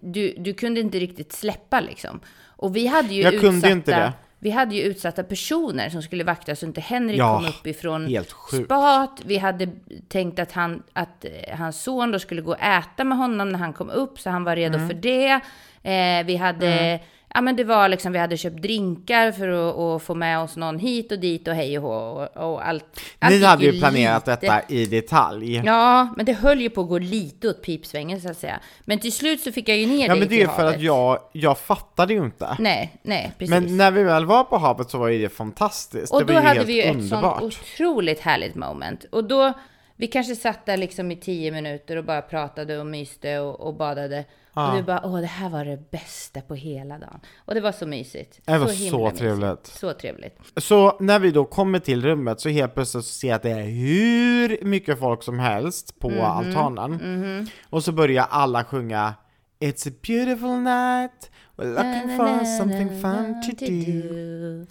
du, 0.00 0.34
du 0.38 0.54
kunde 0.54 0.80
inte 0.80 0.98
riktigt 0.98 1.32
släppa 1.32 1.80
liksom. 1.80 2.20
Och 2.46 2.76
vi 2.76 2.86
hade 2.86 3.14
ju 3.14 3.22
Jag 3.22 3.34
utsatta, 3.34 3.50
kunde 3.52 3.70
inte 3.70 3.90
det. 3.90 4.12
Vi 4.38 4.50
hade 4.50 4.74
ju 4.74 4.82
utsatta 4.82 5.22
personer 5.24 5.88
som 5.88 6.02
skulle 6.02 6.24
vakta 6.24 6.56
så 6.56 6.66
inte 6.66 6.80
Henrik 6.80 7.18
Ja, 7.18 7.44
kom 7.82 8.06
helt 8.06 8.32
sjukt. 8.32 8.64
spat. 8.64 9.20
Vi 9.24 9.38
hade 9.38 9.68
tänkt 10.08 10.38
att, 10.38 10.52
han, 10.52 10.82
att 10.92 11.24
eh, 11.24 11.56
hans 11.58 11.82
son 11.82 12.10
då 12.12 12.18
skulle 12.18 12.42
gå 12.42 12.50
och 12.50 12.60
äta 12.62 13.04
med 13.04 13.18
honom 13.18 13.48
när 13.48 13.58
han 13.58 13.72
kom 13.72 13.90
upp, 13.90 14.18
så 14.18 14.30
han 14.30 14.44
var 14.44 14.56
redo 14.56 14.76
Mm. 14.78 14.88
för 14.88 14.94
det. 14.94 15.40
Eh, 15.82 16.26
vi 16.26 16.36
hade, 16.36 17.00
ja 17.34 17.40
men 17.40 17.56
det 17.56 17.64
var 17.64 17.88
liksom, 17.88 18.12
vi 18.12 18.18
hade 18.18 18.36
köpt 18.36 18.62
drinkar 18.62 19.32
för 19.32 19.48
att, 19.48 19.76
att 19.76 20.02
få 20.02 20.14
med 20.14 20.38
oss 20.40 20.56
någon 20.56 20.78
hit 20.78 21.12
och 21.12 21.18
dit 21.18 21.48
och 21.48 21.54
hej 21.54 21.78
och 21.78 21.84
hå 21.84 21.90
och, 21.94 22.52
och 22.52 22.66
allt. 22.68 23.00
allt 23.18 23.34
ni 23.34 23.44
hade 23.44 23.64
ju 23.64 23.80
planerat 23.80 24.26
lite- 24.26 24.40
detta 24.40 24.62
i 24.68 24.86
detalj. 24.86 25.62
Ja, 25.64 26.08
men 26.16 26.26
det 26.26 26.32
höll 26.32 26.60
ju 26.60 26.70
på 26.70 26.80
att 26.80 26.88
gå 26.88 26.98
lite 26.98 27.48
åt 27.48 27.62
pipsvängen 27.62 28.20
så 28.20 28.30
att 28.30 28.36
säga. 28.38 28.60
Men 28.84 28.98
till 28.98 29.12
slut 29.12 29.40
så 29.40 29.52
fick 29.52 29.68
jag 29.68 29.76
ju 29.78 29.86
ner 29.86 30.06
Ja 30.06 30.12
dig 30.12 30.20
men 30.20 30.28
det 30.28 30.42
är 30.42 30.46
för 30.46 30.52
havet. 30.62 30.74
att 30.76 30.82
jag, 30.82 31.18
jag 31.32 31.58
fattade 31.58 32.14
ju 32.14 32.24
inte. 32.24 32.56
Nej, 32.58 32.96
nej, 33.02 33.32
precis. 33.38 33.50
Men 33.50 33.76
när 33.76 33.90
vi 33.90 34.02
väl 34.02 34.24
var 34.26 34.44
på 34.44 34.58
havet 34.58 34.90
så 34.90 34.98
var 34.98 35.08
ju 35.08 35.22
det 35.22 35.28
fantastiskt. 35.28 36.12
och 36.12 36.20
det 36.20 36.26
då 36.26 36.32
var 36.32 36.40
ju 36.40 36.46
hade 36.46 36.58
helt 36.58 36.68
vi 36.68 36.72
ju 36.74 36.82
ett 36.82 36.94
underbart. 36.96 37.40
sånt 37.40 37.54
otroligt 37.74 38.20
härligt 38.20 38.54
moment. 38.54 39.04
Och 39.12 39.24
då, 39.24 39.52
vi 39.96 40.06
kanske 40.06 40.36
satt 40.36 40.66
där 40.66 40.76
liksom 40.76 41.10
i 41.10 41.16
tio 41.16 41.50
minuter 41.52 41.96
och 41.96 42.04
bara 42.04 42.22
pratade 42.22 42.78
och 42.78 42.86
myste 42.86 43.38
och, 43.38 43.60
och 43.60 43.74
badade. 43.74 44.24
Ja. 44.56 44.70
Och 44.70 44.76
du 44.76 44.82
bara, 44.82 45.00
åh 45.04 45.20
det 45.20 45.26
här 45.26 45.48
var 45.50 45.64
det 45.64 45.90
bästa 45.90 46.40
på 46.40 46.54
hela 46.54 46.98
dagen. 46.98 47.20
Och 47.44 47.54
det 47.54 47.60
var 47.60 47.72
så 47.72 47.86
mysigt. 47.86 48.40
Det 48.44 48.58
var 48.58 48.66
så 48.68 48.98
mysigt. 48.98 49.18
trevligt. 49.18 49.66
Så 49.66 49.92
trevligt. 49.92 50.38
Så 50.56 50.96
när 51.00 51.18
vi 51.18 51.30
då 51.30 51.44
kommer 51.44 51.78
till 51.78 52.02
rummet 52.02 52.40
så 52.40 52.48
helt 52.48 52.74
plötsligt 52.74 53.04
så 53.04 53.10
ser 53.12 53.28
jag 53.28 53.36
att 53.36 53.42
det 53.42 53.50
är 53.50 53.62
hur 53.64 54.64
mycket 54.64 54.98
folk 54.98 55.22
som 55.22 55.38
helst 55.38 55.98
på 55.98 56.10
Mhm, 56.10 56.20
altanen. 56.20 57.48
Och 57.70 57.84
så 57.84 57.92
börjar 57.92 58.26
alla 58.30 58.64
sjunga 58.64 59.14
It's 59.60 59.88
a 59.88 59.92
beautiful 60.06 60.58
night, 60.60 61.30
we're 61.56 61.68
looking 61.68 62.16
for 62.16 62.44
something 62.58 62.88
fun 63.02 63.42
to 63.42 63.64
do. 63.64 64.66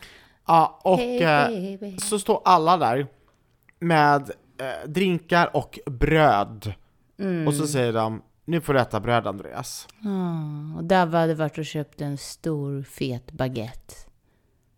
Ja, 0.48 0.80
och 0.84 0.98
Hey, 0.98 1.74
eh, 1.74 1.98
så 1.98 2.20
står 2.20 2.42
alla 2.46 2.78
där 2.78 3.08
med 3.80 4.32
eh, 4.60 4.90
drinkar 4.90 5.56
och 5.56 5.80
bröd. 5.86 6.74
Mm. 7.20 7.48
Och 7.48 7.54
så 7.54 7.68
säger 7.68 7.94
de, 7.94 8.22
nu 8.46 8.62
får 8.62 8.74
du 8.74 8.80
äta 8.80 9.00
bröd 9.00 9.28
Andreas. 9.28 9.88
Ah, 10.04 10.78
och 10.78 10.84
där 10.84 11.06
hade 11.06 11.36
varit 11.36 11.58
och 11.58 11.66
köpt 11.66 12.02
en 12.02 12.18
stor 12.18 12.84
fet 12.84 13.32
baguette. 13.32 13.94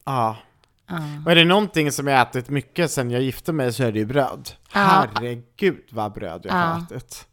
Ja. 0.06 0.38
Ah. 0.86 0.96
Och 1.26 1.32
är 1.32 1.36
det 1.36 1.46
någonting 1.46 1.92
som 1.92 2.08
jag 2.08 2.22
ätit 2.22 2.50
mycket 2.50 2.92
sen 2.92 3.12
jag 3.12 3.22
gifte 3.22 3.54
mig 3.54 3.74
så 3.74 3.84
är 3.84 3.92
det 3.92 4.00
ju 4.00 4.06
bröd. 4.06 4.50
Ja. 4.74 4.80
Herregud 4.80 5.84
vad 5.92 6.14
bröd 6.14 6.42
jag 6.46 6.54
Ja. 6.54 6.58
har 6.58 6.82
ätit. 6.96 7.28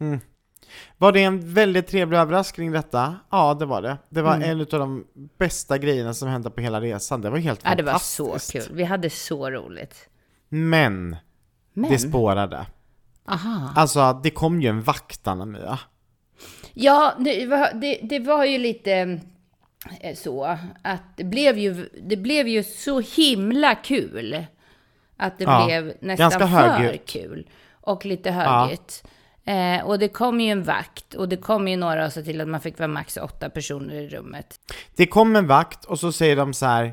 Mm. 0.00 0.20
Var 0.98 1.12
det 1.12 1.22
en 1.22 1.54
väldigt 1.54 1.86
trevlig 1.86 2.18
överraskning 2.18 2.72
detta? 2.72 3.16
Ja, 3.30 3.54
det 3.54 3.66
var 3.66 3.82
det. 3.82 3.96
Det 4.08 4.22
var 4.22 4.34
Mm. 4.36 4.50
en 4.50 4.60
av 4.60 4.66
de 4.66 5.04
bästa 5.38 5.78
grejerna 5.78 6.14
som 6.14 6.28
hände 6.28 6.50
på 6.50 6.60
hela 6.60 6.80
resan. 6.80 7.20
Det 7.20 7.30
var 7.30 7.38
helt 7.38 7.60
Ja, 7.64 7.74
det 7.74 7.82
var 7.82 7.98
så 7.98 8.24
fantastiskt. 8.26 8.66
kul. 8.68 8.76
Vi 8.76 8.84
hade 8.84 9.10
så 9.10 9.50
roligt. 9.50 10.08
Men, 10.48 11.16
Men, 11.72 11.90
det 11.90 11.98
spårade. 11.98 12.66
Aha. 13.30 13.72
Alltså, 13.76 14.20
det 14.22 14.30
kom 14.30 14.60
ju 14.62 14.68
en 14.68 14.82
vakt, 14.82 15.26
Anna-Mia. 15.26 15.78
Ja, 16.74 17.14
det 17.18 17.46
var, 17.46 17.72
det, 17.74 18.00
det 18.02 18.18
var 18.18 18.44
ju 18.44 18.58
lite 18.58 19.20
eh, 20.00 20.16
så 20.16 20.44
att 20.82 21.02
det 21.16 21.24
blev 21.24 21.58
ju, 21.58 21.88
det 22.02 22.16
blev 22.16 22.48
ju 22.48 22.62
så 22.62 23.00
himla 23.00 23.74
kul. 23.74 24.44
Att 25.16 25.38
det 25.38 25.44
Ja, 25.44 25.64
blev 25.66 25.94
nästan 26.00 26.30
för 26.30 26.46
högljutt. 26.46 27.06
kul. 27.08 27.48
Och 27.72 28.04
lite 28.04 28.30
högljutt. 28.30 29.04
Eh, 29.44 29.84
och 29.84 29.98
det 29.98 30.08
kom 30.08 30.40
ju 30.40 30.50
en 30.50 30.62
vakt 30.62 31.14
och 31.14 31.28
det 31.28 31.36
kom 31.36 31.68
ju 31.68 31.76
några 31.76 32.06
och 32.06 32.12
sa 32.12 32.22
till 32.22 32.40
att 32.40 32.48
man 32.48 32.60
fick 32.60 32.78
vara 32.78 32.88
max 32.88 33.16
åtta 33.16 33.50
personer 33.50 33.94
i 33.94 34.08
rummet. 34.08 34.60
Det 34.96 35.06
kom 35.06 35.36
en 35.36 35.46
vakt 35.46 35.84
och 35.84 35.98
så 36.00 36.12
säger 36.12 36.36
de 36.36 36.54
så 36.54 36.66
här. 36.66 36.92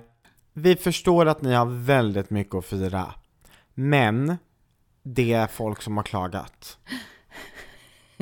vi 0.53 0.75
förstår 0.75 1.25
att 1.25 1.41
ni 1.41 1.53
har 1.53 1.65
väldigt 1.65 2.29
mycket 2.29 2.55
att 2.55 2.65
fira, 2.65 3.05
men 3.73 4.37
det 5.15 5.33
är 5.33 5.47
folk 5.47 5.81
som 5.81 5.97
har 5.97 6.03
klagat. 6.03 6.77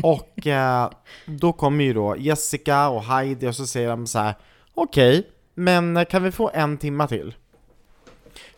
Och 0.04 0.48
eh, 0.48 0.90
då 1.26 1.54
kommer 1.54 1.84
ju 1.84 1.94
då 1.94 2.18
Jessica 2.18 2.90
och 2.90 3.04
Heidi 3.04 3.48
och 3.48 3.56
så 3.56 3.68
säger 3.68 3.90
de 3.90 4.08
så 4.08 4.20
här: 4.20 4.36
okej, 4.74 5.30
men 5.54 6.06
kan 6.06 6.24
vi 6.24 6.32
få 6.32 6.52
en 6.54 6.78
timma 6.78 7.08
till? 7.08 7.36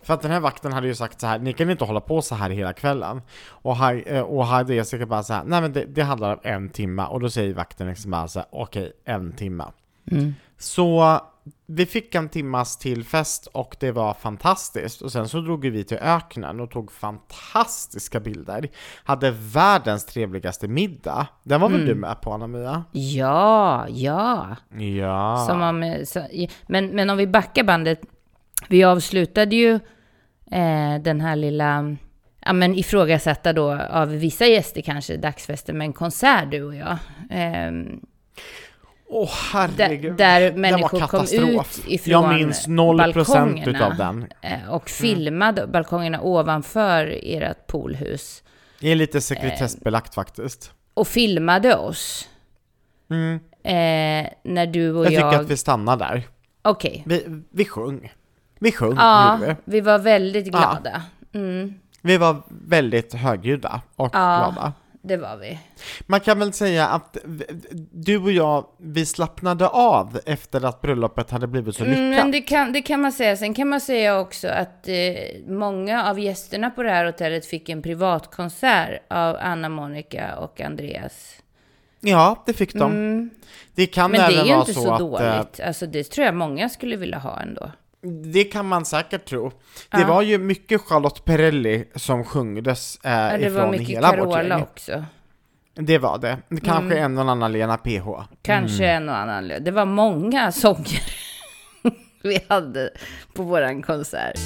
För 0.01 0.13
att 0.13 0.21
den 0.21 0.31
här 0.31 0.39
vakten 0.39 0.73
hade 0.73 0.87
ju 0.87 0.95
sagt 0.95 1.21
så 1.21 1.27
här, 1.27 1.39
ni 1.39 1.53
kan 1.53 1.69
inte 1.69 1.85
hålla 1.85 2.01
på 2.01 2.21
så 2.21 2.35
här 2.35 2.49
hela 2.49 2.73
kvällen. 2.73 3.21
Och, 3.47 3.75
Hai- 3.75 4.03
eh, 4.05 4.21
och 4.21 4.47
Heidi 4.47 4.73
och 4.73 4.77
Jessica 4.77 5.05
bara 5.05 5.23
så 5.23 5.33
här, 5.33 5.43
nej 5.43 5.61
men 5.61 5.73
det, 5.73 5.85
det 5.85 6.01
handlar 6.01 6.33
om 6.33 6.39
en 6.43 6.69
timma. 6.69 7.07
Och 7.07 7.19
då 7.19 7.29
säger 7.29 7.53
vakten 7.53 7.87
liksom 7.87 8.11
bara 8.11 8.27
så 8.27 8.39
här, 8.39 8.47
okej, 8.51 8.93
en 9.05 9.31
timma. 9.31 9.71
Mm. 10.11 10.33
Så 10.57 11.21
vi 11.65 11.85
fick 11.85 12.15
en 12.15 12.29
timmas 12.29 12.77
till 12.77 13.03
fest 13.03 13.45
och 13.45 13.75
det 13.79 13.91
var 13.91 14.13
fantastiskt. 14.13 15.01
Och 15.01 15.11
sen 15.11 15.29
så 15.29 15.39
drog 15.39 15.65
vi 15.65 15.83
till 15.83 15.97
öknen 15.97 16.59
och 16.59 16.71
tog 16.71 16.91
fantastiska 16.91 18.19
bilder. 18.19 18.69
Hade 19.03 19.31
världens 19.31 20.05
trevligaste 20.05 20.67
middag. 20.67 21.27
Den 21.43 21.61
var 21.61 21.69
väl 21.69 21.85
du 21.85 21.95
med 21.95 22.21
på 22.21 22.33
Anna-Mia? 22.33 22.83
Ja, 22.91 23.87
ja. 23.89 24.55
Ja. 24.99 25.45
Som 25.49 25.61
om, 25.61 26.03
så, 26.05 26.27
men, 26.67 26.87
men 26.87 27.09
om 27.09 27.17
vi 27.17 27.27
backar 27.27 27.63
bandet. 27.63 28.01
Vi 28.69 28.83
avslutade 28.83 29.55
ju 29.55 29.73
eh, 30.51 31.01
den 31.01 31.21
här 31.21 31.35
lilla, 31.35 31.95
ja 32.39 32.53
men 32.53 32.75
ifrågasatta 32.75 33.53
då 33.53 33.71
av 33.73 34.09
vissa 34.09 34.45
gäster 34.45 34.81
kanske, 34.81 35.17
dagsfesten 35.17 35.77
med 35.77 35.85
en 35.85 35.93
konsert 35.93 36.51
du 36.51 36.63
och 36.63 36.75
jag. 36.75 36.97
Ehm, 37.29 37.99
Åh 39.09 39.29
där, 39.53 39.83
herregud. 39.83 40.17
där 40.17 40.51
var 40.51 40.57
människor 40.57 40.87
kom 40.89 40.99
katastrof. 40.99 41.79
ut 41.79 41.87
ifrån 41.87 42.11
Jag 42.11 42.33
minns 42.35 42.67
0% 42.67 42.97
balkongerna, 42.97 43.71
utav 43.71 43.95
den. 43.97 44.27
eh, 44.41 44.69
Och 44.69 44.89
filmade 44.89 45.67
balkongerna 45.67 46.21
ovanför 46.21 47.19
ert 47.23 47.67
poolhus. 47.67 48.43
Det 48.79 48.89
är 48.91 48.95
lite 48.95 49.21
sekretessbelagt 49.21 50.15
faktiskt. 50.15 50.71
Och 50.93 51.07
filmade 51.07 51.75
oss. 51.75 52.27
Mm. 53.09 53.35
Eh, 53.63 54.29
när 54.43 54.65
du 54.67 54.91
och 54.95 55.05
Jag 55.05 55.13
jag... 55.13 55.31
tycker 55.31 55.43
att 55.43 55.49
vi 55.51 55.57
stannar 55.57 55.97
där. 55.97 56.23
Okej. 56.61 57.03
Vi, 57.05 57.41
vi 57.51 57.65
sjöng. 57.65 58.11
Vi 58.59 58.71
sjöng, 58.71 58.95
Ja, 58.97 59.39
vi. 59.47 59.55
vi 59.65 59.81
var 59.81 59.99
väldigt 59.99 60.45
glada. 60.51 61.01
Mm, 61.33 61.73
Vi 62.01 62.17
var 62.17 62.35
väldigt 62.49 63.13
högljudda 63.13 63.81
och 63.95 64.09
Ja. 64.13 64.37
glada. 64.53 64.73
Det 65.07 65.17
var 65.17 65.37
vi. 65.37 65.59
Man 66.05 66.19
kan 66.19 66.39
väl 66.39 66.53
säga 66.53 66.87
att 66.87 67.17
du 67.91 68.17
och 68.17 68.31
jag, 68.31 68.65
vi 68.77 69.05
slappnade 69.05 69.67
av 69.67 70.19
efter 70.25 70.65
att 70.65 70.81
bröllopet 70.81 71.31
hade 71.31 71.47
blivit 71.47 71.75
så 71.75 71.83
lyckat. 71.83 71.97
Mm, 71.97 72.09
men 72.09 72.31
det 72.31 72.41
kan, 72.41 72.73
det 72.73 72.81
kan 72.81 73.01
man 73.01 73.11
säga. 73.11 73.37
Sen 73.37 73.53
kan 73.53 73.67
man 73.67 73.81
säga 73.81 74.19
också 74.19 74.47
att 74.47 74.87
eh, 74.87 74.95
många 75.47 76.09
av 76.09 76.19
gästerna 76.19 76.69
på 76.69 76.83
det 76.83 76.89
här 76.89 77.05
hotellet 77.05 77.45
fick 77.45 77.69
en 77.69 77.81
privatkonsert 77.81 79.01
av 79.07 79.37
Anna, 79.39 79.69
Monica 79.69 80.35
och 80.37 80.61
Andreas. 80.61 81.35
Ja, 81.99 82.43
det 82.45 82.53
fick 82.53 82.73
de. 82.73 82.91
Mm, 82.91 83.29
Det 83.75 83.85
kan 83.87 84.11
men 84.11 84.19
det 84.31 84.37
är 84.37 84.45
ju 84.45 84.59
inte 84.59 84.73
så, 84.73 84.81
så 84.81 84.91
att, 84.91 84.99
dåligt. 84.99 85.59
Alltså 85.59 85.85
det 85.85 86.03
tror 86.03 86.25
jag 86.25 86.35
många 86.35 86.69
skulle 86.69 86.95
vilja 86.95 87.17
ha 87.17 87.39
ändå. 87.41 87.71
Det 88.33 88.43
kan 88.43 88.67
man 88.67 88.85
säkert 88.85 89.25
tro. 89.25 89.49
Det 89.91 90.01
Ja. 90.01 90.07
var 90.07 90.21
ju 90.21 90.37
mycket 90.37 90.81
Charlotte 90.81 91.25
Perrelli 91.25 91.87
som 91.95 92.23
sjungdes 92.23 92.99
eh, 93.03 93.11
Ja, 93.11 93.37
det 93.37 93.45
ifrån 93.45 93.53
var 93.63 93.71
mycket 93.71 93.87
hela 93.87 94.07
vårt 94.11 94.33
Carola 94.33 94.43
gäng. 94.55 94.61
också. 94.61 95.05
Det 95.73 95.97
var 95.97 96.17
det. 96.17 96.37
Kanske 96.63 96.97
Mm. 96.97 97.03
en 97.03 97.17
och 97.25 97.31
annan 97.31 97.51
Lena 97.51 97.77
PH. 97.77 98.07
Kanske 98.41 98.85
Mm. 98.85 99.03
en 99.03 99.09
och 99.09 99.17
annan. 99.17 99.51
Det 99.61 99.71
var 99.71 99.85
många 99.85 100.51
sånger 100.51 101.01
vi 102.23 102.39
hade 102.49 102.89
på 103.33 103.43
våran 103.43 103.81
konsert. 103.81 104.39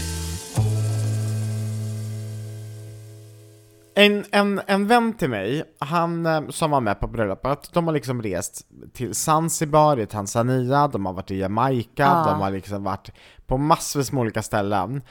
En, 3.95 4.25
en, 4.31 4.61
en 4.67 4.87
vän 4.87 5.13
till 5.13 5.29
mig, 5.29 5.63
han 5.79 6.25
eh, 6.25 6.47
som 6.49 6.71
var 6.71 6.81
med 6.81 6.99
på 6.99 7.07
bröllopet, 7.07 7.69
de 7.73 7.85
har 7.87 7.93
liksom 7.93 8.21
rest 8.21 8.67
till 8.93 9.15
Zanzibar 9.15 9.99
i 9.99 10.05
Tanzania, 10.05 10.87
de 10.87 11.05
har 11.05 11.13
varit 11.13 11.31
i 11.31 11.37
Jamaica, 11.39 12.03
Ja. 12.03 12.23
de 12.31 12.41
har 12.41 12.51
liksom 12.51 12.83
varit 12.83 13.09
på 13.45 13.57
massvis 13.57 14.11
med 14.11 14.21
olika 14.21 14.41
ställen. 14.41 15.01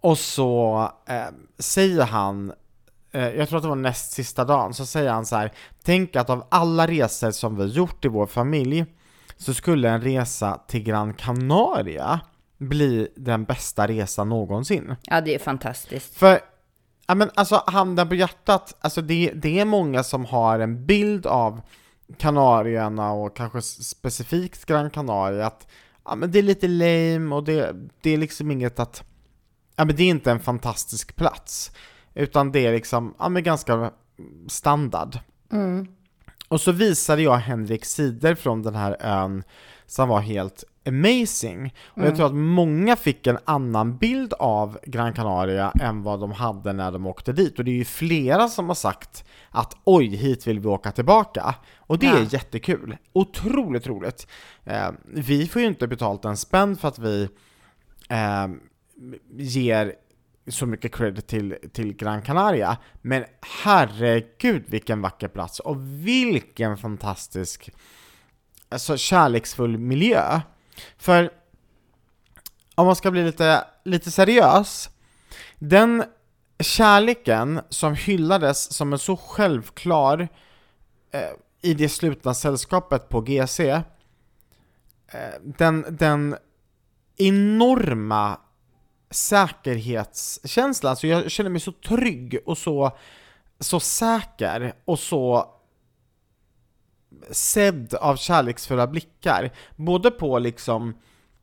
Och 0.00 0.18
så 0.18 0.82
eh, 1.08 1.22
säger 1.58 2.02
han, 2.04 2.52
eh, 3.12 3.28
jag 3.28 3.48
tror 3.48 3.56
att 3.56 3.62
det 3.62 3.68
var 3.68 3.76
näst 3.76 4.12
sista 4.12 4.44
dagen, 4.44 4.74
så 4.74 4.86
säger 4.86 5.12
han 5.12 5.26
så 5.26 5.36
här, 5.36 5.52
tänk 5.84 6.16
att 6.16 6.30
av 6.30 6.44
alla 6.48 6.86
resor 6.86 7.30
som 7.30 7.56
vi 7.56 7.64
gjort 7.64 8.04
i 8.04 8.08
vår 8.08 8.26
familj, 8.26 8.84
så 9.36 9.54
skulle 9.54 9.88
en 9.90 10.00
resa 10.00 10.60
till 10.68 10.82
Gran 10.82 11.14
Canaria 11.14 12.20
bli 12.58 13.08
den 13.16 13.44
bästa 13.44 13.86
resan 13.86 14.28
någonsin. 14.28 14.96
Ja, 15.02 15.20
det 15.20 15.34
är 15.34 15.38
fantastiskt. 15.38 16.14
För, 16.14 16.40
ja 17.10 17.14
men 17.14 17.30
alltså 17.34 17.62
handen 17.66 18.08
på 18.08 18.14
hjärtat, 18.14 18.76
alltså 18.80 19.02
det, 19.02 19.32
det 19.34 19.60
är 19.60 19.64
många 19.64 20.02
som 20.02 20.24
har 20.24 20.58
en 20.58 20.86
bild 20.86 21.26
av 21.26 21.60
Kanarieöarna 22.18 23.12
och 23.12 23.36
kanske 23.36 23.62
specifikt 23.62 24.64
Gran 24.64 24.90
Canaria 24.90 25.46
att 25.46 25.66
ja 26.04 26.14
men 26.14 26.30
det 26.30 26.38
är 26.38 26.42
lite 26.42 26.68
lame 26.68 27.34
och 27.34 27.44
det, 27.44 27.76
det 28.00 28.10
är 28.10 28.16
liksom 28.16 28.50
inget 28.50 28.80
att, 28.80 29.02
ja 29.76 29.84
men 29.84 29.96
det 29.96 30.02
är 30.02 30.08
inte 30.08 30.30
en 30.30 30.40
fantastisk 30.40 31.16
plats. 31.16 31.72
Utan 32.14 32.52
det 32.52 32.66
är 32.66 32.72
liksom, 32.72 33.14
ja 33.18 33.28
men 33.28 33.42
ganska 33.42 33.90
standard. 34.48 35.18
Mm. 35.52 35.86
Och 36.48 36.60
så 36.60 36.72
visade 36.72 37.22
jag 37.22 37.36
Henrik 37.36 37.84
sidor 37.84 38.34
från 38.34 38.62
den 38.62 38.74
här 38.74 38.96
ön 39.00 39.42
som 39.86 40.08
var 40.08 40.20
helt 40.20 40.64
amazing. 40.86 41.74
Och 41.86 42.02
jag 42.04 42.16
tror 42.16 42.26
att 42.26 42.34
många 42.34 42.96
fick 42.96 43.26
en 43.26 43.38
annan 43.44 43.96
bild 43.96 44.32
av 44.38 44.78
Gran 44.86 45.12
Canaria 45.12 45.72
än 45.80 46.02
vad 46.02 46.20
de 46.20 46.32
hade 46.32 46.72
när 46.72 46.92
de 46.92 47.06
åkte 47.06 47.32
dit. 47.32 47.58
Och 47.58 47.64
det 47.64 47.70
är 47.70 47.74
ju 47.74 47.84
flera 47.84 48.48
som 48.48 48.68
har 48.68 48.74
sagt 48.74 49.24
att 49.50 49.76
oj, 49.84 50.16
hit 50.16 50.46
vill 50.46 50.60
vi 50.60 50.68
åka 50.68 50.92
tillbaka. 50.92 51.54
Och 51.78 51.98
det 51.98 52.06
Ja. 52.06 52.18
är 52.18 52.34
jättekul. 52.34 52.96
Otroligt 53.12 53.86
roligt. 53.86 54.26
Eh, 54.64 54.90
vi 55.14 55.46
får 55.46 55.62
ju 55.62 55.68
inte 55.68 55.88
betalt 55.88 56.24
en 56.24 56.36
spänn 56.36 56.76
för 56.76 56.88
att 56.88 56.98
vi 56.98 57.28
eh, 58.08 58.46
ger 59.36 59.94
så 60.48 60.66
mycket 60.66 60.94
credit 60.94 61.26
till, 61.26 61.56
till 61.72 61.92
Gran 61.96 62.22
Canaria, 62.22 62.76
men 63.02 63.24
herregud 63.62 64.64
vilken 64.68 65.00
vacker 65.02 65.28
plats 65.28 65.60
och 65.60 65.76
vilken 66.06 66.76
fantastisk, 66.76 67.70
alltså 68.68 68.96
kärleksfull 68.96 69.78
miljö. 69.78 70.40
För 70.98 71.30
om 72.74 72.86
man 72.86 72.96
ska 72.96 73.10
bli 73.10 73.24
lite, 73.24 73.64
lite 73.84 74.10
seriös, 74.10 74.90
den 75.58 76.04
kärleken 76.58 77.60
som 77.68 77.94
hyllades 77.94 78.72
som 78.72 78.92
en 78.92 78.98
så 78.98 79.16
självklar 79.16 80.28
eh, 81.12 81.30
i 81.62 81.74
det 81.74 81.88
slutna 81.88 82.34
sällskapet 82.34 83.08
på 83.08 83.20
GC, 83.20 83.60
eh, 83.60 83.82
den, 85.42 85.84
den 85.90 86.36
enorma 87.16 88.40
säkerhetskänslan, 89.10 90.96
så 90.96 91.06
jag 91.06 91.30
känner 91.30 91.50
mig 91.50 91.60
så 91.60 91.72
trygg 91.72 92.38
och 92.46 92.58
så, 92.58 92.96
så 93.60 93.80
säker 93.80 94.74
och 94.84 94.98
så 94.98 95.54
sedd 97.30 97.94
av 97.94 98.16
kärleksfulla 98.16 98.86
blickar. 98.86 99.50
Både 99.76 100.10
på 100.10 100.38
liksom 100.38 100.94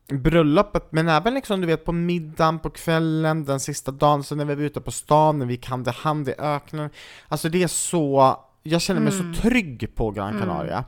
bröllopet, 0.08 0.92
men 0.92 1.08
även 1.08 1.34
liksom 1.34 1.60
du 1.60 1.66
vet 1.66 1.84
på 1.84 1.92
middagen, 1.92 2.58
på 2.58 2.70
kvällen, 2.70 3.44
den 3.44 3.60
sista 3.60 3.90
dagen, 3.90 4.24
så 4.24 4.34
när 4.34 4.44
vi 4.44 4.54
var 4.54 4.62
ute 4.62 4.80
på 4.80 4.90
stan, 4.90 5.38
när 5.38 5.46
vi 5.46 5.52
gick 5.52 5.66
hand 5.66 5.88
i 5.88 5.90
hand 5.90 6.28
i 6.28 6.34
öknen. 6.38 6.90
Alltså 7.28 7.48
det 7.48 7.62
är 7.62 7.68
så, 7.68 8.36
jag 8.62 8.80
känner 8.80 9.00
mig 9.00 9.12
så 9.12 9.42
trygg 9.42 9.94
på 9.94 10.10
Gran 10.10 10.38
Canaria. 10.40 10.84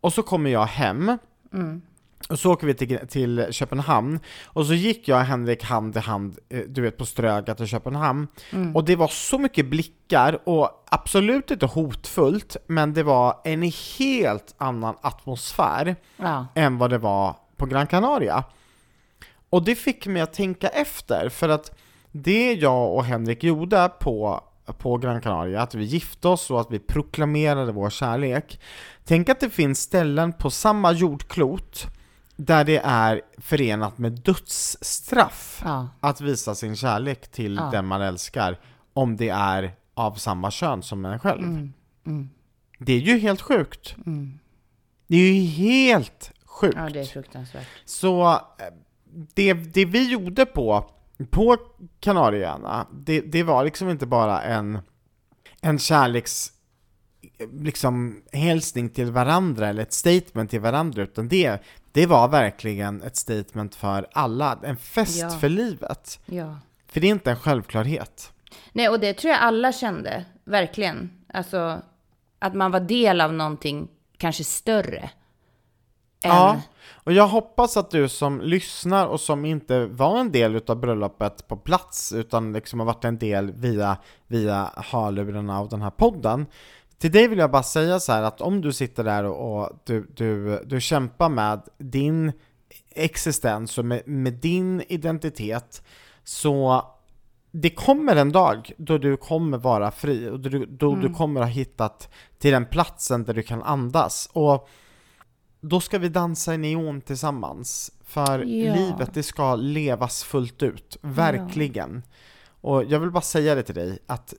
Och 0.00 0.12
så 0.12 0.22
kommer 0.22 0.50
jag 0.50 0.66
hem, 0.66 1.18
och 2.28 2.38
så 2.38 2.52
åker 2.52 2.66
vi 2.66 2.74
till, 2.74 2.98
till 3.08 3.46
Köpenhamn, 3.50 4.20
och 4.46 4.66
så 4.66 4.74
gick 4.74 5.08
jag 5.08 5.18
och 5.18 5.24
Henrik 5.24 5.64
hand 5.64 5.96
i 5.96 6.00
hand, 6.00 6.38
eh, 6.48 6.60
du 6.68 6.82
vet 6.82 6.96
på 6.96 7.06
Ströga 7.06 7.54
till 7.54 7.66
Köpenhamn, 7.66 8.28
och 8.74 8.84
det 8.84 8.96
var 8.96 9.08
så 9.08 9.38
mycket 9.38 9.66
blickar, 9.66 10.38
och 10.48 10.84
absolut 10.90 11.50
inte 11.50 11.66
hotfullt, 11.66 12.56
men 12.66 12.94
det 12.94 13.02
var 13.02 13.40
en 13.44 13.72
helt 13.98 14.54
annan 14.58 14.94
atmosfär 15.00 15.96
Ja. 16.16 16.46
än 16.54 16.78
vad 16.78 16.90
det 16.90 16.98
var 16.98 17.36
på 17.56 17.66
Gran 17.66 17.86
Canaria. 17.86 18.44
Och 19.50 19.64
det 19.64 19.74
fick 19.74 20.06
mig 20.06 20.22
att 20.22 20.32
tänka 20.32 20.68
efter, 20.68 21.28
för 21.28 21.48
att 21.48 21.78
det 22.12 22.52
jag 22.52 22.94
och 22.94 23.04
Henrik 23.04 23.44
gjorde 23.44 23.90
på, 24.00 24.40
på 24.78 24.96
Gran 24.96 25.20
Canaria, 25.20 25.62
att 25.62 25.74
vi 25.74 25.84
gifte 25.84 26.28
oss 26.28 26.50
och 26.50 26.60
att 26.60 26.70
vi 26.70 26.78
proklamerade 26.78 27.72
vår 27.72 27.90
kärlek. 27.90 28.60
Tänk 29.04 29.28
att 29.28 29.40
det 29.40 29.50
finns 29.50 29.80
ställen 29.80 30.32
på 30.32 30.50
samma 30.50 30.92
jordklot 30.92 31.86
där 32.46 32.64
det 32.64 32.78
är 32.84 33.22
förenat 33.38 33.98
med 33.98 34.12
dödsstraff 34.12 35.62
Ja. 35.64 35.88
att 36.00 36.20
visa 36.20 36.54
sin 36.54 36.76
kärlek 36.76 37.30
till 37.30 37.54
Ja. 37.54 37.68
den 37.72 37.86
man 37.86 38.02
älskar, 38.02 38.58
om 38.92 39.16
det 39.16 39.28
är 39.28 39.74
av 39.94 40.14
samma 40.14 40.50
kön 40.50 40.82
som 40.82 41.04
en 41.04 41.18
själv. 41.18 41.68
Det 42.78 42.92
är 42.92 42.98
ju 43.00 43.18
helt 43.18 43.40
sjukt. 43.40 43.94
Det 45.06 45.16
är 45.16 45.32
ju 45.32 45.42
helt 45.46 46.32
sjukt. 46.46 46.76
ja, 46.76 46.88
det 46.90 47.00
är 47.00 47.04
fruktansvärt. 47.04 47.66
Så 47.84 48.30
eh, 48.32 48.38
det, 49.34 49.52
det 49.52 49.84
vi 49.84 50.10
gjorde 50.12 50.46
på, 50.46 50.90
på 51.30 51.56
Kanarieöarna, 52.00 52.86
det, 52.92 53.20
det 53.20 53.42
var 53.42 53.64
liksom 53.64 53.90
inte 53.90 54.06
bara 54.06 54.42
en, 54.42 54.78
en 55.60 55.78
kärleks 55.78 56.52
liksom 57.52 58.22
hälsning 58.32 58.88
till 58.88 59.10
varandra 59.12 59.68
eller 59.68 59.82
ett 59.82 59.92
statement 59.92 60.50
till 60.50 60.60
varandra 60.60 61.02
utan 61.02 61.28
det, 61.28 61.62
det 61.92 62.06
var 62.06 62.28
verkligen 62.28 63.02
ett 63.02 63.16
statement 63.16 63.74
för 63.74 64.06
alla, 64.12 64.58
en 64.62 64.76
fest 64.76 65.18
Ja. 65.20 65.30
för 65.30 65.48
livet. 65.48 66.20
Ja. 66.26 66.56
För 66.86 67.00
det 67.00 67.06
är 67.06 67.10
inte 67.10 67.30
en 67.30 67.36
självklarhet. 67.36 68.32
Nej, 68.72 68.88
och 68.88 69.00
det 69.00 69.14
tror 69.14 69.30
jag 69.32 69.40
alla 69.42 69.72
kände, 69.72 70.24
verkligen. 70.44 71.10
Alltså, 71.34 71.82
att 72.38 72.54
man 72.54 72.70
var 72.70 72.80
del 72.80 73.20
av 73.20 73.32
någonting 73.32 73.88
kanske 74.16 74.44
större. 74.44 75.10
Än, 76.24 76.30
Ja, 76.30 76.60
och 77.04 77.12
jag 77.12 77.26
hoppas 77.28 77.76
att 77.76 77.90
du 77.90 78.08
som 78.08 78.40
lyssnar 78.40 79.06
och 79.06 79.20
som 79.20 79.44
inte 79.44 79.86
var 79.86 80.20
en 80.20 80.32
del 80.32 80.56
utav 80.56 80.76
bröllopet 80.80 81.48
på 81.48 81.56
plats 81.56 82.12
utan 82.12 82.52
liksom 82.52 82.80
har 82.80 82.86
varit 82.86 83.04
en 83.04 83.18
del 83.18 83.52
via, 83.52 83.96
via 84.26 84.70
hörlurarna 84.76 85.58
av 85.58 85.68
den 85.68 85.82
här 85.82 85.90
podden 85.90 86.46
till 87.00 87.12
dig 87.12 87.28
vill 87.28 87.38
jag 87.38 87.50
bara 87.50 87.62
säga 87.62 88.00
så 88.00 88.12
här 88.12 88.22
att 88.22 88.40
om 88.40 88.60
du 88.60 88.72
sitter 88.72 89.04
där 89.04 89.24
och, 89.24 89.62
och 89.62 89.82
du, 89.84 90.06
du, 90.16 90.62
du 90.66 90.80
kämpar 90.80 91.28
med 91.28 91.60
din 91.78 92.32
existens 92.90 93.78
och 93.78 93.84
med, 93.84 94.08
med 94.08 94.32
din 94.32 94.82
identitet 94.88 95.82
så 96.24 96.84
det 97.50 97.70
kommer 97.70 98.16
en 98.16 98.32
dag 98.32 98.72
då 98.78 98.98
du 98.98 99.16
kommer 99.16 99.58
vara 99.58 99.90
fri 99.90 100.28
och 100.28 100.40
då, 100.40 100.48
du, 100.48 100.66
då 100.66 100.94
du 100.94 101.14
kommer 101.14 101.40
ha 101.40 101.48
hittat 101.48 102.08
till 102.38 102.52
den 102.52 102.66
platsen 102.66 103.24
där 103.24 103.34
du 103.34 103.42
kan 103.42 103.62
andas. 103.62 104.30
Och 104.32 104.68
då 105.60 105.80
ska 105.80 105.98
vi 105.98 106.08
dansa 106.08 106.54
i 106.54 106.58
neon 106.58 107.00
tillsammans. 107.00 107.92
För 108.04 108.38
Ja. 108.38 108.74
livet, 108.74 109.14
det 109.14 109.22
ska 109.22 109.56
levas 109.56 110.24
fullt 110.24 110.62
ut. 110.62 110.98
Verkligen. 111.00 112.02
Och 112.60 112.84
jag 112.84 113.00
vill 113.00 113.10
bara 113.10 113.20
säga 113.22 113.54
det 113.54 113.62
till 113.62 113.74
dig, 113.74 113.98
att 114.06 114.34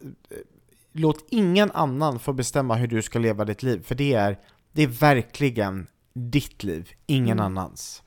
låt 0.93 1.25
ingen 1.29 1.71
annan 1.71 2.19
få 2.19 2.33
bestämma 2.33 2.75
hur 2.75 2.87
du 2.87 3.01
ska 3.01 3.19
leva 3.19 3.45
ditt 3.45 3.63
liv. 3.63 3.83
För 3.83 3.95
det 3.95 4.13
är, 4.13 4.37
det 4.71 4.83
är 4.83 4.87
verkligen 4.87 5.87
ditt 6.13 6.63
liv, 6.63 6.89
ingen 7.07 7.39
annans. 7.39 8.03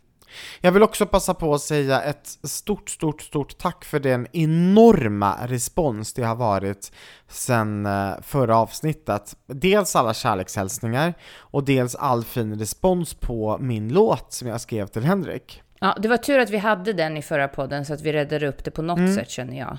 Jag 0.61 0.73
vill 0.73 0.83
också 0.83 1.07
passa 1.07 1.35
på 1.35 1.55
att 1.55 1.61
säga 1.61 2.03
ett 2.03 2.27
stort, 2.43 2.91
stort, 2.91 3.23
stort 3.23 3.59
tack 3.59 3.85
för 3.85 4.01
den 4.01 4.27
enorma 4.33 5.47
respons 5.47 6.13
det 6.13 6.23
har 6.23 6.37
varit 6.37 6.93
sen 7.29 7.87
eh, 7.87 8.13
förra 8.23 8.57
avsnittet. 8.57 9.37
Dels 9.47 9.97
alla 9.97 10.15
kärlekshälsningar 10.15 11.15
och 11.37 11.65
dels 11.65 11.95
all 11.95 12.25
fin 12.25 12.59
respons 12.59 13.15
på 13.15 13.59
min 13.61 13.89
låt 13.89 14.33
som 14.33 14.49
jag 14.49 14.61
skrev 14.61 14.87
till 14.87 15.05
Henrik. 15.05 15.63
Ja, 15.81 15.97
det 16.03 16.09
var 16.09 16.17
tur 16.17 16.39
att 16.39 16.51
vi 16.51 16.59
hade 16.59 16.93
den 16.93 17.17
i 17.17 17.23
förra 17.23 17.49
podden 17.49 17.85
så 17.85 17.95
att 17.95 18.03
vi 18.03 18.13
räddade 18.13 18.49
upp 18.49 18.65
det 18.65 18.71
på 18.71 18.83
något 18.83 19.15
sätt 19.15 19.31
känner 19.31 19.59
jag. 19.59 19.79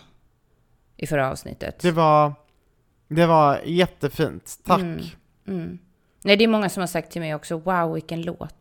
I 0.97 1.07
förra 1.07 1.31
avsnittet. 1.31 1.79
Det 1.79 1.91
var, 1.91 2.33
det 3.07 3.25
var 3.25 3.61
jättefint, 3.65 4.59
tack. 4.63 4.81
Mm. 5.47 5.79
Nej, 6.23 6.37
det 6.37 6.43
är 6.43 6.47
många 6.47 6.69
som 6.69 6.81
har 6.81 6.87
sagt 6.87 7.11
till 7.11 7.21
mig 7.21 7.35
också, 7.35 7.57
wow 7.57 7.93
vilken 7.93 8.21
låt. 8.21 8.55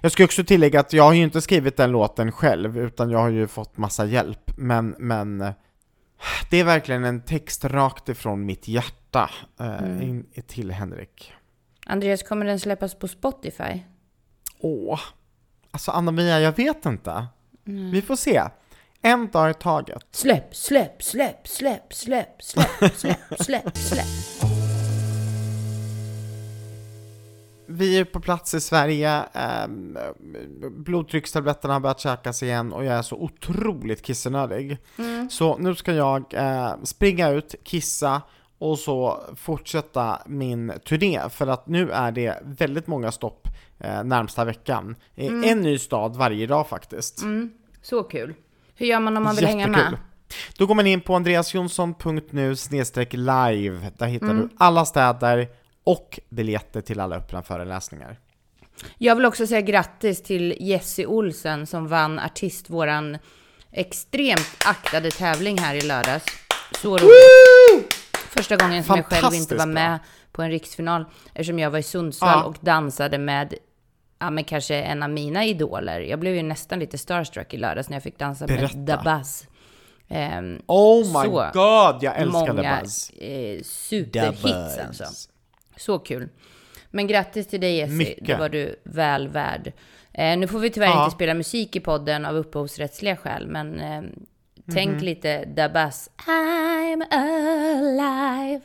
Jag 0.00 0.12
ska 0.12 0.24
också 0.24 0.44
tillägga 0.44 0.80
att 0.80 0.92
jag 0.92 1.04
har 1.04 1.12
ju 1.12 1.22
inte 1.22 1.40
skrivit 1.40 1.76
den 1.76 1.90
låten 1.90 2.32
själv, 2.32 2.78
utan 2.78 3.10
jag 3.10 3.18
har 3.18 3.28
ju 3.28 3.46
fått 3.46 3.76
massa 3.76 4.04
hjälp, 4.06 4.50
men, 4.56 4.94
men 4.98 5.38
det 6.50 6.60
är 6.60 6.64
verkligen 6.64 7.04
en 7.04 7.20
text 7.20 7.64
rakt 7.64 8.08
ifrån 8.08 8.46
mitt 8.46 8.68
hjärta 8.68 9.30
eh, 9.60 10.08
in, 10.08 10.26
till 10.46 10.70
Henrik. 10.70 11.32
Andreas, 11.86 12.22
kommer 12.22 12.46
den 12.46 12.60
släppas 12.60 12.94
på 12.94 13.08
Spotify? 13.08 13.80
Åh, 14.58 15.00
alltså 15.70 15.90
Anna-Mia, 15.90 16.40
jag 16.40 16.56
vet 16.56 16.86
inte. 16.86 17.26
Vi 17.64 18.02
får 18.02 18.16
se. 18.16 18.42
En 19.02 19.28
dag 19.30 19.50
i 19.50 19.54
taget. 19.54 20.02
Släpp, 20.10 20.54
släpp, 20.56 21.02
släpp, 21.02 21.48
släpp, 21.48 21.92
släpp, 21.94 22.42
släpp, 22.42 22.94
släpp, 22.94 23.18
släpp, 23.40 23.76
släpp. 23.76 24.06
Vi 27.66 27.98
är 27.98 28.04
på 28.04 28.20
plats 28.20 28.54
i 28.54 28.60
Sverige, 28.60 29.22
ehm, 29.32 29.98
blodtryckstabletterna 30.70 31.74
har 31.74 31.80
börjat 31.80 32.00
käkas 32.00 32.42
igen 32.42 32.72
och 32.72 32.84
jag 32.84 32.94
är 32.94 33.02
så 33.02 33.16
otroligt 33.16 34.02
kissenödig. 34.06 34.78
Så 35.30 35.58
nu 35.58 35.74
ska 35.74 35.92
jag 35.92 36.34
eh, 36.34 36.74
springa 36.84 37.28
ut, 37.30 37.54
kissa 37.62 38.22
och 38.58 38.78
så 38.78 39.22
fortsätta 39.36 40.22
min 40.26 40.72
turné 40.84 41.20
för 41.30 41.46
att 41.46 41.66
nu 41.66 41.90
är 41.90 42.12
det 42.12 42.38
väldigt 42.44 42.86
många 42.86 43.12
stopp 43.12 43.48
eh, 43.78 44.04
närmsta 44.04 44.44
veckan. 44.44 44.96
Eh, 45.14 45.50
En 45.50 45.60
ny 45.60 45.78
stad 45.78 46.16
varje 46.16 46.46
dag 46.46 46.68
faktiskt. 46.68 47.22
Så 47.82 48.02
kul. 48.02 48.34
Hur 48.78 48.86
gör 48.86 49.00
man 49.00 49.16
om 49.16 49.22
man 49.22 49.36
vill 49.36 49.46
hänga 49.46 49.66
med? 49.66 49.96
Då 50.58 50.66
går 50.66 50.74
man 50.74 50.86
in 50.86 51.00
på 51.00 51.16
andreasjonsson.nu 51.16 52.54
live. 53.12 53.90
Där 53.98 54.06
hittar 54.06 54.34
du 54.34 54.48
alla 54.58 54.84
städer 54.84 55.48
och 55.84 56.20
biljetter 56.28 56.80
till 56.80 57.00
alla 57.00 57.16
öppna 57.16 57.42
föreläsningar. 57.42 58.18
Jag 58.98 59.14
vill 59.16 59.24
också 59.26 59.46
säga 59.46 59.60
grattis 59.60 60.22
till 60.22 60.56
Jesse 60.60 61.06
Olsen 61.06 61.66
som 61.66 61.88
vann 61.88 62.18
artist, 62.18 62.70
våran 62.70 63.18
extremt 63.72 64.56
aktade 64.64 65.10
tävling 65.10 65.58
här 65.58 65.74
i 65.74 65.80
lördags. 65.80 66.24
Så 66.82 66.98
roligt. 66.98 67.94
Första 68.12 68.56
gången 68.56 68.84
som 68.84 68.96
jag 68.96 69.06
själv 69.06 69.34
inte 69.34 69.54
var 69.54 69.66
med 69.66 69.98
på 70.32 70.42
en 70.42 70.50
riksfinal 70.50 71.04
eftersom 71.34 71.58
jag 71.58 71.70
var 71.70 71.78
i 71.78 71.82
Sundsvall 71.82 72.38
Ja. 72.38 72.44
och 72.44 72.56
dansade 72.60 73.18
med 73.18 73.54
Ja, 74.18 74.30
men 74.30 74.44
kanske 74.44 74.74
en 74.76 75.02
av 75.02 75.10
mina 75.10 75.44
idoler. 75.44 76.00
Jag 76.00 76.18
blev 76.18 76.34
ju 76.34 76.42
nästan 76.42 76.78
lite 76.78 76.98
starstruck 76.98 77.54
i 77.54 77.56
lördags 77.56 77.88
när 77.88 77.96
jag 77.96 78.02
fick 78.02 78.18
dansa 78.18 78.46
Berätta. 78.46 78.76
med 78.78 79.00
Buzz. 79.04 79.46
Ehm, 80.08 80.62
Oh 80.66 81.22
my 81.22 81.28
god, 81.52 82.02
jag 82.02 82.16
älskar 82.16 82.52
många 82.54 82.80
Buzz. 82.82 83.10
eh, 83.10 83.62
superhits 83.62 84.42
Buzz. 84.42 84.78
alltså. 84.86 85.04
Så 85.76 85.98
kul. 85.98 86.28
Men 86.90 87.06
grattis 87.06 87.46
till 87.46 87.60
dig 87.60 87.86
Mycket. 87.86 88.26
det 88.26 88.34
var 88.36 88.48
du 88.48 88.76
väl 88.84 89.28
värd. 89.28 89.72
Eh, 90.12 90.38
nu 90.38 90.46
får 90.48 90.58
vi 90.58 90.70
tyvärr 90.70 90.86
Ja. 90.88 91.04
inte 91.04 91.14
spela 91.14 91.34
musik 91.34 91.76
i 91.76 91.80
podden 91.80 92.26
av 92.26 92.36
upphovsrättsliga 92.36 93.16
skäl, 93.16 93.46
men 93.46 93.80
eh, 93.80 94.02
tänk 94.72 94.90
Mhm. 94.90 95.04
lite 95.04 95.48
The 95.56 95.68
Buzz. 95.68 96.10
I'm 96.26 97.02
alive 97.10 98.60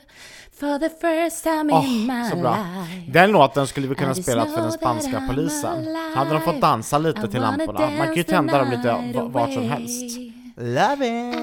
for 0.59 0.79
the 0.79 0.89
first 0.89 1.43
time 1.43 1.73
Åh, 1.73 1.85
in 1.85 2.07
my 2.07 2.29
så 2.29 2.35
bra. 2.35 2.51
life. 2.57 3.11
Den 3.11 3.31
låten 3.31 3.67
skulle 3.67 3.87
vi 3.87 3.95
kunna 3.95 4.15
spela 4.15 4.45
för 4.45 4.61
den 4.61 4.71
spanska 4.71 5.23
polisen. 5.29 5.95
Hade 6.15 6.29
de 6.33 6.41
fått 6.41 6.61
dansa 6.61 6.97
lite 6.97 7.21
I 7.25 7.27
till 7.29 7.41
lamporna? 7.41 7.79
Man 7.97 8.07
kan 8.07 8.15
ju 8.15 8.23
tända 8.23 8.57
dem 8.57 8.69
lite 8.69 9.21
vart 9.23 9.53
som 9.53 9.63
helst. 9.69 10.17
Love 10.57 11.07
it! 11.29 11.35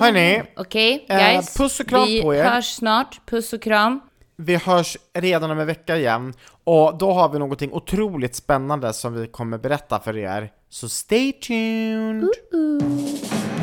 Hörni, 0.00 0.42
Okej, 0.56 1.06
eh, 1.08 1.16
guys. 1.18 1.56
puss 1.56 1.80
och 1.80 1.86
kram 1.86 2.04
vi 2.06 2.22
på 2.22 2.34
er. 2.34 2.44
hörs 2.44 2.74
snart. 2.74 3.20
Puss 3.26 3.52
och 3.52 3.62
kram. 3.62 4.00
vi 4.36 4.56
hörs 4.56 4.96
redan 5.14 5.50
om 5.50 5.58
en 5.58 5.66
vecka 5.66 5.96
igen 5.96 6.34
och 6.64 6.98
då 6.98 7.12
har 7.12 7.28
vi 7.28 7.38
någonting 7.38 7.72
otroligt 7.72 8.34
spännande 8.36 8.92
som 8.92 9.14
vi 9.14 9.26
kommer 9.26 9.58
berätta 9.58 9.98
för 9.98 10.16
er. 10.16 10.50
Så 10.68 10.88
stay 10.88 11.32
tuned! 11.32 12.24
Ooh. 12.52 13.61